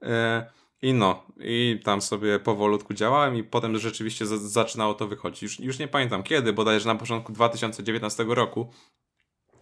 E, 0.03 0.46
I 0.83 0.93
no, 0.93 1.27
i 1.41 1.81
tam 1.85 2.03
sobie 2.03 2.39
powolutku 2.39 2.95
działałem 2.95 3.37
i 3.37 3.45
potem 3.45 3.79
rzeczywiście 3.79 4.27
zaczynało 4.27 4.95
to 4.95 5.07
wychodzić. 5.09 5.43
Już, 5.43 5.61
już 5.61 5.79
nie 5.79 5.89
pamiętam 5.89 6.23
kiedy, 6.23 6.53
bodajże 6.53 6.87
na 6.87 6.95
początku 6.95 7.33
2019 7.33 8.25
roku. 8.29 8.73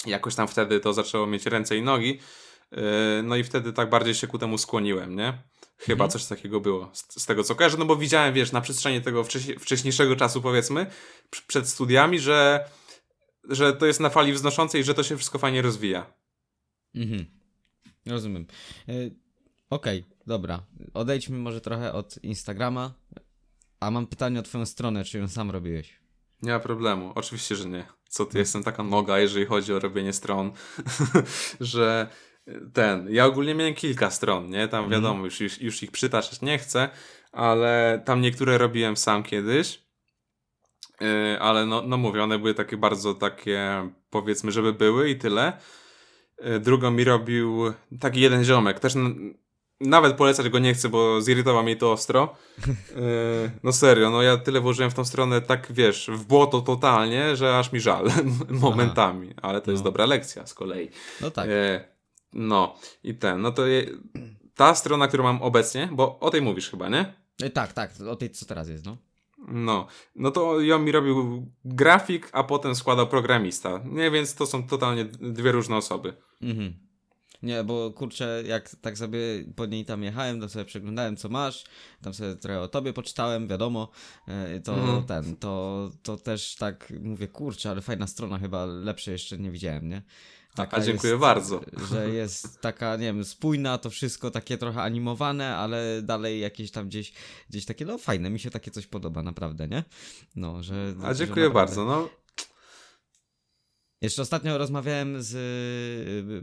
Jakoś 0.07 0.35
tam 0.35 0.49
wtedy 0.49 0.81
to 0.81 0.93
zaczęło 0.93 1.27
mieć 1.27 1.47
ręce 1.47 1.77
i 1.77 1.83
nogi. 1.83 2.19
E, 2.73 3.23
No 3.23 3.37
i 3.37 3.45
wtedy 3.45 3.73
tak 3.73 3.91
bardziej 3.91 4.15
się 4.15 4.27
ku 4.27 4.39
temu 4.39 4.59
skłoniłem, 4.59 5.17
nie? 5.17 5.43
Chyba 5.79 6.05
Mhm. 6.05 6.11
coś 6.11 6.25
takiego 6.27 6.61
było, 6.61 6.91
z, 6.93 7.23
z 7.23 7.27
tego 7.27 7.45
co 7.45 7.55
kojarzę, 7.55 7.77
no 7.79 7.85
bo 7.85 7.97
widziałem, 7.97 8.35
wiesz, 8.35 8.53
na 8.53 8.61
przestrzeni 8.61 9.03
tego 9.03 9.25
wcześniej, 9.25 9.59
wcześniejszego 9.59 10.17
czasu, 10.17 10.43
powiedzmy, 10.43 10.87
pr- 11.31 11.47
przed 11.47 11.69
studiami, 11.69 12.19
że, 12.19 12.69
że 13.49 13.73
to 13.73 13.87
jest 13.87 14.01
na 14.01 14.11
fali 14.11 14.33
wznoszącej 14.33 14.81
i 14.81 14.85
że 14.85 14.95
to 14.95 15.03
się 15.03 15.17
wszystko 15.17 15.39
fajnie 15.39 15.63
rozwija. 15.63 16.13
Mhm. 16.95 17.27
Rozumiem. 18.07 18.47
Yy, 18.89 19.24
Okej, 19.71 20.05
dobra. 20.27 20.63
Odejdźmy 20.95 21.39
może 21.39 21.61
trochę 21.61 21.93
od 21.93 22.25
Instagrama. 22.25 22.95
A 23.81 23.91
mam 23.91 24.07
pytanie 24.07 24.41
o 24.41 24.43
twoją 24.43 24.67
stronę, 24.67 25.05
czy 25.05 25.19
ją 25.19 25.29
sam 25.29 25.51
robiłeś? 25.51 26.01
Nie 26.43 26.53
ma 26.53 26.61
problemu. 26.61 27.13
Oczywiście, 27.15 27.57
że 27.57 27.69
nie. 27.69 27.87
Co 28.09 28.27
ty, 28.27 28.39
jestem 28.39 28.63
taka 28.65 28.83
noga, 28.83 29.19
jeżeli 29.19 29.47
chodzi 29.47 29.73
o 29.73 29.79
robienie 29.79 30.13
stron, 30.13 30.53
że 31.61 32.09
ten. 32.73 33.09
Ja 33.11 33.27
ogólnie 33.27 33.55
miałem 33.55 33.75
kilka 33.75 34.11
stron, 34.11 34.51
nie? 34.51 34.69
Tam 34.69 34.91
wiadomo, 34.91 35.25
już, 35.25 35.41
już, 35.41 35.61
już 35.61 35.83
ich 35.83 35.91
przytaczać 35.91 36.41
nie 36.43 36.59
chcę, 36.59 36.89
ale 37.33 38.03
tam 38.05 38.21
niektóre 38.21 38.59
robiłem 38.59 38.97
sam 38.97 39.23
kiedyś. 39.23 39.85
Yy, 41.01 41.41
ale 41.41 41.67
no, 41.67 41.83
no 41.83 41.97
mówię, 41.97 42.23
one 42.23 42.39
były 42.39 42.55
takie 42.55 42.77
bardzo 42.77 43.15
takie, 43.15 43.91
powiedzmy, 44.11 44.53
żeby 44.53 44.73
były 44.73 45.11
i 45.11 45.19
tyle. 45.19 45.53
Yy, 46.39 46.61
drugą 46.61 46.91
mi 46.91 47.05
robił 47.05 47.73
taki 48.01 48.21
jeden 48.21 48.45
ziomek. 48.45 48.81
Też 48.81 48.97
n- 48.97 49.35
nawet 49.81 50.17
polecać 50.17 50.49
go 50.49 50.59
nie 50.59 50.75
chcę, 50.75 50.89
bo 50.89 51.21
zirytował 51.21 51.63
mnie 51.63 51.77
to 51.77 51.93
ostro. 51.93 52.37
Yy, 52.67 52.75
no 53.65 53.73
serio, 53.73 54.11
no 54.11 54.23
ja 54.23 54.37
tyle 54.37 54.61
włożyłem 54.61 54.91
w 54.91 54.95
tą 54.95 55.05
stronę, 55.05 55.41
tak 55.41 55.73
wiesz, 55.73 56.11
w 56.13 56.25
błoto 56.25 56.61
totalnie, 56.61 57.37
że 57.37 57.59
aż 57.59 57.73
mi 57.73 57.81
żal 57.81 58.11
momentami. 58.49 59.35
Ale 59.43 59.61
to 59.61 59.71
jest 59.71 59.85
No. 59.85 59.91
dobra 59.91 60.07
lekcja 60.07 60.47
z 60.47 60.55
kolei. 60.55 60.89
No 61.21 61.31
tak. 61.31 61.49
E, 61.49 61.89
no 62.33 62.77
i 63.03 63.15
ten, 63.15 63.41
no 63.41 63.53
to 63.53 63.67
je, 63.67 63.87
ta 64.55 64.75
strona, 64.75 65.09
którą 65.09 65.25
mam 65.25 65.43
obecnie, 65.43 65.89
bo 65.93 66.19
o 66.21 66.31
tej 66.31 66.43
mówisz 66.43 66.71
chyba, 66.71 66.89
nie? 66.89 67.15
E, 67.43 67.51
Tak, 67.51 67.73
tak, 67.73 67.91
o 68.11 68.17
tej 68.17 68.31
co 68.31 68.47
teraz 68.47 68.69
jest, 68.69 68.85
no. 68.87 68.97
No, 69.49 69.87
no 70.17 70.31
to 70.31 70.61
ją 70.61 70.79
mi 70.79 70.93
robił 70.93 71.47
grafik, 71.65 72.29
a 72.33 72.45
potem 72.45 72.75
składał 72.75 73.07
programista. 73.09 73.81
Nie, 73.85 74.11
więc 74.11 74.35
to 74.35 74.47
są 74.47 74.67
totalnie 74.67 75.05
dwie 75.05 75.53
różne 75.53 75.77
osoby. 75.77 76.17
Mhm. 76.43 76.75
Nie, 77.45 77.65
bo 77.65 77.91
kurczę, 77.91 78.43
jak 78.47 78.77
tak 78.77 78.99
sobie 78.99 79.19
po 79.57 79.67
niej 79.67 79.85
tam 79.85 80.03
jechałem, 80.03 80.41
to 80.41 80.49
sobie 80.49 80.65
przeglądałem 80.65 81.17
co 81.17 81.29
masz, 81.29 81.65
tam 82.03 82.15
sobie 82.15 82.37
trochę 82.37 82.61
o 82.61 82.69
tobie 82.69 82.93
poczytałem, 82.93 83.49
wiadomo, 83.49 83.89
e, 84.29 84.61
to 84.61 84.75
Mhm. 84.75 85.05
ten, 85.05 85.37
to, 85.37 85.91
to 86.03 86.17
też 86.17 86.55
tak 86.57 86.93
mówię, 87.03 87.29
kurczę, 87.29 87.71
ale 87.71 87.83
fajna 87.83 88.07
strona, 88.07 88.39
chyba 88.39 88.65
lepszej 88.67 89.13
jeszcze 89.13 89.39
nie 89.39 89.51
widziałem, 89.51 89.89
nie? 89.89 90.03
A 90.71 90.81
dziękuję 90.81 91.19
bardzo. 91.19 91.61
Że 91.91 92.11
jest 92.21 92.61
taka, 92.61 92.97
nie 92.97 93.07
wiem, 93.07 93.25
spójna, 93.25 93.79
to 93.79 93.91
wszystko 93.91 94.31
takie 94.31 94.59
trochę 94.59 94.83
animowane, 94.83 95.57
ale 95.57 96.03
dalej 96.03 96.41
jakieś 96.41 96.71
tam 96.71 96.89
gdzieś, 96.89 97.13
gdzieś 97.51 97.65
takie, 97.65 97.85
no 97.85 97.99
fajne, 97.99 98.31
mi 98.31 98.39
się 98.41 98.51
takie 98.51 98.71
coś 98.71 98.87
podoba, 98.87 99.23
naprawdę, 99.23 99.69
nie? 99.69 99.85
No, 100.37 100.63
że... 100.63 100.95
A 101.03 101.15
że 101.15 101.19
dziękuję 101.27 101.47
naprawdę- 101.47 101.77
bardzo, 101.77 101.85
no. 101.85 102.09
Jeszcze 104.05 104.23
ostatnio 104.23 104.59
rozmawiałem 104.59 105.23
z 105.23 105.35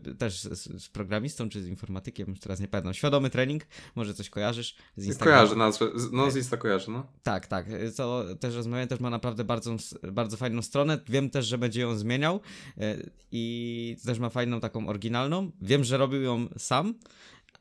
y, 0.07 0.15
też 0.15 0.39
z, 0.41 0.83
z 0.83 0.89
programistą 0.89 1.49
czy 1.49 1.63
z 1.63 1.67
informatykiem, 1.67 2.29
już 2.29 2.39
teraz 2.39 2.59
nie 2.59 2.67
pamiętam. 2.67 2.93
Świadomy 2.93 3.29
trening, 3.29 3.63
może 3.95 4.13
coś 4.13 4.29
kojarzysz 4.29 4.75
z 4.97 5.05
Instagrama? 5.05 5.37
Kojarzę 5.37 5.55
nazwę, 5.55 5.87
z- 5.95 6.11
no 6.11 6.31
z 6.31 6.35
Insta 6.35 6.57
kojarzę, 6.57 6.91
no. 6.91 7.07
Tak, 7.23 7.47
tak. 7.47 7.65
To 7.97 8.25
też 8.39 8.55
rozmawiałem, 8.55 8.87
też 8.89 8.99
ma 8.99 9.09
naprawdę 9.09 9.43
bardzo, 9.43 9.75
bardzo 10.11 10.37
fajną 10.37 10.61
stronę. 10.61 10.99
Wiem 11.09 11.29
też, 11.29 11.45
że 11.45 11.57
będzie 11.57 11.81
ją 11.81 11.95
zmieniał 11.97 12.39
y, 12.77 13.09
i 13.31 13.97
też 14.05 14.19
ma 14.19 14.29
fajną 14.29 14.59
taką 14.59 14.87
oryginalną. 14.87 15.51
Wiem, 15.61 15.83
że 15.83 15.97
robił 15.97 16.21
ją 16.21 16.47
sam, 16.57 16.93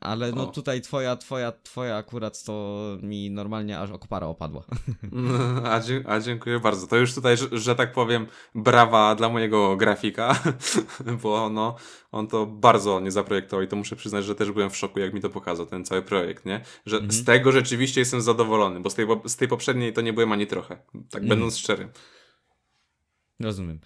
ale 0.01 0.31
no 0.31 0.43
O. 0.43 0.51
tutaj 0.51 0.81
twoja, 0.81 1.15
twoja, 1.15 1.51
twoja 1.63 1.95
akurat 1.95 2.43
to 2.43 2.77
mi 3.01 3.31
normalnie 3.31 3.79
aż 3.79 3.91
okopara 3.91 4.27
opadła. 4.27 4.63
A, 5.71 5.79
dzie- 5.79 6.03
a 6.07 6.19
dziękuję 6.19 6.59
bardzo. 6.59 6.87
To 6.87 6.97
już 6.97 7.13
tutaj, 7.15 7.37
że, 7.37 7.47
że 7.51 7.75
tak 7.75 7.91
powiem, 7.93 8.27
brawa 8.55 9.15
dla 9.15 9.29
mojego 9.29 9.75
grafika, 9.77 10.39
bo 11.23 11.49
no, 11.49 11.75
on 12.11 12.27
to 12.27 12.45
bardzo 12.45 12.99
nie 12.99 13.11
zaprojektował 13.11 13.63
i 13.63 13.67
to 13.67 13.75
muszę 13.75 13.95
przyznać, 13.95 14.25
że 14.25 14.35
też 14.35 14.51
byłem 14.51 14.69
w 14.69 14.77
szoku, 14.77 14.99
jak 14.99 15.13
mi 15.13 15.21
to 15.21 15.29
pokazał, 15.29 15.65
ten 15.65 15.85
cały 15.85 16.01
projekt, 16.01 16.45
nie? 16.45 16.61
Że 16.85 16.95
Mhm. 16.95 17.11
z 17.11 17.25
tego 17.25 17.51
rzeczywiście 17.51 18.01
jestem 18.01 18.21
zadowolony, 18.21 18.79
bo 18.79 18.89
z 18.89 18.95
tej, 18.95 19.05
z 19.25 19.35
tej 19.35 19.47
poprzedniej 19.47 19.93
to 19.93 20.01
nie 20.01 20.13
byłem 20.13 20.31
ani 20.31 20.47
trochę, 20.47 20.75
tak 21.09 21.21
Mhm. 21.21 21.27
będąc 21.29 21.57
szczerym. 21.57 21.89
Rozumiem. 23.39 23.79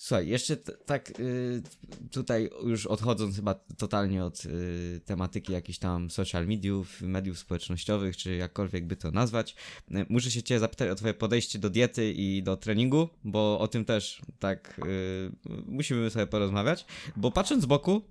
Słuchaj, 0.00 0.28
jeszcze 0.28 0.56
tak 0.86 1.20
y, 1.20 1.62
tutaj 2.10 2.50
już 2.64 2.86
odchodząc 2.86 3.36
chyba 3.36 3.54
totalnie 3.54 4.24
od 4.24 4.44
y, 4.44 5.00
tematyki 5.04 5.52
jakichś 5.52 5.78
tam 5.78 6.10
social 6.10 6.46
mediów, 6.46 7.02
mediów 7.02 7.38
społecznościowych, 7.38 8.16
czy 8.16 8.36
jakkolwiek 8.36 8.86
by 8.86 8.96
to 8.96 9.10
nazwać, 9.10 9.56
y, 9.90 10.06
muszę 10.08 10.30
się 10.30 10.42
cię 10.42 10.58
zapytać 10.58 10.90
o 10.90 10.94
twoje 10.94 11.14
podejście 11.14 11.58
do 11.58 11.70
diety 11.70 12.12
i 12.12 12.42
do 12.42 12.56
treningu, 12.56 13.08
bo 13.24 13.58
o 13.60 13.68
tym 13.68 13.84
też 13.84 14.22
tak 14.38 14.80
y, 14.86 15.32
musimy 15.66 16.10
sobie 16.10 16.26
porozmawiać, 16.26 16.86
bo 17.16 17.30
patrząc 17.30 17.62
z 17.62 17.66
boku, 17.66 18.02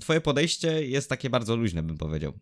twoje 0.00 0.20
podejście 0.20 0.86
jest 0.86 1.08
takie 1.08 1.30
bardzo 1.30 1.56
luźne, 1.56 1.82
bym 1.82 1.98
powiedział. 1.98 2.32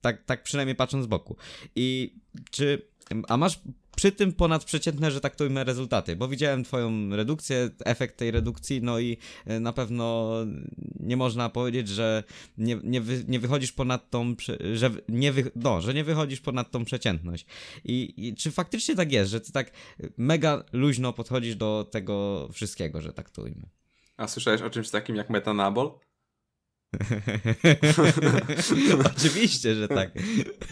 Tak, 0.00 0.24
tak 0.24 0.42
przynajmniej 0.42 0.76
patrząc 0.76 1.04
z 1.04 1.08
boku. 1.08 1.36
I 1.76 2.14
czy, 2.50 2.91
a 3.28 3.36
masz 3.36 3.60
przy 3.96 4.12
tym 4.12 4.32
ponadprzeciętne, 4.32 5.10
że 5.10 5.20
tak 5.20 5.36
to 5.36 5.44
ujmę, 5.44 5.64
rezultaty, 5.64 6.16
bo 6.16 6.28
widziałem 6.28 6.64
twoją 6.64 7.16
redukcję, 7.16 7.70
efekt 7.84 8.16
tej 8.16 8.30
redukcji, 8.30 8.82
no 8.82 8.98
i 8.98 9.16
e, 9.46 9.60
na 9.60 9.72
pewno 9.72 10.32
nie 11.00 11.16
można 11.16 11.48
powiedzieć, 11.48 11.88
że 11.88 12.24
nie, 12.58 12.78
nie, 12.84 13.00
wy, 13.00 13.24
nie 13.28 13.40
wychodzisz 13.40 13.72
ponad 13.72 14.10
tą, 14.10 14.34
że 14.74 14.90
nie, 15.08 15.32
wy, 15.32 15.50
no, 15.56 15.80
że 15.80 15.94
nie 15.94 16.04
wychodzisz 16.04 16.40
ponad 16.40 16.70
tą 16.70 16.84
przeciętność. 16.84 17.46
I, 17.84 18.14
I 18.16 18.34
czy 18.34 18.50
faktycznie 18.50 18.96
tak 18.96 19.12
jest, 19.12 19.30
że 19.30 19.40
ty 19.40 19.52
tak 19.52 19.70
mega 20.16 20.64
luźno 20.72 21.12
podchodzisz 21.12 21.56
do 21.56 21.88
tego 21.90 22.48
wszystkiego, 22.52 23.02
że 23.02 23.12
tak 23.12 23.30
to 23.30 23.42
ujmę? 23.42 23.68
A 24.16 24.28
słyszałeś 24.28 24.62
o 24.62 24.70
czymś 24.70 24.90
takim 24.90 25.16
jak 25.16 25.30
metanabol? 25.30 25.90
Oczywiście, 29.16 29.74
że 29.74 29.88
tak. 29.88 30.10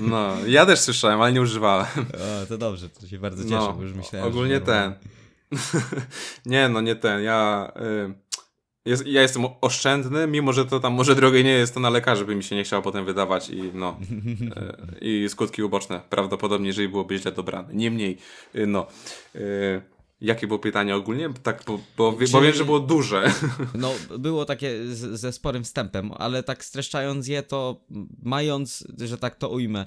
No, 0.00 0.37
ja 0.46 0.66
też 0.66 0.80
słyszałem, 0.80 1.20
ale 1.20 1.33
nie 1.33 1.40
używałem. 1.40 1.87
O, 1.96 2.46
to 2.46 2.59
dobrze, 2.59 2.88
to 2.88 3.06
się 3.06 3.18
bardzo 3.18 3.42
cieszę, 3.42 3.56
No, 3.56 3.72
bo 3.72 3.83
już 3.83 3.92
myślałem, 3.92 4.28
ogólnie 4.28 4.54
że... 4.54 4.61
ten. 4.61 4.92
nie, 6.46 6.68
no 6.68 6.80
nie 6.80 6.96
ten. 6.96 7.22
Ja, 7.22 7.72
y, 7.76 8.14
jest, 8.85 9.06
ja 9.06 9.22
jestem 9.22 9.44
oszczędny, 9.61 10.26
mimo 10.26 10.52
że 10.52 10.66
to 10.66 10.80
tam 10.80 10.92
może 10.92 11.14
drogie 11.14 11.44
nie 11.44 11.52
jest, 11.52 11.74
to 11.74 11.80
na 11.80 11.90
lekarzy 11.90 12.24
by 12.24 12.37
mi 12.37 12.42
się 12.42 12.56
nie 12.56 12.64
chciało 12.64 12.83
potem 12.83 13.04
wydawać 13.04 13.50
i 13.50 13.62
no. 13.74 13.98
y, 14.00 14.98
I 15.00 15.28
skutki 15.28 15.62
uboczne 15.62 16.00
prawdopodobnie, 16.11 16.66
jeżeli 16.66 16.88
byłoby 16.88 17.18
źle 17.18 17.33
dobrane. 17.33 17.74
Niemniej, 17.74 18.18
y, 18.54 18.66
no. 18.66 18.87
Y, 19.35 19.83
jakie 20.20 20.46
było 20.46 20.59
pytanie 20.59 20.96
ogólnie? 20.96 21.30
Tak, 21.42 21.62
bo, 21.66 21.78
bo, 21.96 22.12
wie- 22.12 22.26
bo 22.28 22.38
Czy- 22.40 22.46
wiem, 22.46 22.54
że 22.54 22.64
było 22.64 22.80
duże. 22.80 23.33
No, 23.74 23.92
było 24.18 24.44
takie 24.44 24.87
z, 24.87 25.20
ze 25.20 25.33
sporym 25.33 25.64
wstępem, 25.64 26.11
ale 26.16 26.42
tak 26.42 26.64
streszczając 26.64 27.28
je, 27.28 27.42
to 27.42 27.80
mając, 28.22 28.85
że 28.98 29.18
tak 29.18 29.35
to 29.37 29.48
ujmę, 29.48 29.85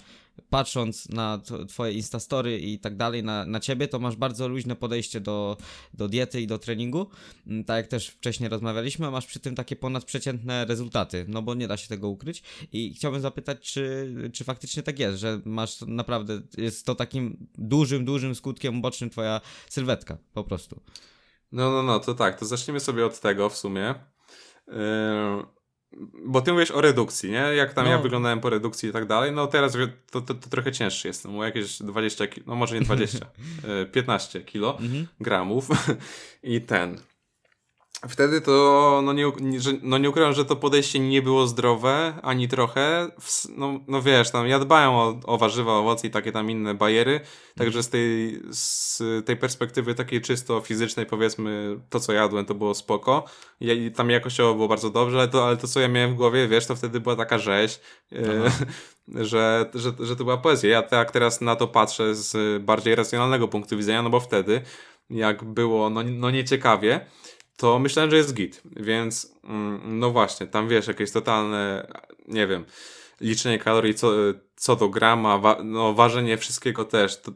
patrząc 0.50 1.10
na 1.10 1.42
twoje 1.68 1.94
instastory 1.94 2.60
i 2.60 2.80
tak 2.80 2.98
dalej, 2.98 3.24
na, 3.24 3.46
na 3.46 3.60
ciebie, 3.60 3.88
to 3.88 4.00
masz 4.00 4.16
bardzo 4.16 4.48
luźne 4.48 4.76
podejście 4.76 5.20
do, 5.20 5.58
do 5.94 6.08
diety 6.08 6.42
i 6.42 6.48
do 6.48 6.60
treningu. 6.60 7.08
Mm, 7.48 7.64
tak 7.64 7.78
jak 7.78 7.88
też 7.88 8.08
wcześniej 8.08 8.50
rozmawialiśmy, 8.50 9.12
masz 9.12 9.26
przy 9.26 9.40
tym 9.40 9.56
takie 9.56 9.76
ponadprzeciętne 9.76 10.66
rezultaty, 10.66 11.26
no 11.28 11.42
bo 11.42 11.54
nie 11.54 11.68
da 11.68 11.78
się 11.78 11.88
tego 11.88 12.10
ukryć. 12.10 12.44
I 12.72 12.94
chciałbym 12.94 13.22
zapytać, 13.22 13.72
czy, 13.72 14.14
czy 14.34 14.44
faktycznie 14.44 14.84
tak 14.84 15.00
jest, 15.00 15.20
że 15.20 15.42
masz 15.46 15.82
naprawdę, 15.82 16.42
jest 16.58 16.86
to 16.86 16.96
takim 16.96 17.48
dużym, 17.58 18.06
dużym 18.06 18.36
skutkiem 18.36 18.78
ubocznym 18.78 19.10
twoja 19.10 19.42
sylwetka, 19.70 20.18
po 20.34 20.44
prostu. 20.44 20.82
No, 21.52 21.72
no, 21.72 21.84
no, 21.84 22.00
to 22.00 22.14
tak, 22.14 22.40
to 22.40 22.46
zaczniemy 22.46 22.80
sobie 22.80 23.06
od 23.06 23.20
tego 23.20 23.50
w 23.50 23.58
sumie. 23.58 23.96
Yy, 24.68 24.74
bo 26.26 26.42
ty 26.42 26.54
mówisz 26.54 26.72
o 26.72 26.82
redukcji, 26.82 27.32
nie? 27.32 27.38
Jak 27.56 27.74
tam 27.74 27.86
no. 27.86 27.92
ja 27.92 27.98
wyglądałem 27.98 28.40
po 28.40 28.50
redukcji 28.50 28.90
i 28.90 28.92
tak 28.92 29.06
dalej. 29.06 29.32
No 29.32 29.48
teraz 29.48 29.78
to, 30.12 30.22
to, 30.22 30.34
to 30.34 30.50
trochę 30.50 30.72
cięższy 30.72 31.08
jestem, 31.08 31.34
bo 31.34 31.44
jakieś 31.44 31.82
20, 31.82 32.26
no 32.46 32.56
może 32.56 32.80
nie 32.80 32.86
20, 32.86 33.26
15 33.92 34.40
yy, 34.40 34.46
kilo 34.46 34.78
mhm. 34.80 35.08
gramów 35.20 35.68
i 36.44 36.62
ten. 36.62 36.98
Wtedy 38.10 38.42
to, 38.42 39.02
no 39.04 39.14
nie, 39.14 39.32
no 39.82 39.98
nie 39.98 40.10
ukrywam, 40.10 40.34
że 40.34 40.46
to 40.46 40.56
podejście 40.56 41.00
nie 41.00 41.22
było 41.22 41.48
zdrowe, 41.48 42.14
ani 42.22 42.48
trochę. 42.48 43.08
No, 43.58 43.80
no 43.88 44.02
wiesz, 44.02 44.32
tam 44.32 44.48
ja 44.48 44.60
dbałem 44.60 44.90
o, 44.90 45.20
o 45.26 45.38
warzywa, 45.38 45.74
owoce 45.74 46.08
i 46.08 46.10
takie 46.10 46.32
tam 46.32 46.52
inne 46.52 46.74
bajery, 46.74 47.20
także 47.58 47.84
z 47.84 47.90
tej, 47.90 48.42
z 48.52 49.02
tej 49.26 49.38
perspektywy 49.38 49.96
takiej 49.96 50.22
czysto 50.22 50.62
fizycznej 50.62 51.06
powiedzmy, 51.06 51.80
to 51.90 52.00
co 52.00 52.14
jadłem 52.14 52.46
to 52.46 52.54
było 52.54 52.74
spoko. 52.74 53.26
I 53.62 53.92
tam 53.96 54.10
jakościowo 54.10 54.56
było 54.56 54.68
bardzo 54.68 54.90
dobrze, 54.90 55.18
ale 55.18 55.28
to, 55.28 55.48
ale 55.48 55.58
to 55.58 55.68
co 55.68 55.80
ja 55.80 55.88
miałem 55.88 56.14
w 56.14 56.16
głowie, 56.16 56.48
wiesz, 56.48 56.66
to 56.66 56.76
wtedy 56.76 57.00
była 57.00 57.16
taka 57.16 57.38
rzeź, 57.38 57.80
e, 58.12 58.52
że, 59.26 59.70
że, 59.74 59.92
że 60.00 60.16
to 60.16 60.24
była 60.24 60.38
poezja. 60.38 60.70
Ja 60.70 60.82
tak 60.82 61.12
teraz 61.12 61.42
na 61.42 61.56
to 61.56 61.68
patrzę 61.68 62.16
z 62.16 62.64
bardziej 62.64 62.96
racjonalnego 62.96 63.48
punktu 63.48 63.78
widzenia, 63.78 64.02
no 64.02 64.10
bo 64.10 64.20
wtedy 64.20 64.62
jak 65.10 65.44
było 65.44 65.90
no, 65.90 66.04
no 66.04 66.32
nieciekawie, 66.32 67.06
to 67.58 67.80
myślałem, 67.80 68.12
że 68.12 68.18
jest 68.18 68.34
git, 68.34 68.62
więc 68.66 69.36
mm, 69.44 70.00
no 70.00 70.12
właśnie, 70.12 70.48
tam 70.48 70.68
wiesz, 70.68 70.88
jakieś 70.88 71.12
totalne, 71.12 71.88
nie 72.28 72.48
wiem, 72.48 72.66
liczenie 73.22 73.60
kalorii 73.60 73.94
co, 73.94 74.12
co 74.56 74.76
do 74.76 74.90
grama, 74.90 75.38
wa 75.38 75.58
no 75.64 75.94
ważenie 75.94 76.38
wszystkiego 76.38 76.86
też, 76.86 77.22
to, 77.22 77.32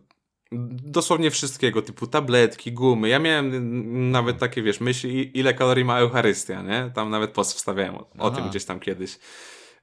dosłownie 0.51 1.31
wszystkiego, 1.31 1.81
typu 1.81 2.07
tabletki, 2.07 2.71
gumy. 2.71 3.09
Ja 3.09 3.19
miałem 3.19 4.11
nawet 4.11 4.37
takie, 4.37 4.61
wiesz, 4.61 4.79
myśli, 4.79 5.39
ile 5.39 5.53
kalorii 5.53 5.85
ma 5.85 5.99
Eucharystia, 5.99 6.61
nie? 6.61 6.91
Tam 6.95 7.09
nawet 7.09 7.31
post 7.31 7.53
wstawiałem 7.53 7.95
o, 7.95 8.07
o 8.19 8.31
tym 8.31 8.49
gdzieś 8.49 8.65
tam 8.65 8.79
kiedyś. 8.79 9.19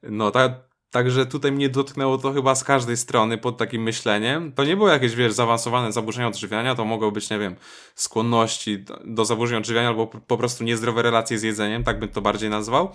No, 0.03 0.31
ta, 0.31 0.61
Także 0.91 1.27
tutaj 1.27 1.53
mnie 1.53 1.69
dotknęło 1.69 2.19
to 2.19 2.33
chyba 2.33 2.55
z 2.55 2.65
każdej 2.65 2.97
strony 2.97 3.39
pod 3.39 3.59
takim 3.59 3.83
myśleniem. 3.83 4.53
To 4.53 4.65
nie 4.65 4.77
było 4.77 4.89
jakieś, 4.89 5.15
wiesz, 5.15 5.33
zaawansowane 5.33 5.93
zaburzenia 5.93 6.29
odżywiania, 6.29 6.75
to 6.75 6.85
mogą 6.85 7.11
być, 7.11 7.31
nie 7.31 7.39
wiem, 7.39 7.57
skłonności 7.95 8.85
do, 9.05 9.25
zaburzeń 9.25 9.59
odżywiania 9.59 9.89
albo 9.89 10.07
po 10.07 10.37
prostu 10.37 10.65
niezdrowe 10.65 11.03
relacje 11.03 11.39
z 11.39 11.43
jedzeniem, 11.43 11.85
tak 11.85 11.99
bym 11.99 12.09
to 12.09 12.21
bardziej 12.21 12.51
nazwał. 12.51 12.93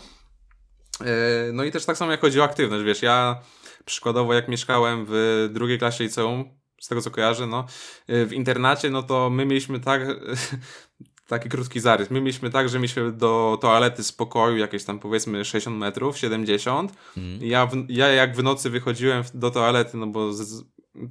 Yy, 0.99 1.05
no 1.53 1.63
i 1.63 1.71
też 1.71 1.85
tak 1.85 1.97
samo 1.97 2.11
jak 2.11 2.21
chodzi 2.21 2.39
o 2.39 2.43
aktywność, 2.43 2.83
wiesz, 2.83 3.01
ja 3.01 3.41
przykładowo 3.85 4.33
jak 4.33 4.47
mieszkałem 4.47 5.05
w 5.09 5.49
drugiej 5.53 5.79
klasie 5.79 6.03
liceum, 6.03 6.45
z 6.81 6.87
tego 6.87 7.01
co 7.01 7.11
kojarzę, 7.11 7.47
no, 7.47 7.65
yy, 8.07 8.25
w 8.25 8.33
internacie, 8.33 8.89
no 8.89 9.03
to 9.03 9.29
my 9.29 9.45
mieliśmy 9.45 9.79
tak, 9.79 10.01
taki 11.29 11.49
krótki 11.49 11.79
zarys. 11.79 12.11
My 12.11 12.21
mieliśmy 12.21 12.49
tak, 12.49 12.69
że 12.69 12.77
mieliśmy 12.79 13.11
do 13.11 13.57
toalety 13.61 14.03
z 14.03 14.11
pokoju 14.11 14.57
jakieś 14.57 14.83
tam 14.83 14.99
powiedzmy 14.99 15.45
60 15.45 15.77
metrów, 15.77 16.17
70. 16.17 16.93
Mm. 17.17 17.39
Ja, 17.43 17.65
w, 17.65 17.85
ja 17.89 18.07
jak 18.07 18.35
w 18.35 18.43
nocy 18.43 18.69
wychodziłem 18.69 19.23
do 19.33 19.51
toalety, 19.51 19.97
no 19.97 20.07
bo 20.07 20.33
z, 20.33 20.63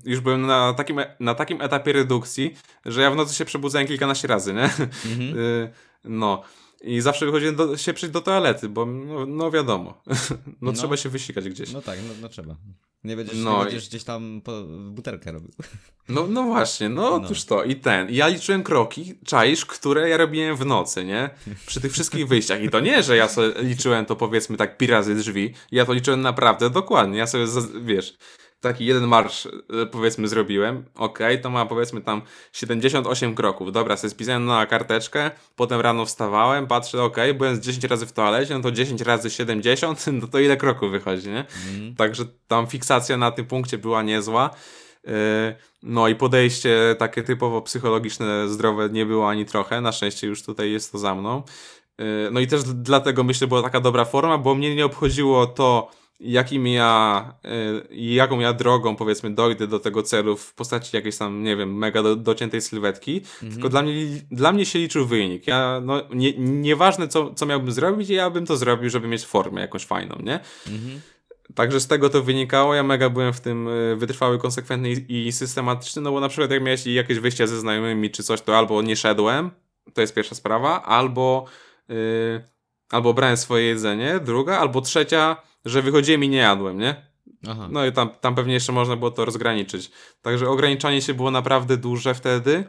już 0.04 0.20
byłem 0.20 0.46
na 0.46 0.74
takim, 0.74 1.00
na 1.20 1.34
takim 1.34 1.62
etapie 1.62 1.92
redukcji, 1.92 2.54
że 2.86 3.02
ja 3.02 3.10
w 3.10 3.16
nocy 3.16 3.34
się 3.34 3.44
przebudzałem 3.44 3.88
kilkanaście 3.88 4.28
razy, 4.28 4.54
nie? 4.54 4.60
Mm 4.60 5.18
-hmm. 5.18 5.68
no. 6.04 6.42
I 6.80 7.00
zawsze 7.00 7.26
wychodziłem 7.26 7.56
do, 7.56 7.76
się 7.76 7.94
przyjść 7.94 8.12
do 8.12 8.20
toalety, 8.20 8.68
bo 8.68 8.86
no, 8.86 9.26
no 9.26 9.50
wiadomo, 9.50 10.02
no, 10.06 10.36
no, 10.60 10.72
trzeba 10.72 10.96
się 10.96 11.08
wysikać 11.08 11.48
gdzieś. 11.48 11.72
No 11.72 11.82
tak, 11.82 11.98
no, 12.08 12.14
no 12.22 12.28
trzeba. 12.28 12.56
Nie 13.04 13.16
będziesz, 13.16 13.36
no 13.38 13.58
nie 13.58 13.64
będziesz 13.64 13.86
i... 13.86 13.88
gdzieś 13.88 14.04
tam 14.04 14.40
po, 14.44 14.62
butelkę 14.90 15.32
robił. 15.32 15.50
No, 16.08 16.26
no 16.26 16.42
właśnie, 16.42 16.88
no, 16.88 17.02
no 17.02 17.14
otóż 17.14 17.44
to 17.44 17.64
i 17.64 17.76
ten. 17.76 18.08
Ja 18.10 18.28
liczyłem 18.28 18.62
kroki, 18.62 19.14
czaisz, 19.24 19.66
które 19.66 20.08
ja 20.08 20.16
robiłem 20.16 20.56
w 20.56 20.66
nocy, 20.66 21.04
nie? 21.04 21.30
Przy 21.66 21.80
tych 21.80 21.92
wszystkich 21.92 22.28
wyjściach. 22.28 22.62
I 22.62 22.70
to 22.70 22.80
nie, 22.80 23.02
że 23.02 23.16
ja 23.16 23.28
sobie 23.28 23.62
liczyłem 23.62 24.06
to 24.06 24.16
powiedzmy 24.16 24.56
tak 24.56 24.78
pi 24.78 24.86
razy 24.86 25.14
drzwi. 25.14 25.54
Ja 25.72 25.84
to 25.84 25.92
liczyłem 25.92 26.20
naprawdę 26.20 26.70
dokładnie. 26.70 27.18
Ja 27.18 27.26
sobie, 27.26 27.44
wiesz, 27.82 28.16
taki 28.60 28.86
jeden 28.86 29.06
marsz 29.06 29.46
e, 29.46 29.86
powiedzmy 29.86 30.28
zrobiłem, 30.28 30.84
ok, 30.94 31.18
to 31.42 31.50
ma 31.50 31.66
powiedzmy 31.66 32.00
tam 32.00 32.22
78 32.52 33.34
kroków, 33.34 33.72
dobra, 33.72 33.96
sobie 33.96 34.10
spisałem 34.10 34.46
na 34.46 34.66
karteczkę, 34.66 35.30
potem 35.56 35.80
rano 35.80 36.06
wstawałem, 36.06 36.66
patrzę, 36.66 37.02
ok, 37.02 37.16
byłem 37.34 37.56
z 37.56 37.60
10 37.60 37.84
razy 37.84 38.06
w 38.06 38.12
toalecie, 38.12 38.54
no 38.54 38.60
to 38.60 38.70
10 38.70 39.00
razy 39.00 39.30
70, 39.30 40.04
no 40.20 40.26
to 40.26 40.38
ile 40.38 40.56
kroków 40.56 40.90
wychodzi, 40.90 41.28
nie? 41.28 41.44
Mm. 41.74 41.94
Także 41.94 42.24
tam 42.48 42.66
fiksacja 42.66 43.16
na 43.16 43.30
tym 43.30 43.46
punkcie 43.46 43.78
była 43.78 44.02
niezła. 44.02 44.50
E, 45.06 45.56
no 45.82 46.08
i 46.08 46.14
podejście 46.14 46.96
takie 46.98 47.22
typowo 47.22 47.62
psychologiczne, 47.62 48.48
zdrowe 48.48 48.88
nie 48.90 49.06
było 49.06 49.30
ani 49.30 49.46
trochę. 49.46 49.80
Na 49.80 49.92
szczęście 49.92 50.26
już 50.26 50.42
tutaj 50.42 50.72
jest 50.72 50.92
to 50.92 50.98
za 50.98 51.14
mną. 51.14 51.42
E, 51.98 52.30
no 52.30 52.40
i 52.40 52.46
też 52.46 52.62
dlatego 52.62 53.24
myślę, 53.24 53.46
była 53.46 53.62
taka 53.62 53.80
dobra 53.80 54.04
forma, 54.04 54.38
bo 54.38 54.54
mnie 54.54 54.74
nie 54.74 54.86
obchodziło 54.86 55.46
to, 55.46 55.90
jakim 56.20 56.66
ja, 56.66 57.34
y, 57.90 57.94
jaką 57.94 58.40
ja 58.40 58.52
drogą 58.52 58.96
powiedzmy 58.96 59.30
dojdę 59.30 59.66
do 59.66 59.78
tego 59.78 60.02
celu 60.02 60.36
w 60.36 60.54
postaci 60.54 60.96
jakiejś 60.96 61.16
tam, 61.16 61.42
nie 61.42 61.56
wiem, 61.56 61.76
mega 61.76 62.02
do, 62.02 62.16
dociętej 62.16 62.60
sylwetki, 62.60 63.16
mhm. 63.16 63.52
tylko 63.52 63.68
dla 63.68 63.82
mnie, 63.82 63.92
dla 64.30 64.52
mnie 64.52 64.66
się 64.66 64.78
liczył 64.78 65.06
wynik. 65.06 65.46
Ja, 65.46 65.80
no, 65.84 66.02
nie, 66.10 66.32
nieważne 66.38 67.08
co, 67.08 67.34
co 67.34 67.46
miałbym 67.46 67.72
zrobić, 67.72 68.08
ja 68.08 68.30
bym 68.30 68.46
to 68.46 68.56
zrobił, 68.56 68.90
żeby 68.90 69.08
mieć 69.08 69.26
formę 69.26 69.60
jakąś 69.60 69.86
fajną, 69.86 70.18
nie? 70.22 70.40
Mhm. 70.66 71.00
Także 71.54 71.80
z 71.80 71.86
tego 71.86 72.10
to 72.10 72.22
wynikało, 72.22 72.74
ja 72.74 72.82
mega 72.82 73.10
byłem 73.10 73.32
w 73.32 73.40
tym 73.40 73.68
y, 73.68 73.96
wytrwały, 73.96 74.38
konsekwentny 74.38 74.90
i 74.90 75.32
systematyczny, 75.32 76.02
no 76.02 76.12
bo 76.12 76.20
na 76.20 76.28
przykład 76.28 76.50
jak 76.50 76.62
miałeś 76.62 76.86
jakieś 76.86 77.18
wyjścia 77.18 77.46
ze 77.46 77.60
znajomymi 77.60 78.10
czy 78.10 78.22
coś, 78.22 78.42
to 78.42 78.58
albo 78.58 78.82
nie 78.82 78.96
szedłem, 78.96 79.50
to 79.94 80.00
jest 80.00 80.14
pierwsza 80.14 80.34
sprawa, 80.34 80.82
albo, 80.82 81.44
yy, 81.88 81.96
albo 82.90 83.14
brałem 83.14 83.36
swoje 83.36 83.64
jedzenie, 83.64 84.20
druga, 84.24 84.58
albo 84.58 84.80
trzecia, 84.80 85.36
że 85.64 85.82
wychodziłem 85.82 86.24
i 86.24 86.28
nie 86.28 86.38
jadłem, 86.38 86.78
nie? 86.78 87.08
Aha. 87.48 87.68
No 87.70 87.86
i 87.86 87.92
tam, 87.92 88.10
tam 88.20 88.34
pewnie 88.34 88.54
jeszcze 88.54 88.72
można 88.72 88.96
było 88.96 89.10
to 89.10 89.24
rozgraniczyć. 89.24 89.90
Także 90.22 90.48
ograniczanie 90.48 91.02
się 91.02 91.14
było 91.14 91.30
naprawdę 91.30 91.76
duże 91.76 92.14
wtedy. 92.14 92.64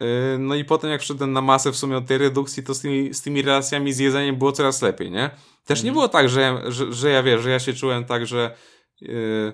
Yy, 0.00 0.06
no 0.38 0.54
i 0.54 0.64
potem 0.64 0.90
jak 0.90 1.00
wszedłem 1.00 1.32
na 1.32 1.40
masę 1.40 1.72
w 1.72 1.76
sumie 1.76 1.96
od 1.96 2.06
tej 2.06 2.18
redukcji, 2.18 2.62
to 2.62 2.74
z 2.74 2.80
tymi, 2.80 3.14
z 3.14 3.22
tymi 3.22 3.42
relacjami 3.42 3.92
z 3.92 3.98
jedzeniem 3.98 4.36
było 4.36 4.52
coraz 4.52 4.82
lepiej, 4.82 5.10
nie? 5.10 5.30
Też 5.64 5.78
mhm. 5.78 5.84
nie 5.84 5.92
było 5.92 6.08
tak, 6.08 6.28
że, 6.28 6.62
że, 6.68 6.92
że 6.92 7.10
ja 7.10 7.22
wiesz, 7.22 7.42
że 7.42 7.50
ja 7.50 7.58
się 7.58 7.74
czułem 7.74 8.04
tak, 8.04 8.26
że 8.26 8.56
yy, 9.00 9.52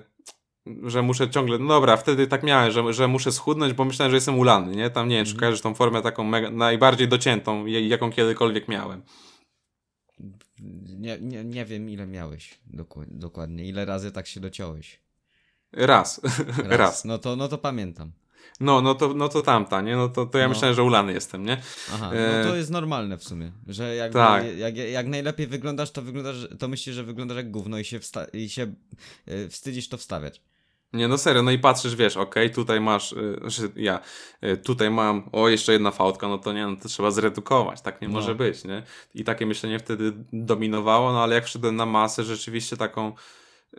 że 0.83 1.01
muszę 1.01 1.29
ciągle, 1.29 1.57
no 1.57 1.67
dobra, 1.67 1.97
wtedy 1.97 2.27
tak 2.27 2.43
miałem, 2.43 2.71
że, 2.71 2.93
że 2.93 3.07
muszę 3.07 3.31
schudnąć, 3.31 3.73
bo 3.73 3.85
myślałem, 3.85 4.11
że 4.11 4.17
jestem 4.17 4.39
ulany, 4.39 4.75
nie? 4.75 4.89
Tam 4.89 5.09
nie 5.09 5.15
wiem, 5.15 5.25
czy 5.25 5.31
mhm. 5.31 5.39
kojarzysz 5.39 5.61
tą 5.61 5.73
formę 5.73 6.01
taką 6.01 6.23
mega, 6.23 6.49
najbardziej 6.49 7.07
dociętą, 7.07 7.65
jaką 7.65 8.11
kiedykolwiek 8.11 8.67
miałem. 8.67 9.01
Nie, 10.99 11.17
nie, 11.21 11.43
nie 11.43 11.65
wiem, 11.65 11.89
ile 11.89 12.07
miałeś 12.07 12.59
dokładnie. 13.07 13.65
Ile 13.65 13.85
razy 13.85 14.11
tak 14.11 14.27
się 14.27 14.39
dociąłeś? 14.39 14.99
Raz. 15.71 16.21
Raz. 16.23 16.41
Raz. 16.79 17.05
No, 17.05 17.17
to, 17.17 17.35
no 17.35 17.47
to 17.47 17.57
pamiętam. 17.57 18.11
No, 18.59 18.81
no 18.81 18.95
to, 18.95 19.13
no 19.13 19.29
to 19.29 19.41
tamta, 19.41 19.81
nie? 19.81 19.95
No 19.95 20.09
to, 20.09 20.25
to 20.25 20.37
ja 20.37 20.43
no. 20.43 20.49
myślałem, 20.49 20.75
że 20.75 20.83
ulany 20.83 21.13
jestem, 21.13 21.45
nie? 21.45 21.61
Aha, 21.93 22.11
no 22.43 22.49
to 22.49 22.55
jest 22.55 22.71
normalne 22.71 23.17
w 23.17 23.23
sumie, 23.23 23.51
że 23.67 23.95
jak, 23.95 24.13
tak. 24.13 24.57
jak, 24.57 24.77
jak 24.77 25.07
najlepiej 25.07 25.47
wyglądasz, 25.47 25.91
to 25.91 26.01
wyglądasz, 26.01 26.47
to 26.59 26.67
myślisz, 26.67 26.95
że 26.95 27.03
wyglądasz 27.03 27.37
jak 27.37 27.51
gówno 27.51 27.77
i 27.77 27.85
się, 27.85 27.99
wsta- 27.99 28.27
i 28.33 28.49
się 28.49 28.73
yy, 29.27 29.49
wstydzisz 29.49 29.89
to 29.89 29.97
wstawiać. 29.97 30.41
Nie, 30.93 31.07
no 31.07 31.17
serio, 31.17 31.43
no 31.43 31.51
i 31.51 31.59
patrzysz, 31.59 31.95
wiesz, 31.95 32.17
okej, 32.17 32.45
okay, 32.45 32.55
tutaj 32.55 32.81
masz, 32.81 33.11
yy, 33.11 33.37
znaczy 33.41 33.71
ja, 33.75 33.99
yy, 34.41 34.57
tutaj 34.57 34.89
mam, 34.91 35.29
o, 35.31 35.49
jeszcze 35.49 35.73
jedna 35.73 35.91
fałdka, 35.91 36.27
no 36.27 36.37
to 36.37 36.53
nie, 36.53 36.67
no 36.67 36.75
to 36.75 36.89
trzeba 36.89 37.11
zredukować, 37.11 37.81
tak 37.81 38.01
nie 38.01 38.07
no. 38.07 38.13
może 38.13 38.35
być, 38.35 38.63
nie? 38.63 38.83
I 39.15 39.23
takie 39.23 39.45
myślenie 39.45 39.79
wtedy 39.79 40.13
dominowało, 40.33 41.13
no 41.13 41.23
ale 41.23 41.35
jak 41.35 41.45
wszedłem 41.45 41.75
na 41.75 41.85
masę, 41.85 42.23
rzeczywiście 42.23 42.77
taką 42.77 43.13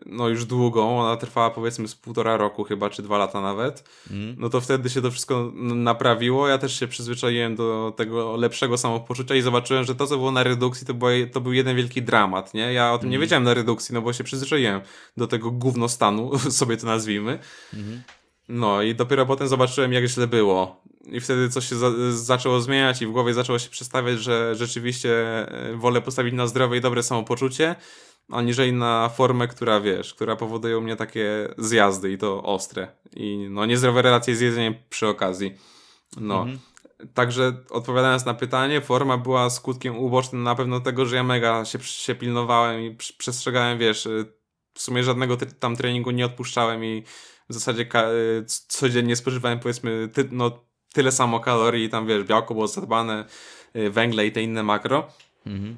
no 0.07 0.28
już 0.28 0.45
długą, 0.45 1.01
ona 1.01 1.16
trwała 1.16 1.51
powiedzmy 1.51 1.88
z 1.88 1.95
półtora 1.95 2.36
roku 2.36 2.64
chyba, 2.64 2.91
czy 2.91 3.03
dwa 3.03 3.18
lata 3.18 3.41
nawet, 3.41 3.84
mm. 4.11 4.36
no 4.38 4.49
to 4.49 4.61
wtedy 4.61 4.91
się 4.91 5.03
to 5.03 5.11
wszystko 5.11 5.53
naprawiło, 5.57 6.49
ja 6.49 6.59
też 6.59 6.78
się 6.78 6.88
przyzwyczaiłem 6.88 7.57
do 7.57 7.93
tego 7.97 8.36
lepszego 8.36 8.78
samopoczucia 8.78 9.34
i 9.34 9.43
zobaczyłem, 9.43 9.84
że 9.84 9.95
to 9.95 10.07
co 10.07 10.16
było 10.16 10.30
na 10.30 10.43
redukcji 10.43 10.86
to, 10.86 10.95
było, 10.95 11.11
to 11.32 11.41
był 11.41 11.53
jeden 11.53 11.76
wielki 11.76 12.03
dramat, 12.03 12.55
nie? 12.55 12.72
Ja 12.72 12.93
o 12.93 12.99
tym 12.99 13.07
mm. 13.07 13.12
nie 13.12 13.18
wiedziałem 13.18 13.45
na 13.45 13.55
redukcji, 13.55 13.95
no 13.95 14.03
bo 14.03 14.12
się 14.12 14.24
przyzwyczaiłem 14.24 14.80
do 15.16 15.26
tego 15.26 15.51
gównostanu, 15.51 16.38
sobie 16.61 16.76
to 16.76 16.86
nazwijmy. 16.86 17.38
Mm. 17.74 18.03
No 18.51 18.82
i 18.82 18.94
dopiero 18.94 19.26
potem 19.26 19.48
zobaczyłem, 19.48 19.92
jak 19.92 20.05
źle 20.05 20.26
było. 20.26 20.82
I 21.05 21.20
wtedy 21.20 21.48
coś 21.48 21.68
się 21.68 21.76
za 21.76 21.90
zaczęło 22.12 22.61
zmieniać 22.61 23.03
i 23.03 23.07
w 23.07 23.11
głowie 23.11 23.34
zaczęło 23.34 23.59
się 23.59 23.70
przestawiać, 23.70 24.18
że 24.18 24.55
rzeczywiście 24.55 25.11
e, 25.48 25.76
wolę 25.76 26.03
postawić 26.03 26.34
na 26.34 26.46
zdrowe 26.46 26.76
i 26.76 26.80
dobre 26.80 27.03
samopoczucie, 27.03 27.76
aniżeli 28.30 28.72
na 28.72 29.09
formę, 29.09 29.48
która 29.48 29.80
wiesz, 29.80 30.14
która 30.14 30.36
powoduje 30.36 30.78
u 30.78 30.80
mnie 30.80 30.96
takie 30.96 31.55
zjazdy 31.59 32.12
i 32.12 32.18
to 32.18 32.42
ostre. 32.42 32.88
I 33.16 33.46
no 33.51 33.66
niezdrowe 33.66 34.03
relacje 34.03 34.36
z 34.36 34.40
jedzeniem 34.40 34.74
przy 34.88 35.09
okazji. 35.09 35.55
No. 36.16 36.40
Mhm. 36.40 36.59
Także 37.14 37.53
odpowiadając 37.70 38.24
na 38.24 38.34
pytanie, 38.34 38.80
forma 38.80 39.18
była 39.18 39.51
skutkiem 39.51 39.98
ubocznym 39.98 40.42
na 40.42 40.55
pewno 40.55 40.80
tego, 40.80 41.07
że 41.07 41.16
ja 41.16 41.22
mega 41.22 41.64
się, 41.64 41.78
się 41.78 42.14
pilnowałem 42.14 42.80
i 42.80 42.96
przestrzegałem, 43.18 43.78
wiesz, 43.78 44.07
y, 44.07 44.32
w 44.74 44.80
sumie 44.82 45.05
żadnego 45.05 45.36
tam 45.36 45.76
treningu 45.76 46.11
nie 46.11 46.26
odpuszczałem 46.26 46.84
i 46.84 47.05
w 47.51 47.55
zasadzie 47.55 47.82
y, 47.82 48.44
codziennie 48.68 49.16
spożywałem 49.16 49.61
powiedzmy 49.61 50.09
ty 50.12 50.28
no, 50.30 50.64
tyle 50.92 51.12
samo 51.12 51.40
kalorii, 51.40 51.88
tam 51.88 52.07
wiesz, 52.07 52.24
białko 52.24 52.55
było 52.55 52.68
zadbane, 52.68 53.24
y, 53.76 53.90
węgle 53.90 54.26
i 54.26 54.32
te 54.32 54.42
inne 54.42 54.62
makro. 54.62 55.09
Mhm. 55.46 55.76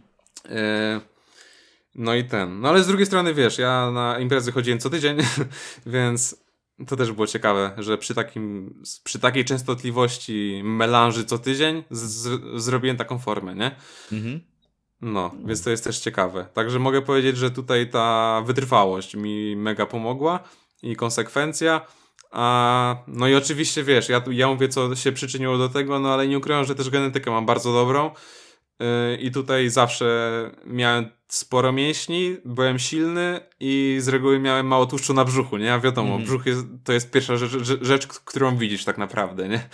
No 1.94 2.14
i 2.14 2.24
ten. 2.24 2.60
No 2.60 2.68
ale 2.68 2.82
z 2.82 2.86
drugiej 2.86 3.06
strony, 3.06 3.34
wiesz, 3.34 3.58
ja 3.58 3.90
na 3.90 4.18
imprezy 4.18 4.52
chodziłem 4.52 4.80
co 4.80 4.90
tydzień, 4.90 5.16
więc 5.86 6.36
to 6.86 6.96
też 6.96 7.12
było 7.12 7.26
ciekawe, 7.26 7.72
że 7.78 7.98
przy, 7.98 8.14
takim, 8.14 8.74
przy 9.04 9.18
takiej 9.18 9.44
częstotliwości 9.44 10.60
melanży 10.64 11.24
co 11.24 11.38
tydzień 11.38 11.84
zrobiłem 12.56 12.96
taką 12.96 13.18
formę, 13.18 13.54
nie? 13.54 13.76
Mhm. 14.12 14.40
No, 15.00 15.34
więc 15.44 15.62
to 15.62 15.70
jest 15.70 15.84
też 15.84 15.98
ciekawe. 15.98 16.46
Także 16.54 16.78
mogę 16.78 17.02
powiedzieć, 17.02 17.36
że 17.36 17.50
tutaj 17.50 17.90
ta 17.90 18.42
wytrwałość 18.46 19.14
mi 19.14 19.56
mega 19.56 19.86
pomogła 19.86 20.40
i 20.82 20.96
konsekwencja. 20.96 21.86
A, 22.30 22.96
no 23.06 23.28
i 23.28 23.34
oczywiście 23.34 23.84
wiesz, 23.84 24.08
ja, 24.08 24.22
ja 24.30 24.48
mówię, 24.48 24.68
co 24.68 24.96
się 24.96 25.12
przyczyniło 25.12 25.58
do 25.58 25.68
tego, 25.68 25.98
no 25.98 26.12
ale 26.14 26.28
nie 26.28 26.38
ukrywam, 26.38 26.64
że 26.64 26.74
też 26.74 26.90
genetykę 26.90 27.30
mam 27.30 27.46
bardzo 27.46 27.72
dobrą. 27.72 28.10
I 29.20 29.30
tutaj 29.30 29.70
zawsze 29.70 30.50
miałem 30.66 31.10
sporo 31.28 31.72
mięśni, 31.72 32.36
byłem 32.44 32.78
silny 32.78 33.40
i 33.60 33.96
z 34.00 34.08
reguły 34.08 34.38
miałem 34.38 34.66
mało 34.66 34.86
tłuszczu 34.86 35.14
na 35.14 35.24
brzuchu, 35.24 35.56
nie? 35.56 35.74
A 35.74 35.80
wiadomo, 35.80 36.14
mm. 36.14 36.26
brzuch 36.26 36.46
jest, 36.46 36.66
to 36.84 36.92
jest 36.92 37.10
pierwsza 37.10 37.36
rzecz, 37.36 37.80
rzecz, 37.80 38.06
którą 38.06 38.56
widzisz 38.56 38.84
tak 38.84 38.98
naprawdę, 38.98 39.48
nie? 39.48 39.68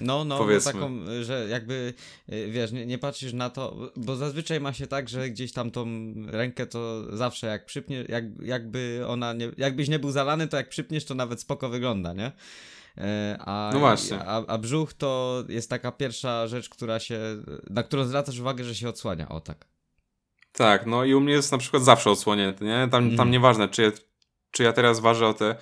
No, 0.00 0.24
no, 0.24 0.46
no 0.46 0.60
taką, 0.60 0.98
że 1.22 1.46
jakby, 1.50 1.94
y, 2.32 2.50
wiesz, 2.50 2.72
nie, 2.72 2.86
nie, 2.86 2.98
patrzysz 2.98 3.32
na 3.32 3.50
to, 3.50 3.92
bo 3.96 4.16
zazwyczaj 4.16 4.60
ma 4.60 4.72
się 4.72 4.86
tak, 4.86 5.08
że 5.08 5.30
gdzieś 5.30 5.52
tam 5.52 5.70
tą 5.70 5.86
rękę 6.26 6.66
to 6.66 7.04
zawsze 7.16 7.46
jak 7.46 7.66
przypnie, 7.66 8.04
jak, 8.08 8.24
jakby 8.42 9.04
ona, 9.06 9.32
nie, 9.32 9.50
jakbyś 9.56 9.88
nie 9.88 9.98
był 9.98 10.10
zalany, 10.10 10.48
to 10.48 10.56
jak 10.56 10.68
przypniesz, 10.68 11.04
to 11.04 11.14
nawet 11.14 11.40
spoko 11.40 11.68
wygląda, 11.68 12.12
nie? 12.12 12.32
E, 12.98 13.36
a, 13.40 13.70
no 13.72 13.80
właśnie. 13.80 14.18
A, 14.24 14.46
a 14.46 14.58
brzuch 14.58 14.94
to 14.94 15.44
jest 15.48 15.70
taka 15.70 15.92
pierwsza 15.92 16.46
rzecz, 16.46 16.68
która 16.68 17.00
się, 17.00 17.20
na 17.70 17.82
którą 17.82 18.04
zwracasz 18.04 18.38
uwagę, 18.38 18.64
że 18.64 18.74
się 18.74 18.88
odsłania, 18.88 19.28
o 19.28 19.40
tak. 19.40 19.66
Tak, 20.52 20.86
no 20.86 21.04
i 21.04 21.14
u 21.14 21.20
mnie 21.20 21.32
jest 21.32 21.52
na 21.52 21.58
przykład 21.58 21.82
zawsze 21.82 22.10
odsłonięty, 22.10 22.64
nie? 22.64 22.88
Tam, 22.90 23.04
mm. 23.04 23.16
tam 23.16 23.30
nieważne, 23.30 23.68
czy, 23.68 23.92
czy 24.50 24.62
ja 24.62 24.72
teraz 24.72 25.00
ważę 25.00 25.26
o 25.26 25.34
te 25.34 25.56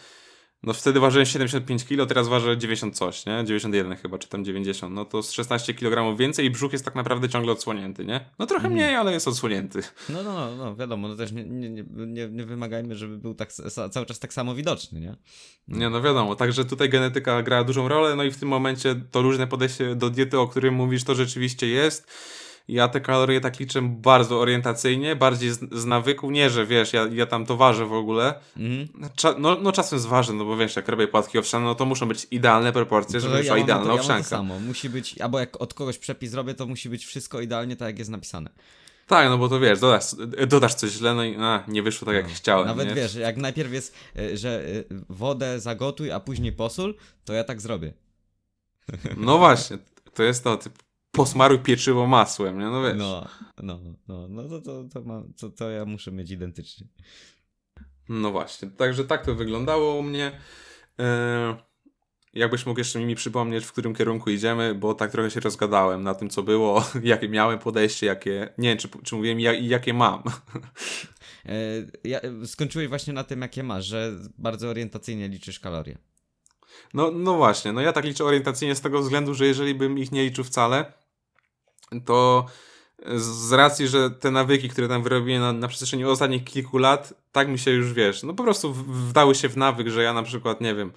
no 0.62 0.72
wtedy 0.72 1.00
ważyłem 1.00 1.26
75 1.26 1.84
kg, 1.84 2.08
teraz 2.08 2.28
ważę 2.28 2.58
90 2.58 2.96
coś, 2.96 3.26
nie? 3.26 3.44
91 3.44 3.96
chyba, 3.96 4.18
czy 4.18 4.28
tam 4.28 4.44
90. 4.44 4.94
No 4.94 5.04
to 5.04 5.22
z 5.22 5.32
16 5.32 5.74
kg 5.74 6.18
więcej 6.18 6.46
i 6.46 6.50
brzuch 6.50 6.72
jest 6.72 6.84
tak 6.84 6.94
naprawdę 6.94 7.28
ciągle 7.28 7.52
odsłonięty, 7.52 8.04
nie? 8.04 8.30
No 8.38 8.46
trochę 8.46 8.66
mm. 8.66 8.72
mniej, 8.72 8.94
ale 8.94 9.12
jest 9.12 9.28
odsłonięty. 9.28 9.82
No, 10.08 10.22
no, 10.22 10.32
no, 10.32 10.56
no 10.56 10.76
wiadomo, 10.76 11.08
no 11.08 11.16
też 11.16 11.32
nie, 11.32 11.44
nie, 11.44 11.84
nie, 11.90 12.28
nie 12.28 12.44
wymagajmy, 12.44 12.94
żeby 12.94 13.18
był 13.18 13.34
tak, 13.34 13.52
cały 13.90 14.06
czas 14.06 14.18
tak 14.18 14.32
samo 14.32 14.54
widoczny, 14.54 15.00
nie? 15.00 15.16
No. 15.68 15.78
Nie, 15.78 15.90
no 15.90 16.02
wiadomo, 16.02 16.36
także 16.36 16.64
tutaj 16.64 16.88
genetyka 16.88 17.42
gra 17.42 17.64
dużą 17.64 17.88
rolę, 17.88 18.16
no 18.16 18.24
i 18.24 18.30
w 18.30 18.38
tym 18.38 18.48
momencie 18.48 18.94
to 19.10 19.22
różne 19.22 19.46
podejście 19.46 19.94
do 19.94 20.10
diety, 20.10 20.38
o 20.38 20.48
którym 20.48 20.74
mówisz, 20.74 21.04
to 21.04 21.14
rzeczywiście 21.14 21.68
jest 21.68 22.10
ja 22.68 22.88
te 22.88 23.00
kalorie 23.00 23.40
tak 23.40 23.60
liczę 23.60 23.82
bardzo 23.82 24.40
orientacyjnie, 24.40 25.16
bardziej 25.16 25.50
z, 25.50 25.60
z 25.72 25.84
nawyku, 25.84 26.30
nie, 26.30 26.50
że 26.50 26.66
wiesz, 26.66 26.92
ja, 26.92 27.08
ja 27.12 27.26
tam 27.26 27.46
to 27.46 27.56
ważę 27.56 27.86
w 27.86 27.92
ogóle. 27.92 28.34
Mhm. 28.56 29.10
Cza, 29.16 29.34
no, 29.38 29.56
no 29.62 29.72
czasem 29.72 29.98
zważę, 29.98 30.32
no 30.32 30.44
bo 30.44 30.56
wiesz, 30.56 30.76
jak 30.76 30.88
robię 30.88 31.08
płatki 31.08 31.38
owsiane, 31.38 31.64
no 31.64 31.74
to 31.74 31.84
muszą 31.84 32.08
być 32.08 32.26
idealne 32.30 32.72
proporcje, 32.72 33.20
żeby 33.20 33.36
ja 33.36 33.42
była 33.42 33.58
idealna 33.58 33.86
to, 33.86 33.92
owsianka. 33.92 34.16
Ja 34.16 34.22
to 34.22 34.28
samo, 34.28 34.58
musi 34.58 34.88
być, 34.88 35.20
albo 35.20 35.38
jak 35.38 35.60
od 35.60 35.74
kogoś 35.74 35.98
przepis 35.98 36.34
robię, 36.34 36.54
to 36.54 36.66
musi 36.66 36.88
być 36.88 37.06
wszystko 37.06 37.40
idealnie 37.40 37.76
tak, 37.76 37.88
jak 37.88 37.98
jest 37.98 38.10
napisane. 38.10 38.50
Tak, 39.06 39.28
no 39.28 39.38
bo 39.38 39.48
to 39.48 39.60
wiesz, 39.60 39.80
dodasz, 39.80 40.04
dodasz 40.48 40.74
coś 40.74 40.90
źle, 40.90 41.14
no 41.14 41.24
i 41.24 41.36
a, 41.36 41.64
nie 41.68 41.82
wyszło 41.82 42.06
tak, 42.06 42.14
jak 42.14 42.28
no. 42.28 42.34
chciałem. 42.34 42.66
Nawet 42.66 42.88
nie? 42.88 42.94
wiesz, 42.94 43.14
jak 43.14 43.36
najpierw 43.36 43.72
jest, 43.72 43.94
e, 44.16 44.36
że 44.36 44.64
e, 44.64 44.84
wodę 45.08 45.60
zagotuj, 45.60 46.12
a 46.12 46.20
później 46.20 46.52
posól, 46.52 46.94
to 47.24 47.32
ja 47.32 47.44
tak 47.44 47.60
zrobię. 47.60 47.92
No 49.16 49.38
właśnie, 49.38 49.78
to 50.14 50.22
jest 50.22 50.44
to, 50.44 50.56
typ, 50.56 50.72
posmaruj 51.12 51.58
pieczywo 51.58 52.06
masłem, 52.06 52.58
nie? 52.58 52.66
No 52.66 52.82
wiesz. 52.82 52.96
No, 52.98 53.28
no, 53.62 53.78
no, 54.08 54.28
no 54.28 54.48
to, 54.48 54.60
to, 54.60 54.84
to, 54.84 55.02
ma, 55.02 55.22
to, 55.40 55.50
to 55.50 55.70
ja 55.70 55.84
muszę 55.84 56.12
mieć 56.12 56.30
identycznie. 56.30 56.86
No 58.08 58.30
właśnie, 58.30 58.70
także 58.70 59.04
tak 59.04 59.24
to 59.24 59.34
wyglądało 59.34 59.94
u 59.94 60.02
mnie. 60.02 60.40
E, 60.98 61.56
jakbyś 62.34 62.66
mógł 62.66 62.80
jeszcze 62.80 63.00
mi 63.00 63.14
przypomnieć, 63.14 63.64
w 63.64 63.72
którym 63.72 63.94
kierunku 63.94 64.30
idziemy, 64.30 64.74
bo 64.74 64.94
tak 64.94 65.10
trochę 65.10 65.30
się 65.30 65.40
rozgadałem 65.40 66.02
na 66.02 66.14
tym, 66.14 66.30
co 66.30 66.42
było, 66.42 66.84
jakie 67.02 67.28
miałem 67.28 67.58
podejście, 67.58 68.06
jakie, 68.06 68.54
nie 68.58 68.68
wiem, 68.68 68.78
czy, 68.78 68.88
czy 69.04 69.14
mówiłem, 69.14 69.40
jak, 69.40 69.62
jakie 69.62 69.94
mam. 69.94 70.22
E, 71.46 71.54
ja, 72.04 72.20
skończyłeś 72.44 72.88
właśnie 72.88 73.12
na 73.12 73.24
tym, 73.24 73.40
jakie 73.40 73.62
masz, 73.62 73.84
że 73.84 74.12
bardzo 74.38 74.68
orientacyjnie 74.68 75.28
liczysz 75.28 75.60
kalorie. 75.60 75.98
No, 76.94 77.10
no 77.10 77.36
właśnie, 77.36 77.72
no 77.72 77.80
ja 77.80 77.92
tak 77.92 78.04
liczę 78.04 78.24
orientacyjnie 78.24 78.74
z 78.74 78.80
tego 78.80 79.02
względu, 79.02 79.34
że 79.34 79.46
jeżeli 79.46 79.74
bym 79.74 79.98
ich 79.98 80.12
nie 80.12 80.24
liczył 80.24 80.44
wcale, 80.44 80.92
to 82.00 82.46
z 83.14 83.52
racji, 83.52 83.88
że 83.88 84.10
te 84.10 84.30
nawyki, 84.30 84.68
które 84.68 84.88
tam 84.88 85.02
wyrobiłem 85.02 85.42
na, 85.42 85.52
na 85.52 85.68
przestrzeni 85.68 86.04
ostatnich 86.04 86.44
kilku 86.44 86.78
lat, 86.78 87.14
tak 87.32 87.48
mi 87.48 87.58
się 87.58 87.70
już 87.70 87.92
wiesz, 87.92 88.22
no 88.22 88.34
po 88.34 88.42
prostu 88.42 88.72
wdały 88.72 89.34
się 89.34 89.48
w 89.48 89.56
nawyk, 89.56 89.88
że 89.88 90.02
ja 90.02 90.12
na 90.12 90.22
przykład, 90.22 90.60
nie 90.60 90.74
wiem, 90.74 90.92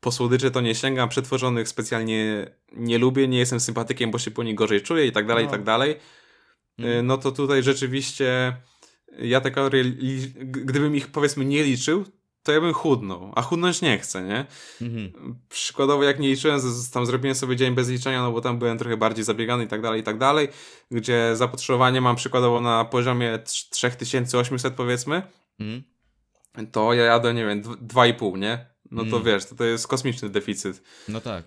po 0.00 0.12
słodycze 0.12 0.50
to 0.50 0.60
nie 0.60 0.74
sięgam, 0.74 1.08
przetworzonych 1.08 1.68
specjalnie 1.68 2.50
nie 2.72 2.98
lubię, 2.98 3.28
nie 3.28 3.38
jestem 3.38 3.60
sympatykiem, 3.60 4.10
bo 4.10 4.18
się 4.18 4.30
po 4.30 4.42
nich 4.42 4.54
gorzej 4.54 4.82
czuję 4.82 5.06
i 5.06 5.12
tak 5.12 5.26
dalej, 5.26 5.44
no. 5.44 5.50
i 5.50 5.52
tak 5.52 5.64
dalej. 5.64 5.96
Mhm. 6.78 7.06
No 7.06 7.18
to 7.18 7.32
tutaj 7.32 7.62
rzeczywiście 7.62 8.56
ja 9.18 9.40
te 9.40 9.50
kalorie, 9.50 9.84
gdybym 10.40 10.96
ich 10.96 11.06
powiedzmy 11.06 11.44
nie 11.44 11.64
liczył, 11.64 12.04
to 12.42 12.52
ja 12.52 12.60
bym 12.60 12.72
chudnął, 12.72 13.32
a 13.36 13.42
chudnąć 13.42 13.82
nie 13.82 13.98
chcę, 13.98 14.22
nie? 14.22 14.46
Mhm. 14.82 15.34
Przykładowo 15.48 16.04
jak 16.04 16.18
nie 16.18 16.28
liczyłem, 16.28 16.60
tam 16.92 17.06
zrobiłem 17.06 17.34
sobie 17.34 17.56
dzień 17.56 17.74
bez 17.74 17.88
liczenia, 17.88 18.22
no 18.22 18.32
bo 18.32 18.40
tam 18.40 18.58
byłem 18.58 18.78
trochę 18.78 18.96
bardziej 18.96 19.24
zabiegany 19.24 19.64
i 19.64 19.68
tak 19.68 19.82
dalej, 19.82 20.00
i 20.00 20.04
tak 20.04 20.18
dalej, 20.18 20.48
gdzie 20.90 21.36
zapotrzebowanie 21.36 22.00
mam 22.00 22.16
przykładowo 22.16 22.60
na 22.60 22.84
poziomie 22.84 23.38
3800 23.70 24.74
powiedzmy, 24.74 25.22
mhm. 25.60 25.82
to 26.72 26.94
ja 26.94 27.04
jadę, 27.04 27.34
nie 27.34 27.46
wiem, 27.46 27.62
2,5, 27.62 28.38
nie? 28.38 28.66
No 28.90 29.02
to 29.02 29.16
mhm. 29.16 29.24
wiesz, 29.24 29.46
to, 29.46 29.54
to 29.54 29.64
jest 29.64 29.88
kosmiczny 29.88 30.28
deficyt. 30.28 30.82
No 31.08 31.20
tak. 31.20 31.44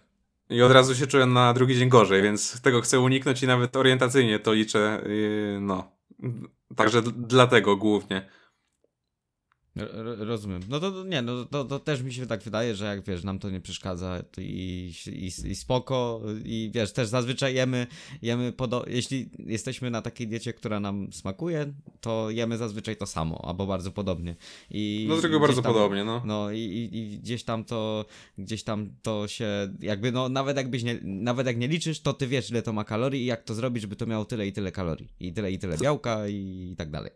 I 0.49 0.61
od 0.61 0.71
razu 0.71 0.95
się 0.95 1.07
czuję 1.07 1.25
na 1.25 1.53
drugi 1.53 1.77
dzień 1.77 1.89
gorzej, 1.89 2.21
więc 2.21 2.61
tego 2.61 2.81
chcę 2.81 2.99
uniknąć 2.99 3.43
i 3.43 3.47
nawet 3.47 3.75
orientacyjnie 3.75 4.39
to 4.39 4.53
liczę, 4.53 5.01
yy, 5.05 5.59
no. 5.61 5.91
Także 6.75 7.01
dlatego 7.01 7.75
głównie. 7.75 8.29
Rozumiem. 10.17 10.61
No 10.69 10.79
to 10.79 11.03
nie, 11.03 11.21
no 11.21 11.45
to, 11.45 11.65
to 11.65 11.79
też 11.79 12.01
mi 12.01 12.13
się 12.13 12.27
tak 12.27 12.43
wydaje, 12.43 12.75
że 12.75 12.85
jak 12.85 13.03
wiesz, 13.03 13.23
nam 13.23 13.39
to 13.39 13.49
nie 13.49 13.61
przeszkadza 13.61 14.23
i, 14.37 14.93
i, 15.07 15.49
i 15.49 15.55
spoko 15.55 16.21
i 16.45 16.71
wiesz, 16.73 16.93
też 16.93 17.07
zazwyczaj 17.07 17.55
jemy, 17.55 17.87
jemy 18.21 18.51
podo- 18.51 18.83
jeśli 18.87 19.29
jesteśmy 19.39 19.91
na 19.91 20.01
takiej 20.01 20.27
diecie, 20.27 20.53
która 20.53 20.79
nam 20.79 21.13
smakuje, 21.13 21.73
to 22.01 22.29
jemy 22.29 22.57
zazwyczaj 22.57 22.97
to 22.97 23.05
samo, 23.05 23.45
albo 23.45 23.67
bardzo 23.67 23.91
podobnie. 23.91 24.35
I 24.71 25.05
no 25.09 25.21
tylko 25.21 25.39
bardzo 25.39 25.61
tam, 25.61 25.73
podobnie, 25.73 26.03
no. 26.03 26.21
No 26.25 26.51
i, 26.51 26.59
i, 26.59 26.97
i, 26.97 27.19
gdzieś 27.19 27.43
tam 27.43 27.63
to, 27.63 28.05
gdzieś 28.37 28.63
tam 28.63 28.89
to 29.01 29.27
się 29.27 29.47
jakby, 29.79 30.11
no 30.11 30.29
nawet 30.29 30.57
jakbyś 30.57 30.83
nie, 30.83 30.99
nawet 31.03 31.47
jak 31.47 31.57
nie 31.57 31.67
liczysz, 31.67 32.01
to 32.01 32.13
ty 32.13 32.27
wiesz 32.27 32.49
ile 32.51 32.61
to 32.61 32.73
ma 32.73 32.83
kalorii 32.83 33.21
i 33.21 33.25
jak 33.25 33.43
to 33.43 33.53
zrobić, 33.53 33.81
żeby 33.81 33.95
to 33.95 34.05
miało 34.05 34.25
tyle 34.25 34.47
i 34.47 34.53
tyle 34.53 34.71
kalorii 34.71 35.07
i 35.19 35.33
tyle 35.33 35.51
i 35.51 35.59
tyle 35.59 35.77
białka 35.77 36.27
i, 36.27 36.69
i 36.73 36.75
tak 36.75 36.91
dalej. 36.91 37.11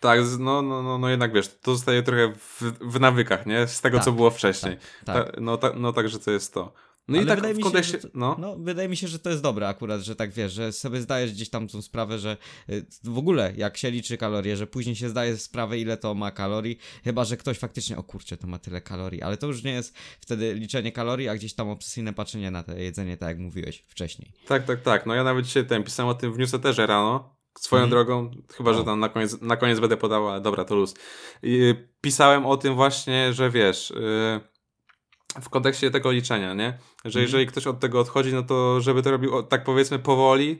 Tak, 0.00 0.20
no, 0.38 0.62
no, 0.62 0.82
no, 0.82 0.98
no 0.98 1.08
jednak 1.08 1.32
wiesz, 1.32 1.58
to 1.62 1.74
zostaje 1.74 2.02
trochę 2.02 2.32
w, 2.34 2.62
w 2.80 3.00
nawykach, 3.00 3.46
nie? 3.46 3.66
Z 3.66 3.80
tego, 3.80 3.96
tak, 3.96 4.04
co 4.04 4.12
było 4.12 4.30
wcześniej. 4.30 4.76
Tak, 5.04 5.16
tak. 5.16 5.34
Ta, 5.34 5.40
no, 5.40 5.56
ta, 5.56 5.72
no 5.76 5.92
także 5.92 6.18
to 6.18 6.30
jest 6.30 6.54
to. 6.54 6.72
No 7.08 7.18
Ale 7.18 7.24
i 7.24 7.26
tak 7.26 7.56
w 7.56 7.60
kontekście, 7.60 7.92
się, 7.92 7.98
to, 7.98 8.08
no. 8.14 8.36
no. 8.38 8.56
Wydaje 8.56 8.88
mi 8.88 8.96
się, 8.96 9.08
że 9.08 9.18
to 9.18 9.30
jest 9.30 9.42
dobre 9.42 9.68
akurat, 9.68 10.00
że 10.00 10.16
tak 10.16 10.30
wiesz, 10.30 10.52
że 10.52 10.72
sobie 10.72 11.00
zdajesz 11.00 11.32
gdzieś 11.32 11.50
tam 11.50 11.68
tą 11.68 11.82
sprawę, 11.82 12.18
że 12.18 12.36
y, 12.70 12.86
w 13.04 13.18
ogóle 13.18 13.52
jak 13.56 13.76
się 13.76 13.90
liczy 13.90 14.16
kalorie, 14.16 14.56
że 14.56 14.66
później 14.66 14.96
się 14.96 15.08
zdaje 15.08 15.36
sprawę, 15.36 15.78
ile 15.78 15.96
to 15.96 16.14
ma 16.14 16.30
kalorii, 16.30 16.78
chyba, 17.04 17.24
że 17.24 17.36
ktoś 17.36 17.58
faktycznie, 17.58 17.96
o 17.96 18.02
kurczę, 18.02 18.36
to 18.36 18.46
ma 18.46 18.58
tyle 18.58 18.80
kalorii, 18.80 19.22
ale 19.22 19.36
to 19.36 19.46
już 19.46 19.62
nie 19.62 19.72
jest 19.72 19.94
wtedy 20.20 20.54
liczenie 20.54 20.92
kalorii, 20.92 21.28
a 21.28 21.34
gdzieś 21.34 21.54
tam 21.54 21.68
obsesyjne 21.68 22.12
patrzenie 22.12 22.50
na 22.50 22.62
to 22.62 22.72
jedzenie, 22.72 23.16
tak 23.16 23.28
jak 23.28 23.38
mówiłeś 23.38 23.84
wcześniej. 23.88 24.32
Tak, 24.48 24.64
tak, 24.64 24.82
tak. 24.82 25.06
No 25.06 25.14
ja 25.14 25.24
nawet 25.24 25.46
dzisiaj 25.46 25.66
ten 25.66 25.84
pisałem 25.84 26.10
o 26.10 26.14
tym 26.14 26.32
w 26.32 26.38
newsletterze 26.38 26.86
rano, 26.86 27.39
Swoją 27.58 27.82
mhm. 27.82 27.90
drogą, 27.90 28.30
chyba, 28.56 28.72
że 28.72 28.84
tam 28.84 29.00
na 29.00 29.08
koniec, 29.08 29.40
na 29.40 29.56
koniec 29.56 29.80
będę 29.80 29.96
podała, 29.96 30.40
dobra, 30.40 30.64
to 30.64 30.74
luz. 30.74 30.94
I 31.42 31.74
pisałem 32.00 32.46
o 32.46 32.56
tym 32.56 32.74
właśnie, 32.74 33.32
że 33.32 33.50
wiesz, 33.50 33.90
yy, 33.90 35.40
w 35.42 35.48
kontekście 35.48 35.90
tego 35.90 36.10
liczenia, 36.12 36.54
nie? 36.54 36.78
Że 37.04 37.08
Mhm. 37.08 37.22
jeżeli 37.22 37.46
ktoś 37.46 37.66
od 37.66 37.80
tego 37.80 38.00
odchodzi, 38.00 38.32
no 38.32 38.42
to 38.42 38.80
żeby 38.80 39.02
to 39.02 39.10
robił 39.10 39.42
tak 39.42 39.64
powiedzmy 39.64 39.98
powoli 39.98 40.58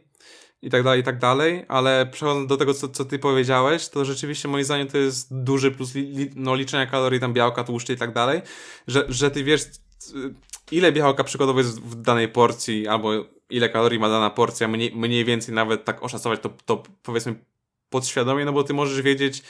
i 0.63 0.71
tak 0.71 0.83
dalej, 0.83 1.01
i 1.01 1.05
tak 1.05 1.19
dalej, 1.19 1.65
ale 1.69 2.07
przechodząc 2.13 2.49
do 2.49 2.57
tego, 2.57 2.75
co, 2.75 2.89
co 2.89 3.05
ty 3.05 3.19
powiedziałeś, 3.19 3.89
to 3.89 4.05
rzeczywiście 4.05 4.49
moim 4.49 4.65
zdaniem 4.65 4.89
to 4.89 4.99
jest 4.99 5.43
duży 5.43 5.71
plus 5.71 5.95
li, 5.95 6.31
no, 6.37 6.55
liczenia 6.55 6.87
kalorii, 6.87 7.21
tam 7.21 7.33
białka, 7.33 7.65
tłuszczy 7.65 7.93
i 7.93 7.97
tak 7.97 8.15
dalej, 8.15 8.41
że, 8.87 9.05
że 9.09 9.31
ty 9.31 9.45
wiesz, 9.45 9.65
c- 9.99 10.15
ile 10.71 10.93
białka 10.93 11.25
przykładowo 11.25 11.59
jest 11.59 11.81
w 11.81 11.95
danej 11.95 12.29
porcji, 12.29 12.89
albo 12.89 13.11
ile 13.51 13.69
kalorii 13.69 13.99
ma 13.99 14.09
dana 14.09 14.31
porcja, 14.31 14.69
mniej, 14.69 14.93
mniej 14.97 15.25
więcej 15.25 15.55
nawet 15.55 15.85
tak 15.85 16.03
oszacować 16.03 16.41
to, 16.41 16.49
to 16.67 16.83
powiedzmy 17.03 17.45
podświadomie, 17.91 18.45
no 18.45 18.53
bo 18.53 18.65
ty 18.65 18.75
możesz 18.75 19.03
wiedzieć, 19.03 19.43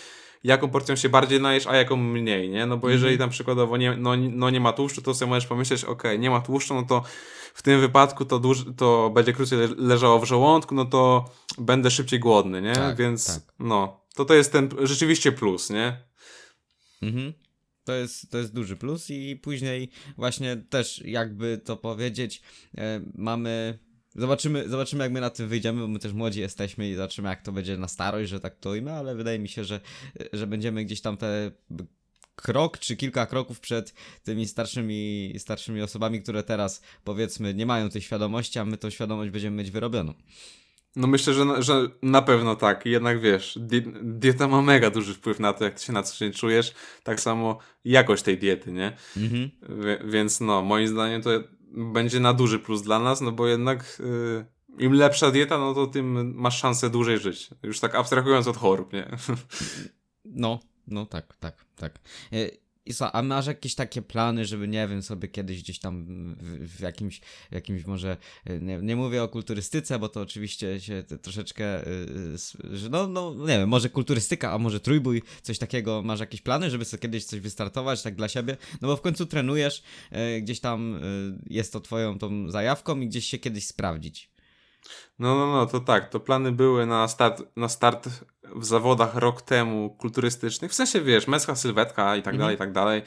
jaką 0.45 0.69
porcją 0.71 0.97
się 0.97 1.09
bardziej 1.09 1.41
najesz, 1.41 1.67
a 1.67 1.77
jaką 1.77 1.97
mniej, 1.97 2.49
nie? 2.51 2.67
No 2.67 2.77
bo 2.77 2.87
Mhm. 2.89 2.93
jeżeli 2.93 3.19
tam 3.19 3.31
przykładowo 3.31 3.77
nie, 3.77 3.97
no, 3.97 4.17
no 4.17 4.51
nie 4.51 4.61
ma 4.61 4.73
tłuszczu, 4.73 5.03
to 5.03 5.15
sobie 5.15 5.29
możesz 5.29 5.47
pomyśleć, 5.47 5.85
ok, 5.85 6.03
nie 6.19 6.31
ma 6.31 6.41
tłuszczu, 6.41 6.75
no 6.75 6.83
to 6.83 7.03
w 7.55 7.63
tym 7.63 7.81
wypadku 7.81 8.25
to, 8.25 8.39
dłuż, 8.39 8.65
to 8.77 9.11
będzie 9.15 9.33
krócej 9.33 9.59
le- 9.59 9.75
leżało 9.77 10.19
w 10.21 10.25
żołądku, 10.25 10.75
no 10.75 10.85
to 10.85 11.31
będę 11.59 11.91
szybciej 11.91 12.21
głodny, 12.21 12.63
nie? 12.63 12.73
Tak, 12.73 12.97
Więc 12.97 13.27
tak. 13.27 13.55
no, 13.59 14.01
to 14.15 14.25
to 14.25 14.35
jest 14.35 14.53
ten 14.53 14.69
rzeczywiście 14.83 15.33
plus, 15.33 15.71
nie? 15.71 15.97
Mhm. 17.03 17.33
To 17.85 17.93
jest, 17.95 18.31
to 18.31 18.39
jest 18.39 18.55
duży 18.55 18.77
plus 18.77 19.11
i 19.11 19.37
później 19.37 19.91
właśnie 20.17 20.57
też 20.57 21.03
jakby 21.05 21.59
to 21.65 21.77
powiedzieć, 21.77 22.43
e, 22.79 23.01
mamy... 23.15 23.79
Zobaczymy, 24.15 24.69
zobaczymy, 24.69 25.05
jak 25.05 25.13
my 25.13 25.21
na 25.21 25.31
tym 25.31 25.49
wyjdziemy, 25.49 25.81
bo 25.81 25.89
my 25.89 25.99
też 25.99 26.13
młodzi 26.13 26.41
jesteśmy 26.41 26.91
i 26.91 26.95
zobaczymy, 26.95 27.29
jak 27.29 27.43
to 27.43 27.53
będzie 27.53 27.77
na 27.79 27.89
starość, 27.89 28.31
że 28.31 28.41
tak 28.41 28.57
to 28.57 28.71
ujmę, 28.71 28.93
ale 28.95 29.15
wydaje 29.15 29.39
mi 29.39 29.49
się, 29.49 29.65
że, 29.65 29.81
że 30.33 30.47
będziemy 30.47 30.85
gdzieś 30.85 31.01
tam 31.01 31.17
te 31.17 31.51
krok 32.37 32.79
czy 32.79 32.97
kilka 32.97 33.27
kroków 33.27 33.61
przed 33.61 33.95
tymi 34.25 34.47
starszymi, 34.49 35.35
starszymi 35.39 35.83
osobami, 35.83 36.23
które 36.23 36.43
teraz 36.43 36.83
powiedzmy 37.05 37.55
nie 37.55 37.67
mają 37.67 37.91
tej 37.91 38.03
świadomości, 38.03 38.59
a 38.59 38.65
my 38.65 38.77
tą 38.77 38.91
świadomość 38.91 39.31
będziemy 39.31 39.57
mieć 39.57 39.71
wyrobioną. 39.71 40.15
No 40.97 41.07
myślę, 41.07 41.35
że, 41.35 41.45
na- 41.45 41.63
że 41.63 41.89
na 42.03 42.23
pewno 42.23 42.57
tak. 42.57 42.87
Jednak 42.87 43.21
wiesz, 43.21 43.59
di 43.61 43.83
dieta 44.03 44.49
ma 44.49 44.63
mega 44.63 44.91
duży 44.91 45.15
wpływ 45.15 45.41
na 45.41 45.53
to, 45.53 45.65
jak 45.65 45.75
ty 45.81 45.85
się 45.85 45.93
na 45.93 46.03
co 46.03 46.19
dzień 46.19 46.33
czujesz. 46.33 46.73
Tak 47.03 47.21
samo 47.21 47.59
jakość 47.85 48.23
tej 48.23 48.39
diety, 48.39 48.73
nie? 48.73 48.97
Mhm. 49.17 49.51
Wie- 49.85 50.11
Więc 50.11 50.41
no, 50.41 50.63
moim 50.63 50.89
zdaniem 50.89 51.23
to 51.23 51.31
będzie 51.71 52.21
na 52.21 52.33
duży 52.33 52.59
plus 52.59 52.83
dla 52.83 52.99
nas, 52.99 53.21
no 53.21 53.33
bo 53.33 53.47
jednak 53.47 54.01
y, 54.01 54.47
im 54.79 54.93
lepsza 54.93 55.31
dieta, 55.31 55.59
no 55.59 55.75
to 55.75 55.87
tym 55.87 56.35
masz 56.35 56.61
szansę 56.61 56.91
dłużej 56.91 57.19
żyć. 57.19 57.51
Już 57.63 57.81
tak 57.81 57.95
abstrahując 57.95 58.47
od 58.47 58.57
chorób, 58.57 58.93
nie? 58.93 59.11
No, 60.25 60.61
no 60.87 61.07
tak, 61.07 61.37
tak, 61.37 61.65
tak. 61.77 61.99
E, 62.91 62.93
I 62.93 62.95
co, 62.95 63.15
a 63.15 63.23
masz 63.23 63.47
jakieś 63.47 63.75
takie 63.75 64.03
plany, 64.03 64.45
żeby, 64.45 64.69
nie 64.69 64.89
wiem, 64.89 65.03
sobie 65.03 65.29
kiedyś 65.29 65.63
gdzieś 65.63 65.79
tam 65.79 66.05
w, 66.39 66.77
w 66.77 66.81
jakimś, 66.81 67.21
jakimś 67.51 67.85
może, 67.87 68.17
e, 68.45 68.61
nie, 68.61 68.79
nie 68.83 68.97
mówię 68.97 69.23
o 69.23 69.29
kulturystyce, 69.29 69.99
bo 69.99 70.09
to 70.09 70.21
oczywiście 70.21 70.81
się 70.81 71.03
troszeczkę, 71.23 71.87
s- 72.35 72.57
że 72.73 72.89
no, 72.89 73.07
no, 73.07 73.35
nie 73.35 73.47
wiem, 73.59 73.69
może 73.69 73.89
kulturystyka, 73.89 74.53
a 74.53 74.59
może 74.59 74.81
trójbój, 74.81 75.23
coś 75.43 75.59
takiego, 75.59 76.03
masz 76.03 76.21
jakieś 76.21 76.43
plany, 76.43 76.71
żeby 76.71 76.85
sobie 76.85 77.01
kiedyś 77.01 77.25
coś 77.25 77.41
wystartować, 77.41 78.03
tak 78.03 78.15
dla 78.15 78.29
siebie? 78.29 78.57
No 78.81 78.89
bo 78.89 78.97
w 78.97 79.01
końcu 79.01 79.27
trenujesz, 79.27 79.83
e, 80.11 80.41
gdzieś 80.41 80.61
tam 80.61 80.97
e, 80.97 81.01
jest 81.47 81.73
to 81.73 81.81
twoją 81.81 82.19
tą 82.19 82.51
zajawką 82.51 83.01
i 83.01 83.09
gdzieś 83.09 83.25
się 83.27 83.39
kiedyś 83.39 83.67
sprawdzić. 83.67 84.31
No, 85.19 85.35
no, 85.35 85.53
no, 85.53 85.67
to 85.67 85.81
tak. 85.81 86.09
To 86.09 86.21
plany 86.21 86.53
były 86.53 86.87
na 86.87 87.09
start, 87.09 87.43
na 87.57 87.69
start 87.69 88.09
w 88.57 88.65
zawodach 88.65 89.15
rok 89.15 89.43
temu 89.43 89.91
kulturystycznych. 89.99 90.71
W 90.71 90.75
sensie, 90.75 91.01
wiesz, 91.01 91.27
męska 91.29 91.57
sylwetka 91.57 92.17
i 92.17 92.23
tak 92.23 92.35
Mhm. 92.35 92.39
dalej, 92.39 92.55
i 92.55 92.59
tak 92.59 92.73
dalej. 92.73 93.03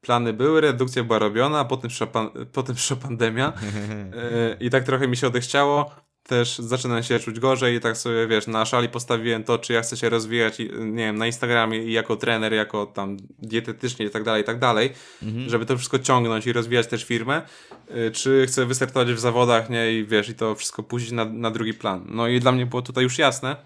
Plany 0.00 0.32
były, 0.32 0.60
redukcja 0.60 1.04
była 1.04 1.18
robiona, 1.18 1.58
a 1.60 1.64
potem 1.64 1.88
przyszła, 1.88 2.06
pan, 2.06 2.30
potem 2.52 2.76
przyszła 2.76 2.96
pandemia 2.96 3.52
e, 3.52 4.56
i 4.60 4.70
tak 4.70 4.84
trochę 4.84 5.08
mi 5.08 5.16
się 5.16 5.26
odechciało. 5.26 5.90
Też 6.28 6.58
zaczynam 6.58 7.02
się 7.02 7.18
czuć 7.18 7.40
gorzej 7.40 7.76
i 7.76 7.80
tak 7.80 7.96
sobie, 7.96 8.26
wiesz, 8.26 8.46
na 8.46 8.64
szali 8.64 8.88
postawiłem 8.88 9.44
to, 9.44 9.58
czy 9.58 9.72
ja 9.72 9.82
chcę 9.82 9.96
się 9.96 10.08
rozwijać, 10.08 10.58
nie 10.78 11.04
wiem, 11.04 11.18
na 11.18 11.26
Instagramie 11.26 11.78
i 11.78 11.92
jako 11.92 12.16
trener, 12.16 12.52
jako 12.52 12.86
tam 12.86 13.16
dietetycznie 13.38 14.06
i 14.06 14.10
tak 14.10 14.24
dalej, 14.24 14.42
i 14.42 14.44
tak 14.44 14.58
dalej 14.58 14.90
Mhm. 15.22 15.48
żeby 15.48 15.66
to 15.66 15.76
wszystko 15.76 15.98
ciągnąć 15.98 16.46
i 16.46 16.52
rozwijać 16.52 16.86
też 16.86 17.04
firmę, 17.04 17.42
y, 17.90 18.10
czy 18.10 18.46
chcę 18.48 18.66
wystartować 18.66 19.12
w 19.12 19.18
zawodach, 19.18 19.70
nie, 19.70 19.92
i 19.92 20.04
wiesz, 20.04 20.28
i 20.28 20.34
to 20.34 20.54
wszystko 20.54 20.82
puścić 20.82 21.12
na, 21.12 21.24
na 21.24 21.50
drugi 21.50 21.74
plan. 21.74 22.04
No 22.08 22.28
i 22.28 22.40
dla 22.40 22.52
mnie 22.52 22.66
było 22.66 22.82
tutaj 22.82 23.04
już 23.04 23.18
jasne, 23.18 23.56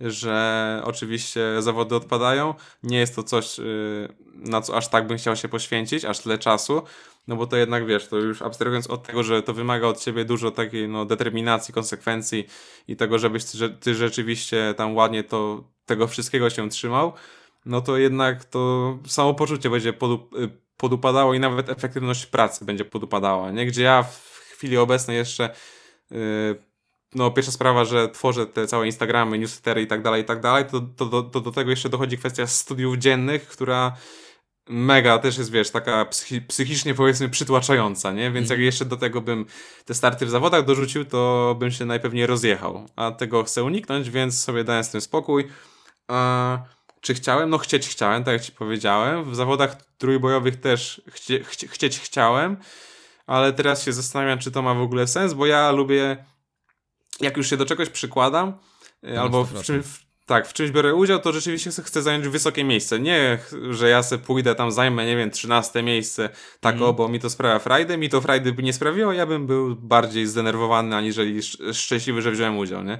że 0.00 0.80
oczywiście 0.84 1.40
zawody 1.58 1.94
odpadają, 1.94 2.54
nie 2.82 2.98
jest 2.98 3.16
to 3.16 3.22
coś, 3.22 3.58
y, 3.58 4.08
na 4.34 4.60
co 4.60 4.76
aż 4.76 4.88
tak 4.88 5.06
bym 5.06 5.18
chciał 5.18 5.36
się 5.36 5.48
poświęcić, 5.48 6.04
aż 6.04 6.18
tyle 6.18 6.38
czasu, 6.38 6.82
no 7.28 7.36
bo 7.36 7.46
to 7.46 7.56
jednak, 7.56 7.86
wiesz, 7.86 8.08
to 8.08 8.16
już 8.16 8.42
abstrahując 8.42 8.86
od 8.86 9.02
tego, 9.02 9.22
że 9.22 9.42
to 9.42 9.54
wymaga 9.54 9.86
od 9.86 10.00
ciebie 10.00 10.24
dużo 10.24 10.50
takiej, 10.50 10.88
no, 10.88 11.04
determinacji, 11.04 11.74
konsekwencji 11.74 12.46
i 12.88 12.96
tego, 12.96 13.18
żebyś 13.18 13.44
ty, 13.44 13.70
ty 13.80 13.94
rzeczywiście 13.94 14.74
tam 14.76 14.96
ładnie 14.96 15.24
to, 15.24 15.64
tego 15.86 16.06
wszystkiego 16.06 16.50
się 16.50 16.68
trzymał, 16.68 17.12
no 17.66 17.80
to 17.80 17.96
jednak 17.96 18.44
to 18.44 18.98
samopoczucie 19.06 19.70
będzie 19.70 19.92
podup 19.92 20.34
y, 20.34 20.50
podupadało 20.76 21.34
i 21.34 21.40
nawet 21.40 21.68
efektywność 21.68 22.26
pracy 22.26 22.64
będzie 22.64 22.84
podupadała, 22.84 23.50
nie? 23.50 23.66
Gdzie 23.66 23.82
ja 23.82 24.02
w 24.02 24.48
chwili 24.52 24.76
obecnej 24.76 25.16
jeszcze 25.16 25.54
yy, 26.10 26.18
no 27.14 27.30
pierwsza 27.30 27.52
sprawa, 27.52 27.84
że 27.84 28.08
tworzę 28.08 28.46
te 28.46 28.66
całe 28.66 28.86
Instagramy, 28.86 29.38
newslettery 29.38 29.82
i 29.82 29.86
tak 29.86 30.02
dalej, 30.02 30.22
i 30.22 30.24
tak 30.24 30.40
dalej, 30.40 30.64
to, 30.64 30.80
to, 30.80 31.22
to 31.22 31.40
do 31.40 31.52
tego 31.52 31.70
jeszcze 31.70 31.88
dochodzi 31.88 32.18
kwestia 32.18 32.46
studiów 32.46 32.96
dziennych, 32.96 33.48
która 33.48 33.96
mega 34.68 35.18
też 35.18 35.38
jest, 35.38 35.50
wiesz, 35.50 35.70
taka 35.70 36.04
psychi 36.04 36.40
psychicznie 36.40 36.94
powiedzmy 36.94 37.28
przytłaczająca, 37.28 38.12
nie? 38.12 38.30
Więc 38.30 38.50
jak 38.50 38.58
jeszcze 38.58 38.84
do 38.84 38.96
tego 38.96 39.20
bym 39.20 39.46
te 39.84 39.94
starty 39.94 40.26
w 40.26 40.30
zawodach 40.30 40.64
dorzucił, 40.64 41.04
to 41.04 41.56
bym 41.58 41.70
się 41.70 41.84
najpewniej 41.84 42.26
rozjechał. 42.26 42.86
A 42.96 43.10
tego 43.10 43.44
chcę 43.44 43.64
uniknąć, 43.64 44.10
więc 44.10 44.44
sobie 44.44 44.64
dałem 44.64 44.84
z 44.84 44.90
tym 44.90 45.00
spokój. 45.00 45.48
A 46.08 46.58
czy 47.00 47.14
chciałem? 47.14 47.50
No 47.50 47.58
chcieć 47.58 47.88
chciałem, 47.88 48.24
tak 48.24 48.32
jak 48.32 48.42
ci 48.42 48.52
powiedziałem. 48.52 49.30
W 49.30 49.36
zawodach 49.36 49.82
trójbojowych 49.98 50.60
też 50.60 51.02
chcie, 51.10 51.44
chcie, 51.44 51.68
chcieć 51.68 52.00
chciałem, 52.00 52.56
ale 53.26 53.52
teraz 53.52 53.82
się 53.82 53.92
zastanawiam, 53.92 54.38
czy 54.38 54.50
to 54.50 54.62
ma 54.62 54.74
w 54.74 54.80
ogóle 54.80 55.06
sens, 55.06 55.32
bo 55.32 55.46
ja 55.46 55.70
lubię, 55.70 56.24
jak 57.20 57.36
już 57.36 57.50
się 57.50 57.56
do 57.56 57.66
czegoś 57.66 57.88
przykładam, 57.88 58.52
y, 59.04 59.12
na 59.12 59.22
albo 59.22 59.44
w 59.44 59.54
100%. 59.54 59.64
czymś, 59.64 59.86
w, 59.86 60.07
tak, 60.28 60.48
w 60.48 60.52
czymś 60.52 60.70
biorę 60.70 60.94
udział, 60.94 61.18
to 61.18 61.32
rzeczywiście 61.32 61.70
chcę- 61.70 62.02
zająć 62.02 62.28
wysokie 62.28 62.64
miejsce. 62.64 63.00
Nie, 63.00 63.38
że 63.70 63.88
ja 63.88 64.02
se 64.02 64.18
pójdę 64.18 64.54
tam, 64.54 64.70
zajmę, 64.72 65.06
nie 65.06 65.16
wiem, 65.16 65.30
13 65.30 65.82
miejsce, 65.82 66.28
tak 66.60 66.72
Mhm. 66.74 66.90
o, 66.90 66.92
bo 66.94 67.08
mi 67.08 67.20
to 67.20 67.30
sprawia 67.30 67.58
frajdę, 67.58 67.98
mi 67.98 68.08
to 68.08 68.20
frajdy 68.20 68.52
by 68.52 68.62
nie 68.62 68.72
sprawiło, 68.72 69.12
ja 69.12 69.26
bym 69.26 69.46
był 69.46 69.76
bardziej 69.76 70.26
zdenerwowany, 70.26 70.96
aniżeli 70.96 71.38
sz- 71.38 71.76
szczęśliwy, 71.76 72.22
że 72.22 72.30
wziąłem 72.30 72.58
udział, 72.58 72.84
nie? 72.84 72.98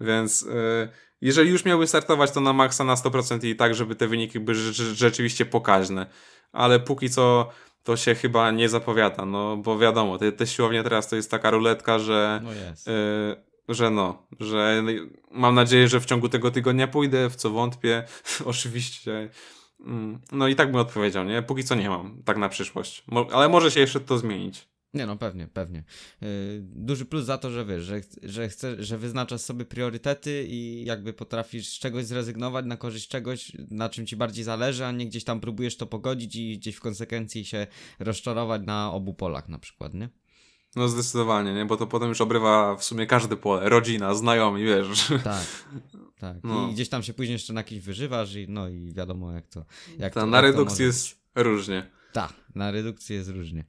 Więc 0.00 0.42
y, 0.42 0.88
jeżeli 1.20 1.50
już 1.50 1.64
miałbym 1.64 1.86
startować, 1.88 2.30
to 2.30 2.40
na 2.40 2.52
maksa 2.52 2.84
na 2.84 2.94
100% 2.94 3.44
i 3.44 3.56
tak, 3.56 3.74
żeby 3.74 3.94
te 3.94 4.06
wyniki 4.06 4.40
były 4.40 4.56
rze- 4.58 4.94
rzeczywiście 4.94 5.46
pokaźne. 5.46 6.06
Ale 6.52 6.80
póki 6.80 7.10
co 7.10 7.48
to 7.84 7.96
się 7.96 8.14
chyba 8.14 8.50
nie 8.50 8.68
zapowiada, 8.68 9.24
no 9.24 9.56
bo 9.56 9.78
wiadomo, 9.78 10.18
te, 10.18 10.32
te 10.32 10.46
siłownie 10.46 10.82
teraz 10.82 11.08
to 11.08 11.16
jest 11.16 11.30
taka 11.30 11.50
ruletka, 11.50 11.98
że 11.98 12.40
No 12.44 12.52
jest. 12.52 12.88
y, 12.88 12.92
że 13.68 13.90
no, 13.90 14.26
że 14.40 14.82
mam 15.30 15.54
nadzieję, 15.54 15.88
że 15.88 16.00
w 16.00 16.06
ciągu 16.06 16.28
tego 16.28 16.50
tygodnia 16.50 16.88
pójdę, 16.88 17.30
w 17.30 17.36
co 17.36 17.50
wątpię, 17.50 18.04
oczywiście. 18.44 19.30
Mm, 19.80 20.20
No 20.32 20.48
i 20.48 20.54
tak 20.56 20.70
bym 20.70 20.80
odpowiedział, 20.80 21.24
nie? 21.24 21.42
Póki 21.42 21.64
co 21.64 21.74
nie 21.74 21.88
mam, 21.88 22.22
tak 22.22 22.36
na 22.36 22.48
przyszłość. 22.48 23.04
Mo 23.06 23.26
ale 23.32 23.48
może 23.48 23.70
się 23.70 23.80
jeszcze 23.80 24.00
to 24.00 24.18
zmienić. 24.18 24.68
Nie 24.94 25.06
no, 25.06 25.16
pewnie, 25.16 25.48
pewnie. 25.48 25.84
Yy, 26.20 26.28
duży 26.62 27.04
plus 27.04 27.24
za 27.24 27.38
to, 27.38 27.50
że 27.50 27.64
wiesz, 27.64 27.82
że, 27.84 28.00
że, 28.22 28.48
chce, 28.48 28.84
że 28.84 28.98
wyznaczasz 28.98 29.40
sobie 29.40 29.64
priorytety 29.64 30.46
i 30.48 30.84
jakby 30.84 31.12
potrafisz 31.12 31.68
z 31.68 31.78
czegoś 31.78 32.04
zrezygnować 32.04 32.66
na 32.66 32.76
korzyść 32.76 33.08
czegoś, 33.08 33.52
na 33.70 33.88
czym 33.88 34.06
ci 34.06 34.16
bardziej 34.16 34.44
zależy, 34.44 34.86
a 34.86 34.92
nie 34.92 35.06
gdzieś 35.06 35.24
tam 35.24 35.40
próbujesz 35.40 35.76
to 35.76 35.86
pogodzić 35.86 36.36
i 36.36 36.58
gdzieś 36.58 36.76
w 36.76 36.80
konsekwencji 36.80 37.44
się 37.44 37.66
rozczarować 37.98 38.62
na 38.66 38.92
obu 38.92 39.14
polach 39.14 39.48
na 39.48 39.58
przykład, 39.58 39.94
nie? 39.94 40.08
No 40.76 40.88
zdecydowanie, 40.88 41.54
nie? 41.54 41.64
Bo 41.64 41.76
to 41.76 41.86
potem 41.86 42.08
już 42.08 42.20
obrywa 42.20 42.76
w 42.76 42.84
sumie 42.84 43.06
każde 43.06 43.36
pole, 43.36 43.68
rodzina, 43.68 44.14
znajomi, 44.14 44.64
wiesz. 44.64 45.12
Tak, 45.24 45.46
tak. 46.18 46.36
No. 46.44 46.68
I 46.68 46.72
gdzieś 46.72 46.88
tam 46.88 47.02
się 47.02 47.14
później 47.14 47.32
jeszcze 47.32 47.52
na 47.52 47.62
kimś 47.64 47.84
wyżywasz 47.84 48.34
i 48.34 48.46
no 48.48 48.68
i 48.68 48.92
wiadomo 48.92 49.32
jak 49.32 49.46
to... 49.48 49.64
Jak 49.98 50.14
Ta, 50.14 50.20
to 50.20 50.26
na 50.26 50.40
redukcji 50.40 50.84
jest 50.84 51.16
różnie. 51.34 51.90
Tak, 52.12 52.32
na 52.54 52.70
redukcji 52.70 53.14
jest 53.16 53.28
różnie. 53.30 53.64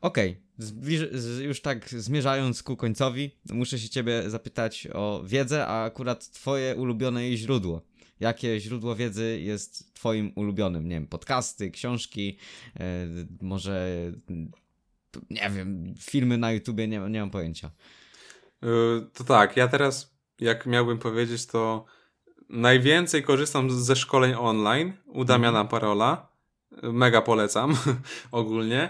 Okej, 0.00 0.40
z- 0.58 1.38
już 1.40 1.60
tak 1.60 1.88
zmierzając 1.88 2.62
ku 2.62 2.76
końcowi, 2.76 3.30
muszę 3.52 3.78
się 3.78 3.88
ciebie 3.88 4.30
zapytać 4.30 4.88
o 4.94 5.22
wiedzę, 5.26 5.66
a 5.66 5.84
akurat 5.84 6.30
twoje 6.30 6.76
ulubione 6.76 7.22
jej 7.22 7.36
źródło. 7.36 7.82
Jakie 8.20 8.60
źródło 8.60 8.96
wiedzy 8.96 9.40
jest 9.40 9.94
twoim 9.94 10.32
ulubionym? 10.36 10.84
Nie 10.88 10.94
wiem, 10.96 11.06
podcasty, 11.06 11.70
książki, 11.70 12.36
e, 12.80 13.06
może 13.42 13.88
nie 15.30 15.50
wiem, 15.50 15.94
filmy 16.00 16.38
na 16.38 16.52
YouTubie, 16.52 16.88
nie, 16.88 16.98
nie 16.98 17.20
mam 17.20 17.30
pojęcia. 17.30 17.70
Yy, 18.62 19.10
To 19.14 19.24
tak, 19.24 19.56
ja 19.56 19.68
teraz, 19.68 20.14
jak 20.40 20.66
miałbym 20.66 20.98
powiedzieć, 20.98 21.46
to 21.46 21.84
najwięcej 22.48 23.22
korzystam 23.22 23.70
ze 23.70 23.96
szkoleń 23.96 24.34
online 24.38 24.92
u 25.06 25.24
Damiana 25.24 25.64
Parola. 25.64 26.28
Mega 26.82 27.22
polecam 27.22 27.76
ogólnie. 28.30 28.88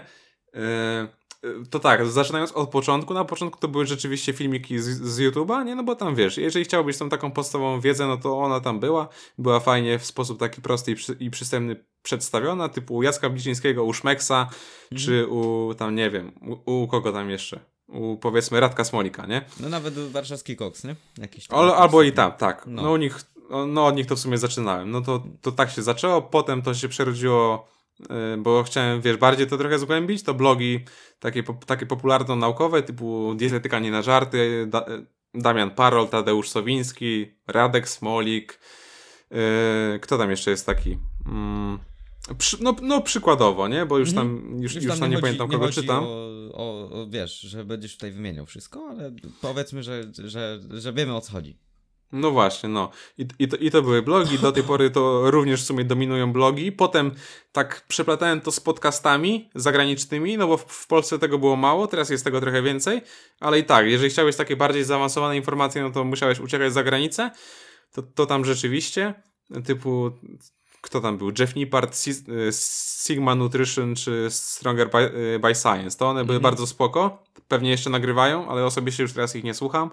To 1.69 1.79
tak, 1.79 2.07
zaczynając 2.07 2.51
od 2.51 2.69
początku, 2.69 3.13
na 3.13 3.25
początku 3.25 3.59
to 3.59 3.67
były 3.67 3.85
rzeczywiście 3.85 4.33
filmiki 4.33 4.79
z, 4.79 4.85
z 4.85 5.19
YouTube'a, 5.19 5.65
nie? 5.65 5.75
No 5.75 5.83
bo 5.83 5.95
tam 5.95 6.15
wiesz, 6.15 6.37
jeżeli 6.37 6.65
chciałbyś 6.65 6.97
tą 6.97 7.09
taką 7.09 7.31
podstawową 7.31 7.81
wiedzę, 7.81 8.07
no 8.07 8.17
to 8.17 8.39
ona 8.39 8.59
tam 8.59 8.79
była, 8.79 9.07
była 9.37 9.59
fajnie 9.59 9.99
w 9.99 10.05
sposób 10.05 10.39
taki 10.39 10.61
prosty 10.61 10.91
i, 10.91 10.95
przy, 10.95 11.17
i 11.19 11.29
przystępny 11.29 11.85
przedstawiona, 12.03 12.69
typu 12.69 12.95
u 12.95 13.03
Jacka 13.03 13.29
Bliczyńskiego, 13.29 13.83
u 13.83 13.93
Szmeksa, 13.93 14.41
mhm. 14.41 15.01
czy 15.01 15.27
u 15.27 15.73
tam, 15.73 15.95
nie 15.95 16.09
wiem, 16.09 16.31
u, 16.65 16.83
u, 16.83 16.87
kogo 16.87 17.11
tam 17.11 17.29
jeszcze? 17.29 17.59
U 17.87 18.17
powiedzmy 18.17 18.59
Radka 18.59 18.83
Smolika, 18.83 19.25
nie? 19.25 19.45
No 19.59 19.69
nawet 19.69 19.93
warszawski 19.93 20.55
Koks, 20.55 20.83
nie? 20.83 20.95
Jakiś 21.17 21.47
Al, 21.49 21.71
albo 21.71 22.03
i 22.03 22.11
tam, 22.11 22.31
tak. 22.31 22.63
No. 22.67 22.81
no 22.81 22.91
u 22.91 22.97
nich, 22.97 23.21
no 23.67 23.85
od 23.85 23.95
nich 23.95 24.05
to 24.05 24.15
w 24.15 24.19
sumie 24.19 24.37
zaczynałem. 24.37 24.91
No 24.91 25.01
to, 25.01 25.23
to 25.41 25.51
tak 25.51 25.71
się 25.71 25.81
zaczęło, 25.81 26.21
potem 26.21 26.61
to 26.61 26.73
się 26.73 26.89
przerodziło 26.89 27.74
bo 28.37 28.63
chciałem, 28.63 29.01
wiesz, 29.01 29.17
bardziej 29.17 29.47
to 29.47 29.57
trochę 29.57 29.79
zgłębić, 29.79 30.23
to 30.23 30.33
blogi 30.33 30.79
takie, 31.19 31.43
takie 31.65 31.85
popularno-naukowe, 31.85 32.83
typu 32.83 33.35
Dietetyka 33.35 33.79
nie 33.79 33.91
na 33.91 34.01
żarty, 34.01 34.65
da, 34.67 34.85
Damian 35.33 35.71
Parol, 35.71 36.07
Tadeusz 36.07 36.49
Sowiński, 36.49 37.31
Radek 37.47 37.89
Smolik, 37.89 38.59
yy, 39.31 39.37
kto 40.01 40.17
tam 40.17 40.31
jeszcze 40.31 40.51
jest 40.51 40.65
taki? 40.65 40.97
Mm, 41.25 41.79
przy, 42.37 42.63
no, 42.63 42.75
no 42.81 43.01
przykładowo, 43.01 43.67
nie? 43.67 43.85
Bo 43.85 43.97
już 43.97 44.13
tam, 44.13 44.29
mhm. 44.29 44.61
już, 44.63 44.75
już, 44.75 44.83
już 44.83 44.99
tam 44.99 45.09
nie, 45.09 45.15
nie 45.15 45.21
pamiętam, 45.21 45.49
kogo 45.49 45.69
czytam. 45.69 46.03
O, 46.03 46.35
o, 46.53 46.89
o, 46.91 47.07
wiesz, 47.09 47.39
że 47.39 47.65
będziesz 47.65 47.93
tutaj 47.93 48.11
wymieniał 48.11 48.45
wszystko, 48.45 48.87
ale 48.89 49.11
powiedzmy, 49.41 49.83
że, 49.83 50.03
że, 50.23 50.59
że 50.69 50.93
wiemy 50.93 51.15
o 51.15 51.21
co 51.21 51.31
chodzi. 51.31 51.57
No 52.15 52.31
właśnie, 52.31 52.69
no. 52.69 52.89
I, 53.17 53.27
i, 53.39 53.47
to, 53.47 53.57
I 53.57 53.71
to 53.71 53.81
były 53.81 54.01
blogi, 54.01 54.39
do 54.39 54.51
tej 54.51 54.63
pory 54.63 54.89
to 54.89 55.31
również 55.31 55.63
w 55.63 55.65
sumie 55.65 55.83
dominują 55.83 56.33
blogi. 56.33 56.71
Potem 56.71 57.11
tak 57.51 57.85
przeplatałem 57.87 58.41
to 58.41 58.51
z 58.51 58.59
podcastami 58.59 59.49
zagranicznymi, 59.55 60.37
no 60.37 60.47
bo 60.47 60.57
w, 60.57 60.63
w, 60.63 60.87
Polsce 60.87 61.19
tego 61.19 61.39
było 61.39 61.55
mało, 61.55 61.87
teraz 61.87 62.09
jest 62.09 62.23
tego 62.23 62.41
trochę 62.41 62.61
więcej, 62.61 63.01
ale 63.39 63.59
i 63.59 63.63
tak, 63.63 63.87
jeżeli 63.87 64.09
chciałeś 64.09 64.35
takie 64.35 64.55
bardziej 64.55 64.83
zaawansowane 64.83 65.37
informacje, 65.37 65.81
no 65.81 65.91
to 65.91 66.03
musiałeś 66.03 66.39
uciekać 66.39 66.73
za 66.73 66.83
granicę, 66.83 67.31
to, 67.91 68.03
to 68.03 68.25
tam 68.25 68.45
rzeczywiście, 68.45 69.13
typu 69.65 70.11
kto 70.81 71.01
tam 71.01 71.17
był? 71.17 71.31
Jeff 71.39 71.55
Nippard, 71.55 71.97
Sigma 73.05 73.35
Nutrition 73.35 73.95
czy 73.95 74.27
Stronger 74.29 74.89
by, 74.89 75.39
by 75.41 75.55
Science. 75.55 75.97
To 75.97 76.09
one 76.09 76.25
były 76.25 76.37
mhm. 76.37 76.41
bardzo 76.41 76.67
spoko. 76.67 77.23
Pewnie 77.47 77.69
jeszcze 77.69 77.89
nagrywają, 77.89 78.49
ale 78.49 78.65
osobiście 78.65 79.03
już 79.03 79.13
teraz 79.13 79.35
ich 79.35 79.43
nie 79.43 79.53
słucham. 79.53 79.89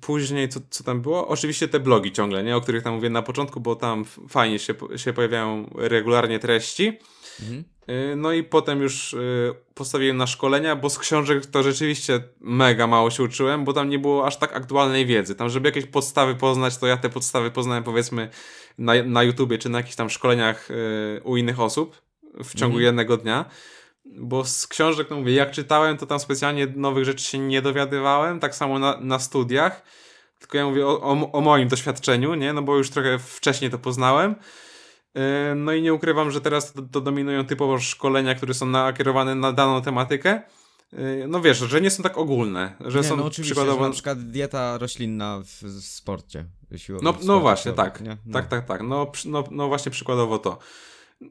Później, 0.00 0.48
co, 0.48 0.60
co 0.70 0.84
tam 0.84 1.02
było? 1.02 1.28
Oczywiście 1.28 1.68
te 1.68 1.80
blogi 1.80 2.12
ciągle, 2.12 2.44
nie? 2.44 2.56
O 2.56 2.60
których 2.60 2.82
tam 2.82 2.94
mówię 2.94 3.10
na 3.10 3.22
początku, 3.22 3.60
bo 3.60 3.76
tam 3.76 4.04
fajnie 4.28 4.58
się, 4.58 4.74
się 4.96 5.12
pojawiają 5.12 5.70
regularnie 5.74 6.38
treści. 6.38 6.98
Mhm. 7.40 7.64
Y, 7.88 8.16
no 8.16 8.32
i 8.32 8.42
potem 8.42 8.82
już 8.82 9.14
y, 9.14 9.54
postawiłem 9.74 10.16
na 10.16 10.26
szkolenia, 10.26 10.76
bo 10.76 10.90
z 10.90 10.98
książek 10.98 11.46
to 11.46 11.62
rzeczywiście 11.62 12.22
mega 12.40 12.86
mało 12.86 13.10
się 13.10 13.22
uczyłem, 13.22 13.64
bo 13.64 13.72
tam 13.72 13.88
nie 13.88 13.98
było 13.98 14.26
aż 14.26 14.36
tak 14.36 14.56
aktualnej 14.56 15.06
wiedzy. 15.06 15.34
Tam, 15.34 15.48
żeby 15.48 15.68
jakieś 15.68 15.86
podstawy 15.86 16.34
poznać, 16.34 16.78
to 16.78 16.86
ja 16.86 16.96
te 16.96 17.08
podstawy 17.08 17.50
poznałem 17.50 17.84
powiedzmy 17.84 18.28
na, 18.78 18.92
na 19.02 19.22
YouTubie 19.22 19.58
czy 19.58 19.68
na 19.68 19.78
jakichś 19.78 19.96
tam 19.96 20.10
szkoleniach 20.10 20.70
y, 20.70 21.20
u 21.24 21.36
innych 21.36 21.60
osób 21.60 22.02
w 22.44 22.54
ciągu 22.54 22.76
mhm. 22.76 22.84
jednego 22.84 23.16
dnia 23.16 23.44
bo 24.16 24.44
z 24.44 24.66
książek, 24.66 25.10
no 25.10 25.16
mówię, 25.16 25.32
jak 25.32 25.50
czytałem, 25.50 25.98
to 25.98 26.06
tam 26.06 26.20
specjalnie 26.20 26.66
nowych 26.66 27.04
rzeczy 27.04 27.24
się 27.24 27.38
nie 27.38 27.62
dowiadywałem, 27.62 28.40
tak 28.40 28.54
samo 28.54 28.78
na, 28.78 29.00
na 29.00 29.18
studiach, 29.18 29.82
tylko 30.38 30.58
ja 30.58 30.66
mówię 30.66 30.86
o, 30.86 31.00
o, 31.00 31.32
o, 31.32 31.40
moim 31.40 31.68
doświadczeniu, 31.68 32.34
nie, 32.34 32.52
no 32.52 32.62
bo 32.62 32.76
już 32.76 32.90
trochę 32.90 33.18
wcześniej 33.18 33.70
to 33.70 33.78
poznałem. 33.78 34.34
Yy, 35.14 35.22
no 35.56 35.72
i 35.72 35.82
nie 35.82 35.94
ukrywam, 35.94 36.30
że 36.30 36.40
teraz 36.40 36.72
to, 36.72 36.82
to 36.82 37.00
dominują 37.00 37.44
typowo 37.44 37.78
szkolenia, 37.78 38.34
które 38.34 38.54
są 38.54 38.66
nakierowane 38.66 39.34
na 39.34 39.52
daną 39.52 39.82
tematykę. 39.82 40.42
Yy, 40.92 41.26
no 41.28 41.40
wiesz, 41.40 41.58
że 41.58 41.80
nie 41.80 41.90
są 41.90 42.02
tak 42.02 42.18
ogólne, 42.18 42.76
że 42.80 42.98
nie, 42.98 43.04
są 43.04 43.16
no 43.16 43.24
oczywiście, 43.24 43.54
przykładowo... 43.54 43.86
Na 43.86 43.92
przykład 43.92 44.18
dieta 44.18 44.78
roślinna 44.78 45.40
w, 45.44 45.62
w 45.62 45.84
sporcie. 45.84 46.44
No, 47.02 47.14
no 47.24 47.40
właśnie, 47.40 47.72
tak. 47.72 48.00
No. 48.00 48.32
Tak, 48.32 48.48
tak, 48.48 48.66
tak. 48.66 48.82
No, 48.82 49.12
no, 49.24 49.44
no 49.50 49.68
właśnie 49.68 49.92
przykładowo 49.92 50.38
to. 50.38 50.58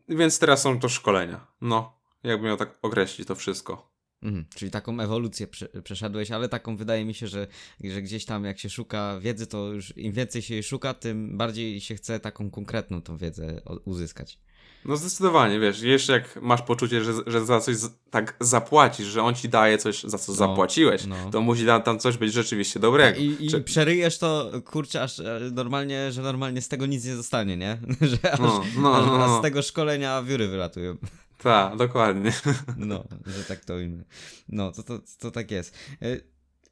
Więc 0.10 0.40
teraz 0.40 0.62
są 0.62 0.80
to 0.80 0.90
szkolenia. 0.90 1.48
No. 1.62 2.01
Jakbym 2.24 2.48
miał 2.48 2.58
tak 2.58 2.80
określić 2.82 3.28
to 3.28 3.36
wszystko. 3.36 3.92
Mhm, 4.24 4.46
czyli 4.56 4.72
taką 4.72 5.00
ewolucję 5.00 5.48
prze, 5.48 5.68
przeszedłeś, 5.68 6.32
ale 6.32 6.50
taką 6.50 6.78
wydaje 6.78 7.06
mi 7.06 7.14
się, 7.14 7.28
że, 7.28 7.48
że 7.84 8.02
gdzieś 8.02 8.26
tam 8.26 8.46
jak 8.46 8.60
się 8.60 8.70
szuka 8.70 9.20
wiedzy, 9.20 9.48
to 9.48 9.68
już 9.68 9.98
im 9.98 10.14
więcej 10.14 10.42
się 10.42 10.54
jej 10.54 10.64
szuka, 10.64 10.94
tym 10.94 11.38
bardziej 11.38 11.82
się 11.82 11.96
chce 11.96 12.20
taką 12.20 12.52
konkretną 12.52 13.02
tą 13.02 13.18
wiedzę 13.18 13.62
uzyskać. 13.86 14.40
No 14.86 14.98
zdecydowanie, 14.98 15.60
wiesz, 15.60 15.82
jeszcze 15.82 16.14
jak 16.14 16.42
masz 16.42 16.62
poczucie, 16.62 17.04
że, 17.04 17.14
że 17.28 17.46
za 17.46 17.60
coś 17.60 17.76
z, 17.76 17.90
tak 18.10 18.36
zapłacisz, 18.40 19.08
że 19.08 19.24
on 19.24 19.36
ci 19.36 19.50
daje 19.50 19.78
coś, 19.78 20.04
za 20.04 20.18
co 20.18 20.32
no, 20.32 20.36
zapłaciłeś, 20.36 21.06
no. 21.06 21.16
to 21.32 21.42
musi 21.42 21.66
tam, 21.66 21.84
tam 21.84 22.00
coś 22.00 22.18
być 22.18 22.34
rzeczywiście 22.34 22.80
dobrego. 22.80 23.16
Tak, 23.16 23.20
I, 23.20 23.46
i 23.46 23.50
Czy... 23.50 23.62
przeryjesz 23.62 24.18
to, 24.18 24.52
kurczę, 24.66 25.04
aż 25.04 25.20
e, 25.20 25.40
normalnie, 25.54 26.12
że 26.12 26.22
normalnie 26.22 26.62
z 26.62 26.68
tego 26.68 26.86
nic 26.86 27.06
nie 27.06 27.16
zostanie, 27.16 27.58
nie? 27.58 27.78
że 28.22 28.34
aż, 28.34 28.40
no, 28.40 28.64
no, 28.78 28.98
aż, 28.98 29.06
no, 29.06 29.24
aż 29.24 29.30
z 29.30 29.34
no. 29.34 29.42
tego 29.42 29.62
szkolenia 29.62 30.24
wióry 30.24 30.48
wylatują. 30.48 30.98
Tak, 31.44 31.78
dokładnie. 31.78 32.32
No, 32.78 33.04
że 33.26 33.44
tak 33.44 33.66
to 33.66 33.76
ujmę. 33.76 34.04
No, 34.50 34.72
to, 34.72 34.84
to, 34.84 35.00
to 35.20 35.32
tak 35.32 35.52
jest. 35.52 35.78
E, 36.02 36.18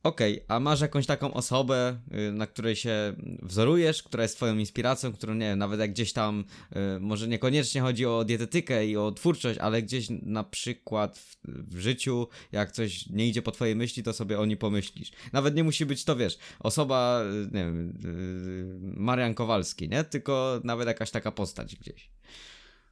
okej, 0.04 0.34
okay, 0.34 0.46
a 0.48 0.60
masz 0.60 0.82
jakąś 0.82 1.06
taką 1.06 1.34
osobę, 1.34 2.00
y, 2.30 2.32
na 2.32 2.48
której 2.48 2.76
się 2.76 3.16
wzorujesz, 3.42 4.04
która 4.04 4.24
jest 4.24 4.36
twoją 4.36 4.58
inspiracją, 4.58 5.14
którą 5.14 5.34
nie 5.34 5.46
wiem, 5.46 5.60
nawet 5.60 5.80
jak 5.80 5.92
gdzieś 5.92 6.14
tam, 6.14 6.46
y, 6.98 7.00
może 7.00 7.28
niekoniecznie 7.28 7.82
chodzi 7.82 8.06
o 8.06 8.26
dietetykę 8.26 8.86
i 8.86 8.98
o 8.98 9.12
twórczość, 9.12 9.60
ale 9.60 9.82
gdzieś 9.82 10.08
na 10.10 10.44
przykład 10.44 11.18
w, 11.18 11.38
w 11.46 11.80
życiu, 11.80 12.28
jak 12.52 12.72
coś 12.72 13.10
nie 13.10 13.28
idzie 13.28 13.42
po 13.42 13.52
twojej 13.52 13.76
myśli, 13.76 14.04
to 14.04 14.14
sobie 14.14 14.40
o 14.40 14.46
niej 14.46 14.58
pomyślisz. 14.58 15.12
Nawet 15.34 15.56
nie 15.56 15.64
musi 15.64 15.86
być 15.86 16.04
to, 16.04 16.16
wiesz, 16.16 16.38
osoba, 16.60 17.22
y, 17.24 17.46
nie 17.52 17.66
wiem, 17.66 18.00
Marian 18.82 19.34
Kowalski, 19.34 19.90
nie? 19.90 20.04
Tylko 20.04 20.62
nawet 20.64 20.88
jakaś 20.88 21.12
taka 21.12 21.32
postać 21.32 21.76
gdzieś. 21.76 22.10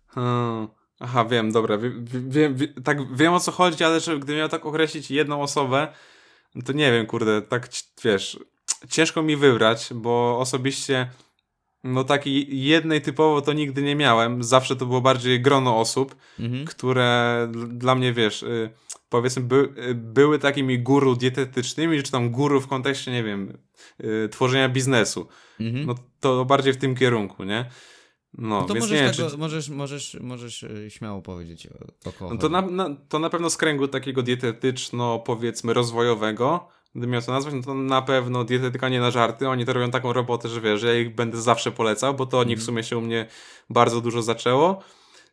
Hmm. 0.07 0.67
Aha, 0.99 1.25
wiem, 1.25 1.51
dobra, 1.51 1.77
wiem, 1.77 2.05
wiem, 2.29 2.57
tak 2.83 3.15
wiem 3.15 3.33
o 3.33 3.39
co 3.39 3.51
chodzi, 3.51 3.83
ale 3.83 3.99
że 3.99 4.17
gdybym 4.17 4.37
miał 4.37 4.49
tak 4.49 4.65
określić 4.65 5.11
jedną 5.11 5.41
osobę, 5.41 5.87
no 6.55 6.61
to 6.61 6.73
nie 6.73 6.91
wiem, 6.91 7.05
kurde, 7.05 7.41
tak 7.41 7.69
wiesz, 8.03 8.39
ciężko 8.89 9.21
mi 9.21 9.35
wybrać, 9.35 9.89
bo 9.93 10.39
osobiście 10.39 11.09
no 11.83 12.03
takiej 12.03 12.63
jednej 12.63 13.01
typowo 13.01 13.41
to 13.41 13.53
nigdy 13.53 13.81
nie 13.81 13.95
miałem. 13.95 14.43
Zawsze 14.43 14.75
to 14.75 14.85
było 14.85 15.01
bardziej 15.01 15.41
grono 15.41 15.79
osób, 15.79 16.15
mhm. 16.39 16.65
które 16.65 17.47
dla 17.67 17.95
mnie, 17.95 18.13
wiesz, 18.13 18.43
y, 18.43 18.69
powiedzmy 19.09 19.43
by, 19.43 19.69
były 19.95 20.39
takimi 20.39 20.79
guru 20.79 21.15
dietetycznymi, 21.15 22.03
czy 22.03 22.11
tam 22.11 22.31
guru 22.31 22.61
w 22.61 22.67
kontekście, 22.67 23.11
nie 23.11 23.23
wiem, 23.23 23.57
y, 24.03 24.29
tworzenia 24.29 24.69
biznesu. 24.69 25.27
Mhm. 25.59 25.85
No 25.85 25.95
to 26.19 26.45
bardziej 26.45 26.73
w 26.73 26.77
tym 26.77 26.95
kierunku, 26.95 27.43
nie? 27.43 27.65
No, 28.38 28.61
no 28.61 28.67
to 28.67 28.75
możesz, 28.75 29.17
tego, 29.17 29.29
czy... 29.29 29.38
możesz, 29.38 29.69
możesz, 29.69 30.17
możesz 30.21 30.63
e, 30.63 30.89
śmiało 30.89 31.21
powiedzieć 31.21 31.67
o, 31.67 32.25
o 32.25 32.29
no 32.33 32.38
to, 32.38 32.49
na, 32.49 32.61
na, 32.61 32.95
to 33.09 33.19
na 33.19 33.29
pewno 33.29 33.49
z 33.49 33.57
kręgu 33.57 33.88
takiego 33.88 34.23
dietetyczno, 34.23 35.19
powiedzmy, 35.19 35.73
rozwojowego, 35.73 36.67
gdybym 36.95 37.09
miał 37.09 37.21
to 37.21 37.31
nazwać, 37.31 37.53
no 37.53 37.61
to 37.61 37.73
na 37.73 38.01
pewno 38.01 38.43
dietetyka 38.43 38.89
nie 38.89 38.99
na 38.99 39.11
żarty. 39.11 39.49
Oni 39.49 39.65
to 39.65 39.73
robią 39.73 39.91
taką 39.91 40.13
robotę, 40.13 40.49
że 40.49 40.61
wiesz, 40.61 40.81
że 40.81 40.88
ja 40.88 41.01
ich 41.01 41.15
będę 41.15 41.41
zawsze 41.41 41.71
polecał, 41.71 42.13
bo 42.13 42.25
to 42.25 42.39
o 42.39 42.43
nich 42.43 42.57
w 42.57 42.61
mhm. 42.61 42.65
sumie 42.65 42.83
się 42.83 42.97
u 42.97 43.01
mnie 43.01 43.27
bardzo 43.69 44.01
dużo 44.01 44.21
zaczęło. 44.21 44.83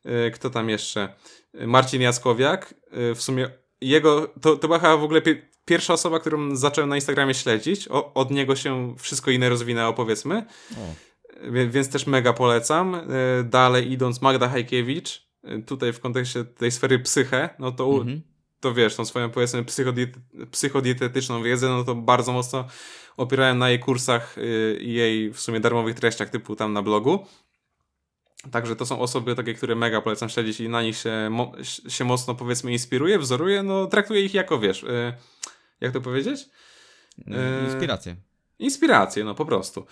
E, 0.04 0.30
kto 0.30 0.50
tam 0.50 0.68
jeszcze? 0.68 1.14
Marcin 1.54 2.02
Jaskowiak. 2.02 2.74
E, 2.90 3.14
w 3.14 3.22
sumie 3.22 3.50
jego, 3.80 4.28
to, 4.40 4.56
to 4.56 4.68
była 4.68 4.78
chyba 4.78 4.96
w 4.96 5.04
ogóle 5.04 5.22
pierwsza 5.64 5.92
osoba, 5.92 6.20
którą 6.20 6.56
zacząłem 6.56 6.90
na 6.90 6.96
Instagramie 6.96 7.34
śledzić. 7.34 7.88
O, 7.88 8.14
od 8.14 8.30
niego 8.30 8.56
się 8.56 8.94
wszystko 8.98 9.30
inne 9.30 9.48
rozwinęło, 9.48 9.92
powiedzmy. 9.92 10.46
O 10.72 11.13
więc 11.42 11.88
też 11.88 12.06
mega 12.06 12.32
polecam. 12.32 12.94
E, 12.94 13.00
dalej 13.44 13.92
idąc, 13.92 14.22
Magda 14.22 14.48
Hajkiewicz, 14.48 15.28
e, 15.44 15.62
tutaj 15.62 15.92
w 15.92 16.00
kontekście 16.00 16.44
tej 16.44 16.70
sfery 16.70 16.98
psyche, 16.98 17.48
no 17.58 17.72
to, 17.72 17.96
mhm. 17.96 18.22
to 18.60 18.74
wiesz, 18.74 18.96
tą 18.96 19.04
swoją 19.04 19.30
powiedzmy 19.30 19.64
psychodiet, 19.64 20.10
psychodietetyczną 20.50 21.42
wiedzę, 21.42 21.68
no 21.68 21.84
to 21.84 21.94
bardzo 21.94 22.32
mocno 22.32 22.64
opierałem 23.16 23.58
na 23.58 23.70
jej 23.70 23.78
kursach 23.78 24.36
e, 24.38 24.76
i 24.76 24.92
jej 24.92 25.32
w 25.32 25.40
sumie 25.40 25.60
darmowych 25.60 25.94
treściach 25.94 26.30
typu 26.30 26.56
tam 26.56 26.72
na 26.72 26.82
blogu. 26.82 27.26
Także 28.50 28.76
to 28.76 28.86
są 28.86 29.00
osoby 29.00 29.34
takie, 29.34 29.54
które 29.54 29.74
mega 29.74 30.00
polecam 30.00 30.28
śledzić 30.28 30.60
i 30.60 30.68
na 30.68 30.82
nich 30.82 30.96
się, 30.96 31.28
mo 31.30 31.52
się 31.88 32.04
mocno 32.04 32.34
powiedzmy 32.34 32.72
inspiruję, 32.72 33.18
wzoruję, 33.18 33.62
no 33.62 33.86
traktuję 33.86 34.20
ich 34.20 34.34
jako, 34.34 34.58
wiesz, 34.58 34.84
jak 35.80 35.92
to 35.92 36.00
powiedzieć? 36.00 36.48
Inspiracje. 37.64 38.16
Inspiracje, 38.58 39.24
no 39.24 39.34
po 39.34 39.44
prostu. 39.44 39.86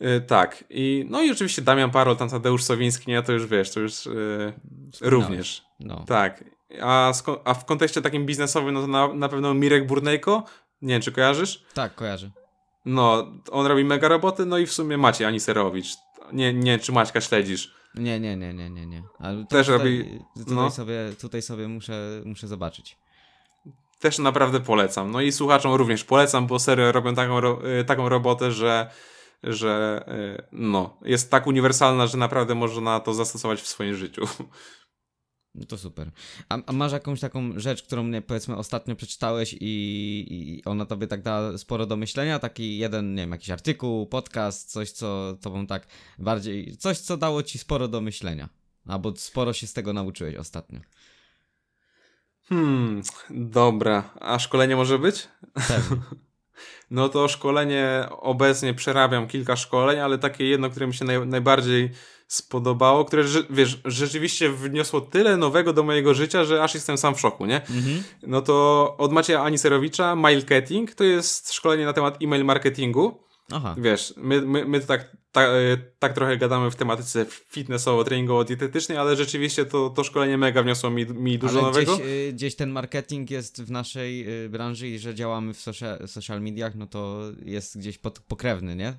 Yy, 0.00 0.20
tak. 0.20 0.64
I, 0.70 1.06
no 1.10 1.22
i 1.22 1.30
oczywiście 1.30 1.62
Damian 1.62 1.90
Parol, 1.90 2.16
tam 2.16 2.28
Tadeusz 2.28 2.64
Sowiński, 2.64 3.10
nie, 3.10 3.22
to 3.22 3.32
już 3.32 3.46
wiesz, 3.46 3.70
to 3.70 3.80
już 3.80 4.06
yy, 4.06 4.52
również. 5.00 5.62
No. 5.80 6.04
Tak. 6.06 6.44
A, 6.82 7.12
a 7.44 7.54
w 7.54 7.64
kontekście 7.64 8.02
takim 8.02 8.26
biznesowym, 8.26 8.74
no 8.74 8.80
to 8.80 8.86
na, 8.86 9.14
na 9.14 9.28
pewno 9.28 9.54
Mirek 9.54 9.86
Burnejko, 9.86 10.44
nie 10.82 10.94
wiem, 10.94 11.02
czy 11.02 11.12
kojarzysz? 11.12 11.64
Tak, 11.74 11.94
kojarzę. 11.94 12.30
No, 12.84 13.32
on 13.50 13.66
robi 13.66 13.84
mega 13.84 14.08
roboty, 14.08 14.46
no 14.46 14.58
i 14.58 14.66
w 14.66 14.72
sumie 14.72 14.98
Maciej 14.98 15.26
Aniserowicz. 15.26 15.88
Nie, 16.32 16.54
nie 16.54 16.78
czy 16.78 16.92
Maćka 16.92 17.20
śledzisz. 17.20 17.74
Nie, 17.94 18.20
nie, 18.20 18.36
nie, 18.36 18.54
nie, 18.54 18.70
nie, 18.70 18.86
nie. 18.86 19.02
Ale 19.18 19.44
Też 19.46 19.66
tutaj, 19.66 19.78
robi- 19.86 20.18
Tutaj, 20.38 20.54
no. 20.54 20.70
sobie, 20.70 21.12
tutaj 21.20 21.42
sobie 21.42 21.68
muszę, 21.68 22.22
muszę 22.24 22.48
zobaczyć. 22.48 22.98
Też 23.98 24.18
naprawdę 24.18 24.60
polecam. 24.60 25.10
No 25.10 25.20
i 25.20 25.32
słuchaczom 25.32 25.74
również 25.74 26.04
polecam, 26.04 26.46
bo 26.46 26.58
serio 26.58 26.92
robią 26.92 27.14
taką, 27.14 27.62
y, 27.80 27.84
taką 27.84 28.08
robotę, 28.08 28.52
że, 28.52 28.90
że 29.42 30.04
y, 30.38 30.48
no, 30.52 30.98
jest 31.04 31.30
tak 31.30 31.46
uniwersalna, 31.46 32.06
że 32.06 32.18
naprawdę 32.18 32.54
można 32.54 33.00
to 33.00 33.14
zastosować 33.14 33.60
w 33.60 33.66
swoim 33.66 33.94
życiu. 33.94 34.22
No 35.54 35.64
to 35.66 35.78
super. 35.78 36.10
A, 36.48 36.58
a 36.66 36.72
masz 36.72 36.92
jakąś 36.92 37.20
taką 37.20 37.60
rzecz, 37.60 37.82
którą 37.82 38.02
mnie 38.02 38.22
powiedzmy 38.22 38.56
ostatnio 38.56 38.96
przeczytałeś 38.96 39.56
i, 39.60 40.26
i 40.30 40.64
ona 40.64 40.86
tobie 40.86 41.06
tak 41.06 41.22
da 41.22 41.58
sporo 41.58 41.86
do 41.86 41.96
myślenia? 41.96 42.38
Taki 42.38 42.78
jeden, 42.78 43.14
nie 43.14 43.22
wiem, 43.22 43.30
jakiś 43.30 43.50
artykuł, 43.50 44.06
podcast, 44.06 44.70
coś, 44.70 44.90
co 44.90 45.38
tobą 45.40 45.66
tak 45.66 45.86
bardziej, 46.18 46.76
coś, 46.76 46.98
co 46.98 47.16
dało 47.16 47.42
ci 47.42 47.58
sporo 47.58 47.88
do 47.88 48.00
myślenia. 48.00 48.48
Albo 48.86 49.16
sporo 49.16 49.52
się 49.52 49.66
z 49.66 49.72
tego 49.72 49.92
nauczyłeś 49.92 50.36
ostatnio. 50.36 50.80
Hmm, 52.48 53.02
dobra. 53.30 54.10
A 54.20 54.38
szkolenie 54.38 54.76
może 54.76 54.98
być? 54.98 55.28
Pewnie. 55.68 55.96
No 56.90 57.08
to 57.08 57.28
szkolenie 57.28 58.08
obecnie 58.10 58.74
przerabiam 58.74 59.26
kilka 59.26 59.56
szkoleń, 59.56 60.00
ale 60.00 60.18
takie 60.18 60.44
jedno, 60.44 60.70
które 60.70 60.86
mi 60.86 60.94
się 60.94 61.04
naj, 61.04 61.26
najbardziej 61.26 61.90
spodobało, 62.28 63.04
które 63.04 63.24
wiesz, 63.50 63.80
rzeczywiście 63.84 64.50
wniosło 64.50 65.00
tyle 65.00 65.36
nowego 65.36 65.72
do 65.72 65.82
mojego 65.82 66.14
życia, 66.14 66.44
że 66.44 66.62
aż 66.62 66.74
jestem 66.74 66.98
sam 66.98 67.14
w 67.14 67.20
szoku, 67.20 67.46
nie? 67.46 67.56
Mhm. 67.56 68.02
No 68.22 68.42
to 68.42 68.94
od 68.98 69.12
Macieja 69.12 69.42
Aniserowicza 69.42 70.16
Mailketing 70.16 70.94
to 70.94 71.04
jest 71.04 71.52
szkolenie 71.52 71.84
na 71.84 71.92
temat 71.92 72.22
e-mail 72.22 72.44
marketingu. 72.44 73.27
Aha. 73.52 73.74
Wiesz, 73.78 74.14
my, 74.16 74.42
my, 74.42 74.64
my 74.64 74.80
tak, 74.80 75.16
tak, 75.32 75.50
tak 75.98 76.12
trochę 76.12 76.36
gadamy 76.36 76.70
w 76.70 76.76
tematyce 76.76 77.26
fitnessowo-treningowo-dietetycznej, 77.52 78.96
ale 78.96 79.16
rzeczywiście 79.16 79.64
to, 79.64 79.90
to 79.90 80.04
szkolenie 80.04 80.38
mega 80.38 80.62
wniosło 80.62 80.90
mi, 80.90 81.06
mi 81.06 81.38
dużo 81.38 81.58
Ale 81.58 81.68
nowego. 81.68 81.96
Gdzieś, 81.96 82.06
y, 82.06 82.32
gdzieś 82.32 82.56
ten 82.56 82.70
marketing 82.70 83.30
jest 83.30 83.62
w 83.62 83.70
naszej 83.70 84.44
y, 84.44 84.48
branży 84.48 84.88
i 84.88 84.98
że 84.98 85.14
działamy 85.14 85.54
w 85.54 85.60
social, 85.60 86.08
social 86.08 86.40
mediach, 86.40 86.74
no 86.74 86.86
to 86.86 87.22
jest 87.44 87.78
gdzieś 87.78 87.98
pod, 87.98 88.18
pokrewny, 88.18 88.76
nie? 88.76 88.94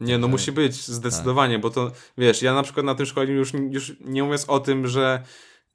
Nie, 0.00 0.18
no 0.18 0.28
musi 0.28 0.52
być, 0.52 0.74
zdecydowanie, 0.74 1.58
bo 1.58 1.70
to, 1.70 1.92
wiesz, 2.18 2.42
ja 2.42 2.54
na 2.54 2.62
przykład 2.62 2.86
na 2.86 2.94
tym 2.94 3.06
szkoleniu 3.06 3.32
już, 3.32 3.52
już 3.70 3.92
nie 4.00 4.22
mówiąc 4.22 4.44
o 4.48 4.60
tym, 4.60 4.88
że 4.88 5.22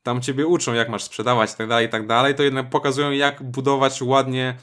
tam 0.04 0.22
ciebie 0.22 0.48
uczą, 0.48 0.74
jak 0.74 0.90
masz 0.90 1.04
sprzedawać 1.04 1.54
i 1.54 1.56
tak 1.58 1.68
dalej, 1.68 1.88
i 1.88 1.90
tak 1.90 2.08
dalej, 2.08 2.36
to 2.36 2.44
jednak 2.44 2.70
pokazują, 2.70 3.12
jak 3.12 3.44
budować 3.44 4.02
ładnie 4.02 4.58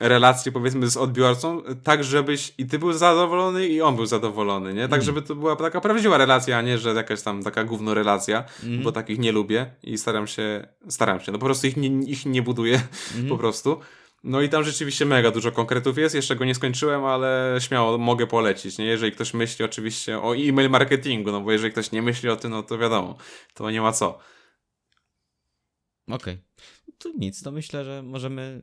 relacje, 0.00 0.52
powiedzmy, 0.52 0.90
z 0.90 0.96
odbiorcą, 0.96 1.62
tak, 1.84 2.04
żebyś 2.04 2.54
i 2.58 2.66
ty 2.66 2.78
był 2.78 2.92
zadowolony, 2.92 3.66
i 3.68 3.80
on 3.82 3.96
był 3.96 4.06
zadowolony, 4.06 4.74
nie? 4.74 4.82
Tak, 4.82 5.00
Mhm. 5.00 5.02
żeby 5.02 5.22
to 5.22 5.34
była 5.34 5.56
taka 5.56 5.80
prawdziwa 5.80 6.18
relacja, 6.18 6.58
a 6.58 6.62
nie, 6.62 6.78
że 6.78 6.94
jakaś 6.94 7.22
tam 7.22 7.42
taka 7.42 7.64
gówno 7.64 7.94
relacja, 7.94 8.44
Mhm. 8.64 8.82
bo 8.82 8.92
takich 8.92 9.18
nie 9.18 9.32
lubię 9.32 9.70
i 9.82 9.98
staram 9.98 10.26
się, 10.26 10.66
staram 10.88 11.20
się, 11.20 11.32
no 11.32 11.38
po 11.38 11.44
prostu 11.46 11.66
ich 11.66 11.76
nie, 11.76 11.88
ich 11.88 12.26
nie 12.26 12.42
buduję, 12.42 12.74
Mhm. 13.14 13.28
po 13.28 13.38
prostu. 13.38 13.80
No 14.24 14.40
i 14.40 14.48
tam 14.48 14.64
rzeczywiście 14.64 15.04
mega 15.06 15.30
dużo 15.30 15.52
konkretów 15.52 15.98
jest, 15.98 16.14
jeszcze 16.14 16.36
go 16.36 16.44
nie 16.44 16.54
skończyłem, 16.54 17.04
ale 17.04 17.56
śmiało 17.60 17.98
mogę 17.98 18.26
polecić, 18.26 18.78
nie? 18.78 18.84
Jeżeli 18.84 19.12
ktoś 19.12 19.34
myśli 19.34 19.64
oczywiście 19.64 20.18
o 20.22 20.36
e-mail 20.36 20.70
marketingu, 20.70 21.32
no 21.32 21.40
bo 21.40 21.52
jeżeli 21.52 21.72
ktoś 21.72 21.92
nie 21.92 22.02
myśli 22.02 22.28
o 22.28 22.36
tym, 22.36 22.50
no 22.50 22.62
to 22.62 22.78
wiadomo, 22.78 23.16
to 23.54 23.70
nie 23.70 23.80
ma 23.80 23.92
co. 23.92 24.18
Okej. 26.08 26.38
To 26.98 27.10
nic, 27.18 27.42
to 27.42 27.52
myślę, 27.52 27.84
że 27.84 28.02
możemy 28.02 28.62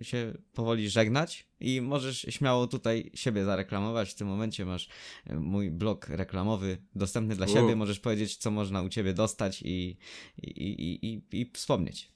y, 0.00 0.04
się 0.04 0.34
powoli 0.54 0.90
żegnać 0.90 1.46
i 1.60 1.80
możesz 1.80 2.26
śmiało 2.28 2.66
tutaj 2.66 3.10
siebie 3.14 3.44
zareklamować. 3.44 4.10
W 4.10 4.14
tym 4.14 4.28
momencie 4.28 4.64
masz 4.64 4.88
y, 5.30 5.34
mój 5.34 5.70
blog 5.70 6.08
reklamowy 6.08 6.78
dostępny 6.94 7.36
dla 7.36 7.46
U. 7.46 7.48
siebie. 7.48 7.76
Możesz 7.76 8.00
powiedzieć, 8.00 8.36
co 8.36 8.50
można 8.50 8.82
u 8.82 8.88
ciebie 8.88 9.14
dostać 9.14 9.62
i, 9.62 9.96
i, 10.42 10.50
i, 10.50 11.06
i, 11.06 11.40
i 11.40 11.50
wspomnieć. 11.54 12.12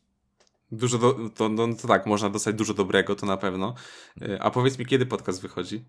Dużo 0.73 0.99
do, 0.99 1.31
to, 1.35 1.49
no, 1.49 1.75
to 1.75 1.89
tak, 1.89 2.07
można 2.07 2.31
dostać 2.31 2.57
dużo 2.57 2.75
dobrego, 2.75 3.15
to 3.15 3.27
na 3.27 3.37
pewno. 3.37 3.75
Y, 4.23 4.41
A 4.41 4.51
powiedz 4.51 4.79
mi, 4.79 4.87
kiedy 4.87 5.07
podcast 5.07 5.43
wychodzi? 5.43 5.85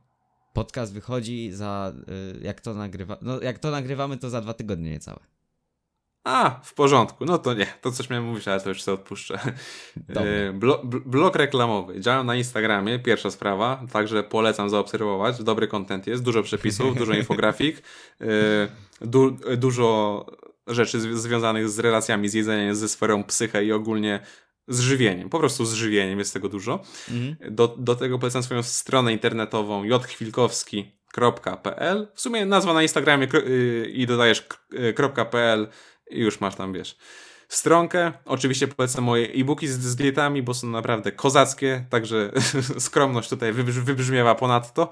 Podcast 0.53 0.93
wychodzi 0.93 1.51
za, 1.51 1.93
jak 2.41 2.61
to 2.61 2.73
nagrywa, 2.73 3.17
no 3.21 3.41
jak 3.41 3.59
to 3.59 3.71
nagrywamy, 3.71 4.17
to 4.17 4.29
za 4.29 4.41
dwa 4.41 4.53
tygodnie 4.53 4.89
niecałe. 4.91 5.19
A, 6.29 6.59
w 6.63 6.73
porządku. 6.73 7.25
No 7.25 7.37
to 7.37 7.53
nie, 7.53 7.67
to 7.81 7.91
coś 7.91 8.09
miałem 8.09 8.25
mówić, 8.25 8.47
ale 8.47 8.61
to 8.61 8.69
już 8.69 8.81
sobie 8.83 8.95
odpuszczę. 8.95 9.39
E, 10.15 10.53
Blo, 10.53 10.81
bl- 10.83 11.01
blog 11.05 11.35
reklamowy. 11.35 12.01
Działam 12.01 12.25
na 12.27 12.35
Instagramie, 12.35 12.99
pierwsza 12.99 13.31
sprawa, 13.31 13.83
także 13.91 14.23
polecam 14.23 14.69
zaobserwować. 14.69 15.43
Dobry 15.43 15.67
content 15.67 16.07
jest, 16.07 16.23
dużo 16.23 16.43
przepisów, 16.43 16.97
dużo 16.97 17.13
infografik, 17.13 17.81
e, 18.21 18.25
du, 19.01 19.31
dużo 19.57 20.25
rzeczy 20.67 20.99
zwi- 20.99 21.15
związanych 21.15 21.69
z 21.69 21.79
relacjami 21.79 22.29
z 22.29 22.33
jedzeniem, 22.33 22.75
ze 22.75 22.89
sferą 22.89 23.23
psyche 23.23 23.65
i 23.65 23.71
ogólnie 23.71 24.19
z 24.67 24.79
żywieniem. 24.79 25.29
Po 25.29 25.39
prostu 25.39 25.65
z 25.65 25.73
żywieniem 25.73 26.19
jest 26.19 26.33
tego 26.33 26.49
dużo. 26.49 26.79
Mhm. 27.11 27.55
Do, 27.55 27.75
do 27.77 27.95
tego 27.95 28.19
polecam 28.19 28.43
swoją 28.43 28.63
stronę 28.63 29.13
internetową 29.13 29.83
jchwilkowski.pl 29.83 32.07
W 32.15 32.21
sumie 32.21 32.45
nazwa 32.45 32.73
na 32.73 32.81
Instagramie 32.81 33.27
y, 33.33 33.91
i 33.93 34.07
dodajesz 34.07 34.47
y, 34.73 34.93
.pl 35.31 35.67
i 36.09 36.19
już 36.19 36.39
masz 36.41 36.55
tam, 36.55 36.73
wiesz, 36.73 36.97
stronkę. 37.47 38.11
Oczywiście 38.25 38.67
polecam 38.67 39.03
moje 39.03 39.27
e-booki 39.27 39.67
z, 39.67 39.79
z 39.79 39.95
dietami, 39.95 40.41
bo 40.43 40.53
są 40.53 40.67
naprawdę 40.67 41.11
kozackie, 41.11 41.85
także 41.89 42.31
skromność 42.79 43.29
tutaj 43.29 43.53
wybrzmiewa, 43.53 43.85
wybrzmiewa 43.85 44.35
ponadto. 44.35 44.89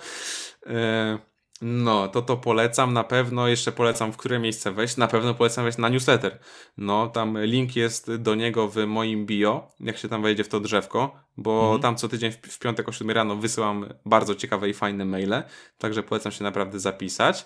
E, 0.66 1.18
No, 1.62 2.08
to 2.08 2.22
to 2.22 2.38
polecam 2.38 2.94
na 2.94 3.04
pewno. 3.04 3.48
Jeszcze 3.48 3.72
polecam, 3.72 4.12
w 4.14 4.18
które 4.18 4.40
miejsce 4.40 4.72
wejść. 4.72 4.98
Na 4.98 5.08
pewno 5.08 5.34
polecam 5.34 5.64
wejść 5.64 5.78
na 5.78 5.90
newsletter. 5.90 6.40
No, 6.78 7.08
tam 7.08 7.38
link 7.42 7.76
jest 7.76 8.16
do 8.16 8.36
niego 8.36 8.68
w 8.68 8.86
moim 8.88 9.26
bio, 9.26 9.72
jak 9.80 9.98
się 9.98 10.08
tam 10.10 10.22
wejdzie 10.22 10.44
w 10.44 10.50
to 10.50 10.60
drzewko, 10.60 11.16
bo 11.38 11.62
Mhm. 11.62 11.82
tam 11.82 11.96
co 11.96 12.08
tydzień 12.10 12.32
w, 12.32 12.36
w 12.36 12.60
piątek 12.60 12.90
o 12.90 12.92
7 12.92 13.12
rano 13.12 13.36
wysyłam 13.36 13.86
bardzo 14.06 14.36
ciekawe 14.36 14.70
i 14.70 14.74
fajne 14.74 15.06
maile, 15.06 15.44
także 15.78 16.04
polecam 16.04 16.32
się 16.32 16.44
naprawdę 16.44 16.80
zapisać. 16.80 17.46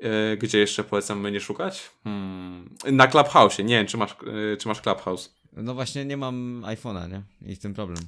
E, 0.00 0.36
Gdzie 0.36 0.58
jeszcze 0.58 0.84
polecam 0.84 1.20
mnie 1.20 1.40
szukać? 1.40 1.90
Hmm. 2.04 2.70
Na 2.92 3.06
Clubhouse. 3.06 3.58
Nie 3.58 3.76
wiem, 3.76 3.86
czy 3.86 3.96
masz, 3.96 4.12
e, 4.52 4.56
czy 4.56 4.68
masz 4.68 4.80
Clubhouse. 4.80 5.34
No 5.52 5.74
właśnie 5.74 6.04
nie 6.04 6.16
mam 6.16 6.62
iPhone'a, 6.66 7.10
nie? 7.10 7.22
I 7.52 7.56
w 7.56 7.58
tym 7.58 7.74
problem. 7.74 7.98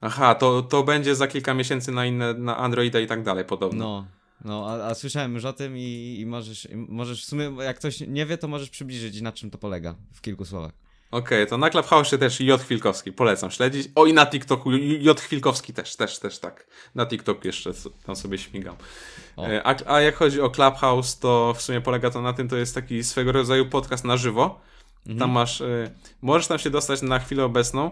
Aha, 0.00 0.34
to, 0.34 0.62
to 0.62 0.82
będzie 0.82 1.14
za 1.14 1.26
kilka 1.26 1.54
miesięcy 1.54 1.92
na 1.92 2.06
inne, 2.06 2.34
na 2.34 2.56
Androida 2.56 3.00
i 3.00 3.06
tak 3.06 3.22
dalej 3.22 3.44
podobno. 3.44 3.84
No, 3.84 4.06
no, 4.44 4.66
a, 4.70 4.86
a 4.86 4.94
słyszałem 4.94 5.34
już 5.34 5.44
o 5.44 5.52
tym 5.52 5.78
i, 5.78 6.16
i 6.20 6.26
możesz, 6.26 6.64
i 6.70 6.76
możesz 6.76 7.22
w 7.22 7.28
sumie, 7.28 7.52
jak 7.60 7.76
ktoś 7.78 8.00
nie 8.00 8.26
wie, 8.26 8.38
to 8.38 8.48
możesz 8.48 8.70
przybliżyć, 8.70 9.20
na 9.20 9.32
czym 9.32 9.50
to 9.50 9.58
polega 9.58 9.94
w 10.12 10.20
kilku 10.20 10.44
słowach. 10.44 10.72
Okej, 11.10 11.46
to 11.46 11.58
na 11.58 11.70
Clubhouse 11.70 12.10
też 12.10 12.40
J. 12.40 12.62
Chwilkowski, 12.62 13.12
polecam 13.12 13.50
śledzić. 13.50 13.88
O 13.94 14.06
i 14.06 14.12
na 14.12 14.26
TikToku 14.26 14.70
J. 14.76 15.20
Chwilkowski 15.20 15.72
też, 15.72 15.96
też, 15.96 16.18
też 16.18 16.38
tak. 16.38 16.66
Na 16.94 17.06
TikToku 17.06 17.40
jeszcze 17.46 17.70
tam 18.06 18.16
sobie 18.16 18.38
śmigam. 18.38 18.76
E, 19.38 19.66
A, 19.66 19.74
a 19.86 20.00
jak 20.00 20.16
chodzi 20.16 20.40
o 20.40 20.50
Clubhouse, 20.50 21.18
to 21.18 21.54
w 21.56 21.62
sumie 21.62 21.80
polega 21.80 22.10
to 22.10 22.22
na 22.22 22.32
tym, 22.32 22.48
to 22.48 22.56
jest 22.56 22.74
taki 22.74 23.04
swego 23.04 23.32
rodzaju 23.32 23.66
podcast 23.66 24.04
na 24.04 24.16
żywo. 24.16 24.60
Mhm. 25.00 25.18
Tam 25.18 25.30
masz, 25.30 25.60
e, 25.60 25.90
możesz 26.22 26.46
tam 26.46 26.58
się 26.58 26.70
dostać 26.70 27.02
na 27.02 27.18
chwilę 27.18 27.44
obecną, 27.44 27.90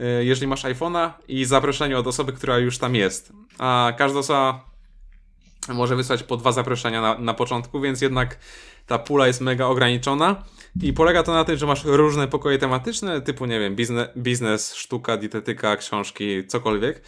e, 0.00 0.24
jeżeli 0.24 0.46
masz 0.46 0.64
iPhone'a 0.64 1.10
i 1.28 1.44
zaproszenie 1.44 1.98
od 1.98 2.06
osoby, 2.06 2.32
która 2.32 2.58
już 2.58 2.78
tam 2.78 2.94
jest. 2.94 3.32
A 3.58 3.92
każda 3.98 4.18
osoba 4.18 4.64
może 5.68 5.96
wysłać 5.96 6.22
po 6.22 6.36
dwa 6.36 6.52
zaproszenia 6.52 7.02
na, 7.02 7.18
na 7.18 7.34
początku, 7.34 7.80
więc 7.80 8.00
jednak 8.00 8.38
ta 8.86 8.98
pula 8.98 9.26
jest 9.26 9.40
mega 9.40 9.66
ograniczona. 9.66 10.44
I 10.80 10.92
polega 10.92 11.22
to 11.22 11.32
na 11.32 11.44
tym, 11.44 11.56
że 11.56 11.66
masz 11.66 11.84
różne 11.84 12.28
pokoje 12.28 12.58
tematyczne, 12.58 13.20
typu, 13.20 13.46
nie 13.46 13.60
wiem, 13.60 13.76
biznes, 13.76 14.08
biznes 14.16 14.74
sztuka, 14.74 15.16
dietetyka, 15.16 15.76
książki, 15.76 16.46
cokolwiek. 16.46 17.02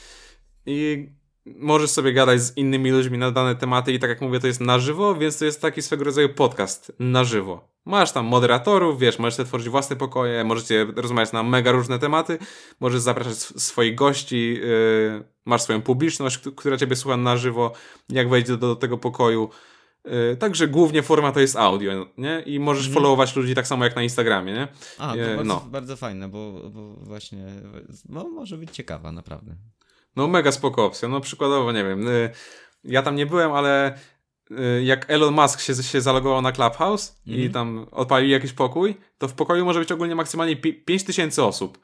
I 0.66 1.08
możesz 1.46 1.90
sobie 1.90 2.12
gadać 2.12 2.40
z 2.40 2.56
innymi 2.56 2.90
ludźmi 2.90 3.18
na 3.18 3.30
dane 3.30 3.56
tematy 3.56 3.92
i 3.92 3.98
tak 3.98 4.10
jak 4.10 4.20
mówię, 4.20 4.40
to 4.40 4.46
jest 4.46 4.60
na 4.60 4.78
żywo, 4.78 5.14
więc 5.14 5.38
to 5.38 5.44
jest 5.44 5.62
taki 5.62 5.82
swego 5.82 6.04
rodzaju 6.04 6.28
podcast 6.28 6.92
na 6.98 7.24
żywo. 7.24 7.68
Masz 7.84 8.12
tam 8.12 8.26
moderatorów, 8.26 8.98
wiesz, 8.98 9.18
możesz 9.18 9.46
tworzyć 9.46 9.68
własne 9.68 9.96
pokoje, 9.96 10.44
możecie 10.44 10.86
rozmawiać 10.96 11.32
na 11.32 11.42
mega 11.42 11.72
różne 11.72 11.98
tematy, 11.98 12.38
możesz 12.80 13.00
zapraszać 13.00 13.32
sw- 13.34 13.60
swoich 13.60 13.94
gości, 13.94 14.54
yy, 14.54 15.24
masz 15.44 15.62
swoją 15.62 15.82
publiczność, 15.82 16.38
która 16.56 16.76
ciebie 16.76 16.96
słucha 16.96 17.16
na 17.16 17.36
żywo, 17.36 17.72
jak 18.08 18.28
wejdzie 18.28 18.52
do, 18.52 18.56
do 18.56 18.76
tego 18.76 18.98
pokoju. 18.98 19.50
Yy, 20.04 20.36
także 20.36 20.68
głównie 20.68 21.02
forma 21.02 21.32
to 21.32 21.40
jest 21.40 21.56
audio, 21.56 22.06
nie? 22.18 22.42
I 22.46 22.58
możesz 22.60 22.86
Mhm. 22.86 22.94
followować 22.94 23.36
ludzi 23.36 23.54
tak 23.54 23.66
samo 23.66 23.84
jak 23.84 23.96
na 23.96 24.02
Instagramie, 24.02 24.52
nie? 24.52 24.68
A, 24.98 25.12
to 25.14 25.20
E, 25.20 25.36
bardzo, 25.36 25.44
no. 25.44 25.66
bardzo 25.70 25.96
fajne, 25.96 26.28
bo, 26.28 26.52
bo 26.70 26.94
właśnie, 26.94 27.46
no 28.08 28.28
może 28.28 28.56
być 28.58 28.70
ciekawa, 28.70 29.12
naprawdę. 29.12 29.56
No 30.16 30.26
mega 30.28 30.52
spoko 30.52 30.84
opcja. 30.84 31.08
No 31.08 31.20
przykładowo, 31.20 31.72
nie 31.72 31.84
wiem, 31.84 32.08
y, 32.08 32.30
ja 32.84 33.02
tam 33.02 33.16
nie 33.16 33.26
byłem, 33.26 33.52
ale 33.52 33.98
y, 34.50 34.82
jak 34.84 35.10
Elon 35.10 35.34
Musk 35.34 35.60
się, 35.60 35.74
się 35.74 36.00
zalogował 36.00 36.42
na 36.42 36.52
Clubhouse 36.52 37.20
i 37.26 37.32
Mhm. 37.34 37.52
tam 37.52 37.86
odpalił 37.90 38.30
jakiś 38.30 38.52
pokój, 38.52 38.94
to 39.18 39.28
w 39.28 39.32
pokoju 39.34 39.64
może 39.64 39.78
być 39.80 39.92
ogólnie 39.92 40.14
maksymalnie 40.14 40.56
5 40.56 41.04
tysięcy 41.04 41.42
osób. 41.42 41.78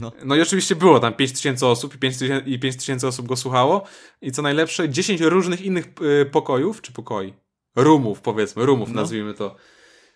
No, 0.00 0.12
No 0.24 0.36
i 0.36 0.40
oczywiście 0.40 0.76
było 0.76 1.00
tam 1.00 1.12
5 1.14 1.32
tysięcy 1.32 1.66
osób 1.66 1.94
i 1.94 1.98
5 1.98 2.18
tysięcy, 2.18 2.50
i 2.50 2.58
5 2.58 2.76
tysięcy 2.76 3.06
osób 3.06 3.26
go 3.26 3.36
słuchało 3.36 3.82
i 4.20 4.32
co 4.32 4.42
najlepsze 4.42 4.88
10 4.88 5.20
różnych 5.20 5.60
innych 5.62 5.86
y, 6.22 6.26
pokojów, 6.26 6.82
czy 6.82 6.92
pokoi? 6.92 7.34
Roomów 7.76 8.20
powiedzmy, 8.20 8.66
roomów 8.66 8.88
No. 8.88 9.00
nazwijmy 9.00 9.34
to. 9.34 9.56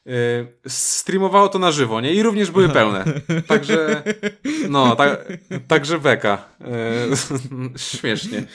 Y, 0.07 0.70
streamowało 0.70 1.48
to 1.48 1.59
na 1.59 1.72
żywo, 1.72 2.00
nie? 2.00 2.14
I 2.14 2.22
również 2.22 2.50
były 2.50 2.68
pełne. 2.68 3.04
Także, 3.46 4.02
no, 4.68 4.96
tak, 4.96 5.28
także 5.68 5.98
beka. 6.00 6.48
Y, 6.61 7.76
śmiesznie. 7.78 8.46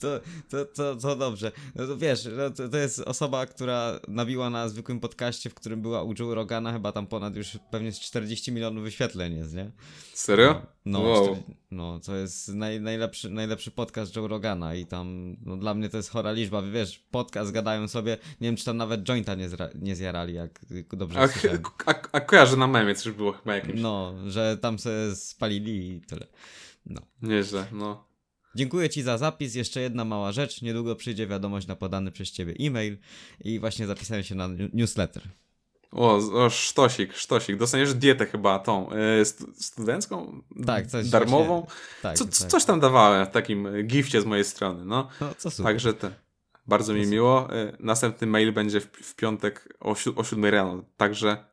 To, 0.00 0.08
to, 0.50 0.64
to, 0.64 0.96
to 0.96 1.16
dobrze. 1.16 1.52
No 1.74 1.86
to 1.86 1.96
wiesz, 1.96 2.28
no 2.36 2.50
to, 2.50 2.68
to 2.68 2.76
jest 2.76 2.98
osoba, 3.00 3.46
która 3.46 4.00
nabiła 4.08 4.50
na 4.50 4.68
zwykłym 4.68 5.00
podcaście, 5.00 5.50
w 5.50 5.54
którym 5.54 5.82
była 5.82 6.02
u 6.02 6.14
Joe 6.18 6.34
Rogana, 6.34 6.72
chyba 6.72 6.92
tam 6.92 7.06
ponad 7.06 7.36
już 7.36 7.58
pewnie 7.70 7.92
z 7.92 8.00
40 8.00 8.52
milionów 8.52 8.84
wyświetleń 8.84 9.36
jest, 9.36 9.54
nie? 9.54 9.70
Serio? 10.14 10.62
No, 10.84 11.00
Wow. 11.00 11.26
czter- 11.26 11.36
no 11.70 12.00
to 12.06 12.16
jest 12.16 12.48
naj, 12.48 12.80
najlepszy, 12.80 13.30
najlepszy 13.30 13.70
podcast 13.70 14.16
Joe 14.16 14.28
Rogana 14.28 14.74
i 14.74 14.86
tam, 14.86 15.36
no 15.44 15.56
dla 15.56 15.74
mnie 15.74 15.88
to 15.88 15.96
jest 15.96 16.10
chora 16.10 16.32
liczba, 16.32 16.62
wiesz, 16.62 17.04
podcast 17.10 17.50
gadają 17.52 17.88
sobie, 17.88 18.16
nie 18.40 18.48
wiem 18.48 18.56
czy 18.56 18.64
tam 18.64 18.76
nawet 18.76 19.02
jointa 19.08 19.34
nie, 19.34 19.48
zra, 19.48 19.68
nie 19.74 19.96
zjarali, 19.96 20.34
jak 20.34 20.60
dobrze 20.92 21.20
A, 21.20 21.28
a, 21.90 21.94
a 22.12 22.20
kojarzę 22.20 22.56
na 22.56 22.66
memie 22.66 22.94
coś 22.94 23.12
było 23.12 23.32
chyba 23.32 23.54
jakimś. 23.54 23.80
No, 23.80 24.14
że 24.26 24.56
tam 24.58 24.78
sobie 24.78 25.14
spalili 25.16 25.90
i 25.96 26.00
tyle. 26.00 26.26
No. 26.86 27.00
Nieźle, 27.22 27.66
no. 27.72 28.04
Dziękuję 28.56 28.90
Ci 28.90 29.02
za 29.02 29.18
zapis. 29.18 29.54
Jeszcze 29.54 29.80
jedna 29.80 30.04
mała 30.04 30.32
rzecz. 30.32 30.62
Niedługo 30.62 30.96
przyjdzie 30.96 31.26
wiadomość 31.26 31.66
na 31.66 31.76
podany 31.76 32.12
przez 32.12 32.30
Ciebie 32.30 32.54
e-mail 32.60 32.98
i 33.40 33.58
właśnie 33.60 33.86
zapisałem 33.86 34.24
się 34.24 34.34
na 34.34 34.48
new- 34.48 34.72
newsletter. 34.74 35.22
O, 35.92 36.16
o 36.44 36.50
sztosik, 36.50 37.14
sztosik. 37.16 37.56
Dostaniesz 37.56 37.94
dietę 37.94 38.26
chyba 38.26 38.58
tą, 38.58 38.88
stu, 39.24 39.46
studencką? 39.54 40.42
Tak, 40.66 40.86
coś 40.86 41.08
Darmową? 41.10 41.60
właśnie- 41.60 41.76
Tak, 42.02 42.16
Co, 42.18 42.24
tak. 42.24 42.34
co, 42.34 42.46
coś 42.46 42.64
tam 42.64 42.80
dawałem 42.80 43.26
w 43.26 43.30
takim 43.30 43.68
gifcie 43.86 44.20
z 44.20 44.24
mojej 44.24 44.44
strony, 44.44 44.84
no. 44.84 45.08
No, 45.20 45.34
co 45.38 45.50
super. 45.50 45.72
Także 45.72 45.94
te. 45.94 46.10
Bardzo 46.72 46.94
mi 46.94 47.06
miło. 47.06 47.56
Y, 47.56 47.76
Następny 47.80 48.26
mail 48.26 48.52
będzie 48.52 48.80
w, 48.80 48.84
w 48.84 49.14
piątek 49.14 49.76
o, 49.80 49.94
siu, 49.94 50.12
o 50.16 50.24
7 50.24 50.44
rano, 50.44 50.84
także 50.96 51.44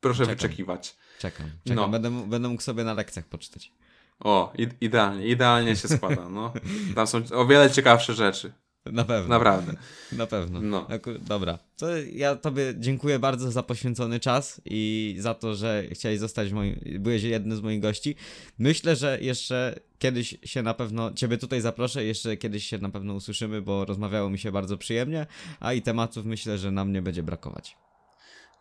proszę 0.00 0.18
Czekam. 0.18 0.34
wyczekiwać. 0.34 0.96
Czekam, 1.18 1.46
czekam. 1.64 1.76
No. 1.76 1.88
Będę, 1.88 2.28
będę 2.28 2.48
mógł 2.48 2.62
sobie 2.62 2.84
na 2.84 2.94
lekcjach 2.94 3.26
poczytać. 3.26 3.72
O, 4.20 4.52
idealnie, 4.80 5.26
idealnie 5.26 5.76
się 5.76 5.88
składa, 5.88 6.28
no. 6.28 6.52
Tam 6.94 7.06
są 7.06 7.22
o 7.34 7.46
wiele 7.46 7.70
ciekawsze 7.70 8.14
rzeczy, 8.14 8.52
Na 8.86 9.04
pewno. 9.04 9.28
naprawdę. 9.28 9.72
Na 10.12 10.26
pewno. 10.26 10.60
No. 10.60 10.86
Dobra. 11.20 11.58
To 11.76 11.86
ja 11.96 12.36
Tobie 12.36 12.74
dziękuję 12.78 13.18
bardzo 13.18 13.50
za 13.50 13.62
poświęcony 13.62 14.20
czas 14.20 14.60
i 14.64 15.16
za 15.18 15.34
to, 15.34 15.54
że 15.54 15.84
chciałeś 15.92 16.18
zostać 16.18 16.52
moim, 16.52 16.80
byłeś 16.98 17.22
jednym 17.22 17.58
z 17.58 17.60
moich 17.60 17.80
gości. 17.80 18.14
Myślę, 18.58 18.96
że 18.96 19.18
jeszcze 19.20 19.80
kiedyś 19.98 20.38
się 20.44 20.62
na 20.62 20.74
pewno, 20.74 21.12
Ciebie 21.12 21.38
tutaj 21.38 21.60
zaproszę, 21.60 22.04
jeszcze 22.04 22.36
kiedyś 22.36 22.66
się 22.66 22.78
na 22.78 22.88
pewno 22.88 23.14
usłyszymy, 23.14 23.62
bo 23.62 23.84
rozmawiało 23.84 24.30
mi 24.30 24.38
się 24.38 24.52
bardzo 24.52 24.76
przyjemnie, 24.78 25.26
a 25.60 25.72
i 25.72 25.82
tematów 25.82 26.24
myślę, 26.24 26.58
że 26.58 26.70
nam 26.70 26.92
nie 26.92 27.02
będzie 27.02 27.22
brakować. 27.22 27.76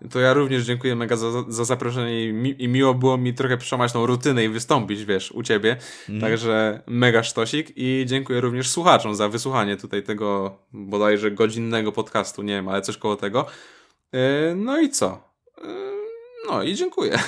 To 0.10 0.20
ja 0.20 0.34
również 0.34 0.66
dziękuję 0.66 0.96
mega 0.96 1.16
za, 1.16 1.32
za 1.48 1.66
zaproszenie 1.66 2.26
i, 2.26 2.34
mi, 2.34 2.64
i 2.64 2.68
miło 2.68 2.94
było 2.94 3.18
mi 3.18 3.34
trochę 3.34 3.58
przełamać 3.58 3.94
tą 3.94 4.06
rutynę 4.06 4.46
i 4.46 4.50
wystąpić, 4.50 5.06
wiesz, 5.06 5.32
u 5.32 5.44
ciebie. 5.44 5.72
Mhm. 6.10 6.22
Także 6.22 6.82
mega 6.88 7.24
sztosik 7.24 7.74
i 7.76 8.06
dziękuję 8.08 8.42
również 8.42 8.70
słuchaczom 8.70 9.16
za 9.16 9.30
wysłuchanie 9.30 9.78
tutaj 9.78 10.04
tego 10.04 10.58
bodajże 10.74 11.32
godzinnego 11.32 11.92
podcastu, 11.92 12.44
nie 12.44 12.54
wiem, 12.54 12.68
ale 12.68 12.82
coś 12.82 12.98
koło 12.98 13.16
tego. 13.16 13.46
Yy, 14.14 14.20
no 14.56 14.80
i 14.80 14.90
co? 14.90 15.34
Yy, 15.64 15.64
no 16.50 16.64
i 16.64 16.76
dziękuję. 16.76 17.20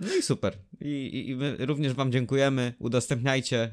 No 0.00 0.14
i 0.14 0.22
super. 0.22 0.56
I, 0.80 0.88
i, 0.88 1.30
i 1.30 1.36
my 1.36 1.56
również 1.58 1.94
Wam 1.94 2.12
dziękujemy. 2.12 2.74
Udostępniajcie, 2.78 3.70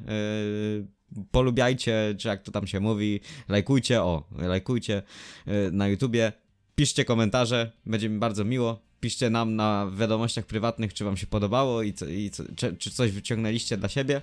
yy, 1.16 1.26
polubiajcie, 1.32 2.16
czy 2.20 2.28
jak 2.28 2.44
to 2.44 2.52
tam 2.52 2.68
się 2.68 2.80
mówi, 2.80 3.20
lajkujcie, 3.50 4.02
o, 4.02 4.24
lajkujcie 4.38 5.02
yy, 5.48 5.72
na 5.72 5.88
YouTubie. 5.88 6.32
Piszcie 6.76 7.06
komentarze, 7.06 7.72
będzie 7.86 8.10
mi 8.10 8.20
bardzo 8.20 8.46
miło. 8.46 8.80
Piszcie 9.00 9.30
nam 9.30 9.56
na 9.56 9.88
wiadomościach 9.98 10.46
prywatnych, 10.46 10.94
czy 10.94 11.06
Wam 11.06 11.18
się 11.18 11.28
podobało 11.28 11.82
i, 11.82 11.94
co, 11.94 12.06
i 12.06 12.30
co, 12.30 12.44
czy, 12.56 12.78
czy 12.78 12.92
coś 12.92 13.12
wyciągnęliście 13.12 13.78
dla 13.78 13.90
siebie. 13.90 14.22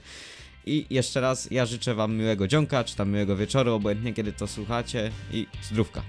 I 0.66 0.86
jeszcze 0.90 1.20
raz, 1.20 1.50
ja 1.50 1.66
życzę 1.66 1.94
Wam 1.94 2.16
miłego 2.16 2.48
dzionka, 2.48 2.84
czy 2.84 2.96
tam 2.96 3.10
miłego 3.10 3.36
wieczoru, 3.36 3.74
obojętnie 3.74 4.14
kiedy 4.14 4.32
to 4.32 4.46
słuchacie 4.46 5.10
i 5.32 5.46
zdrówka. 5.62 6.02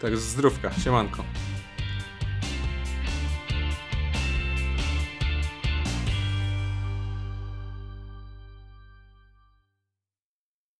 Tak, 0.00 0.16
zdrówka, 0.16 0.72
siemanko. 0.84 1.24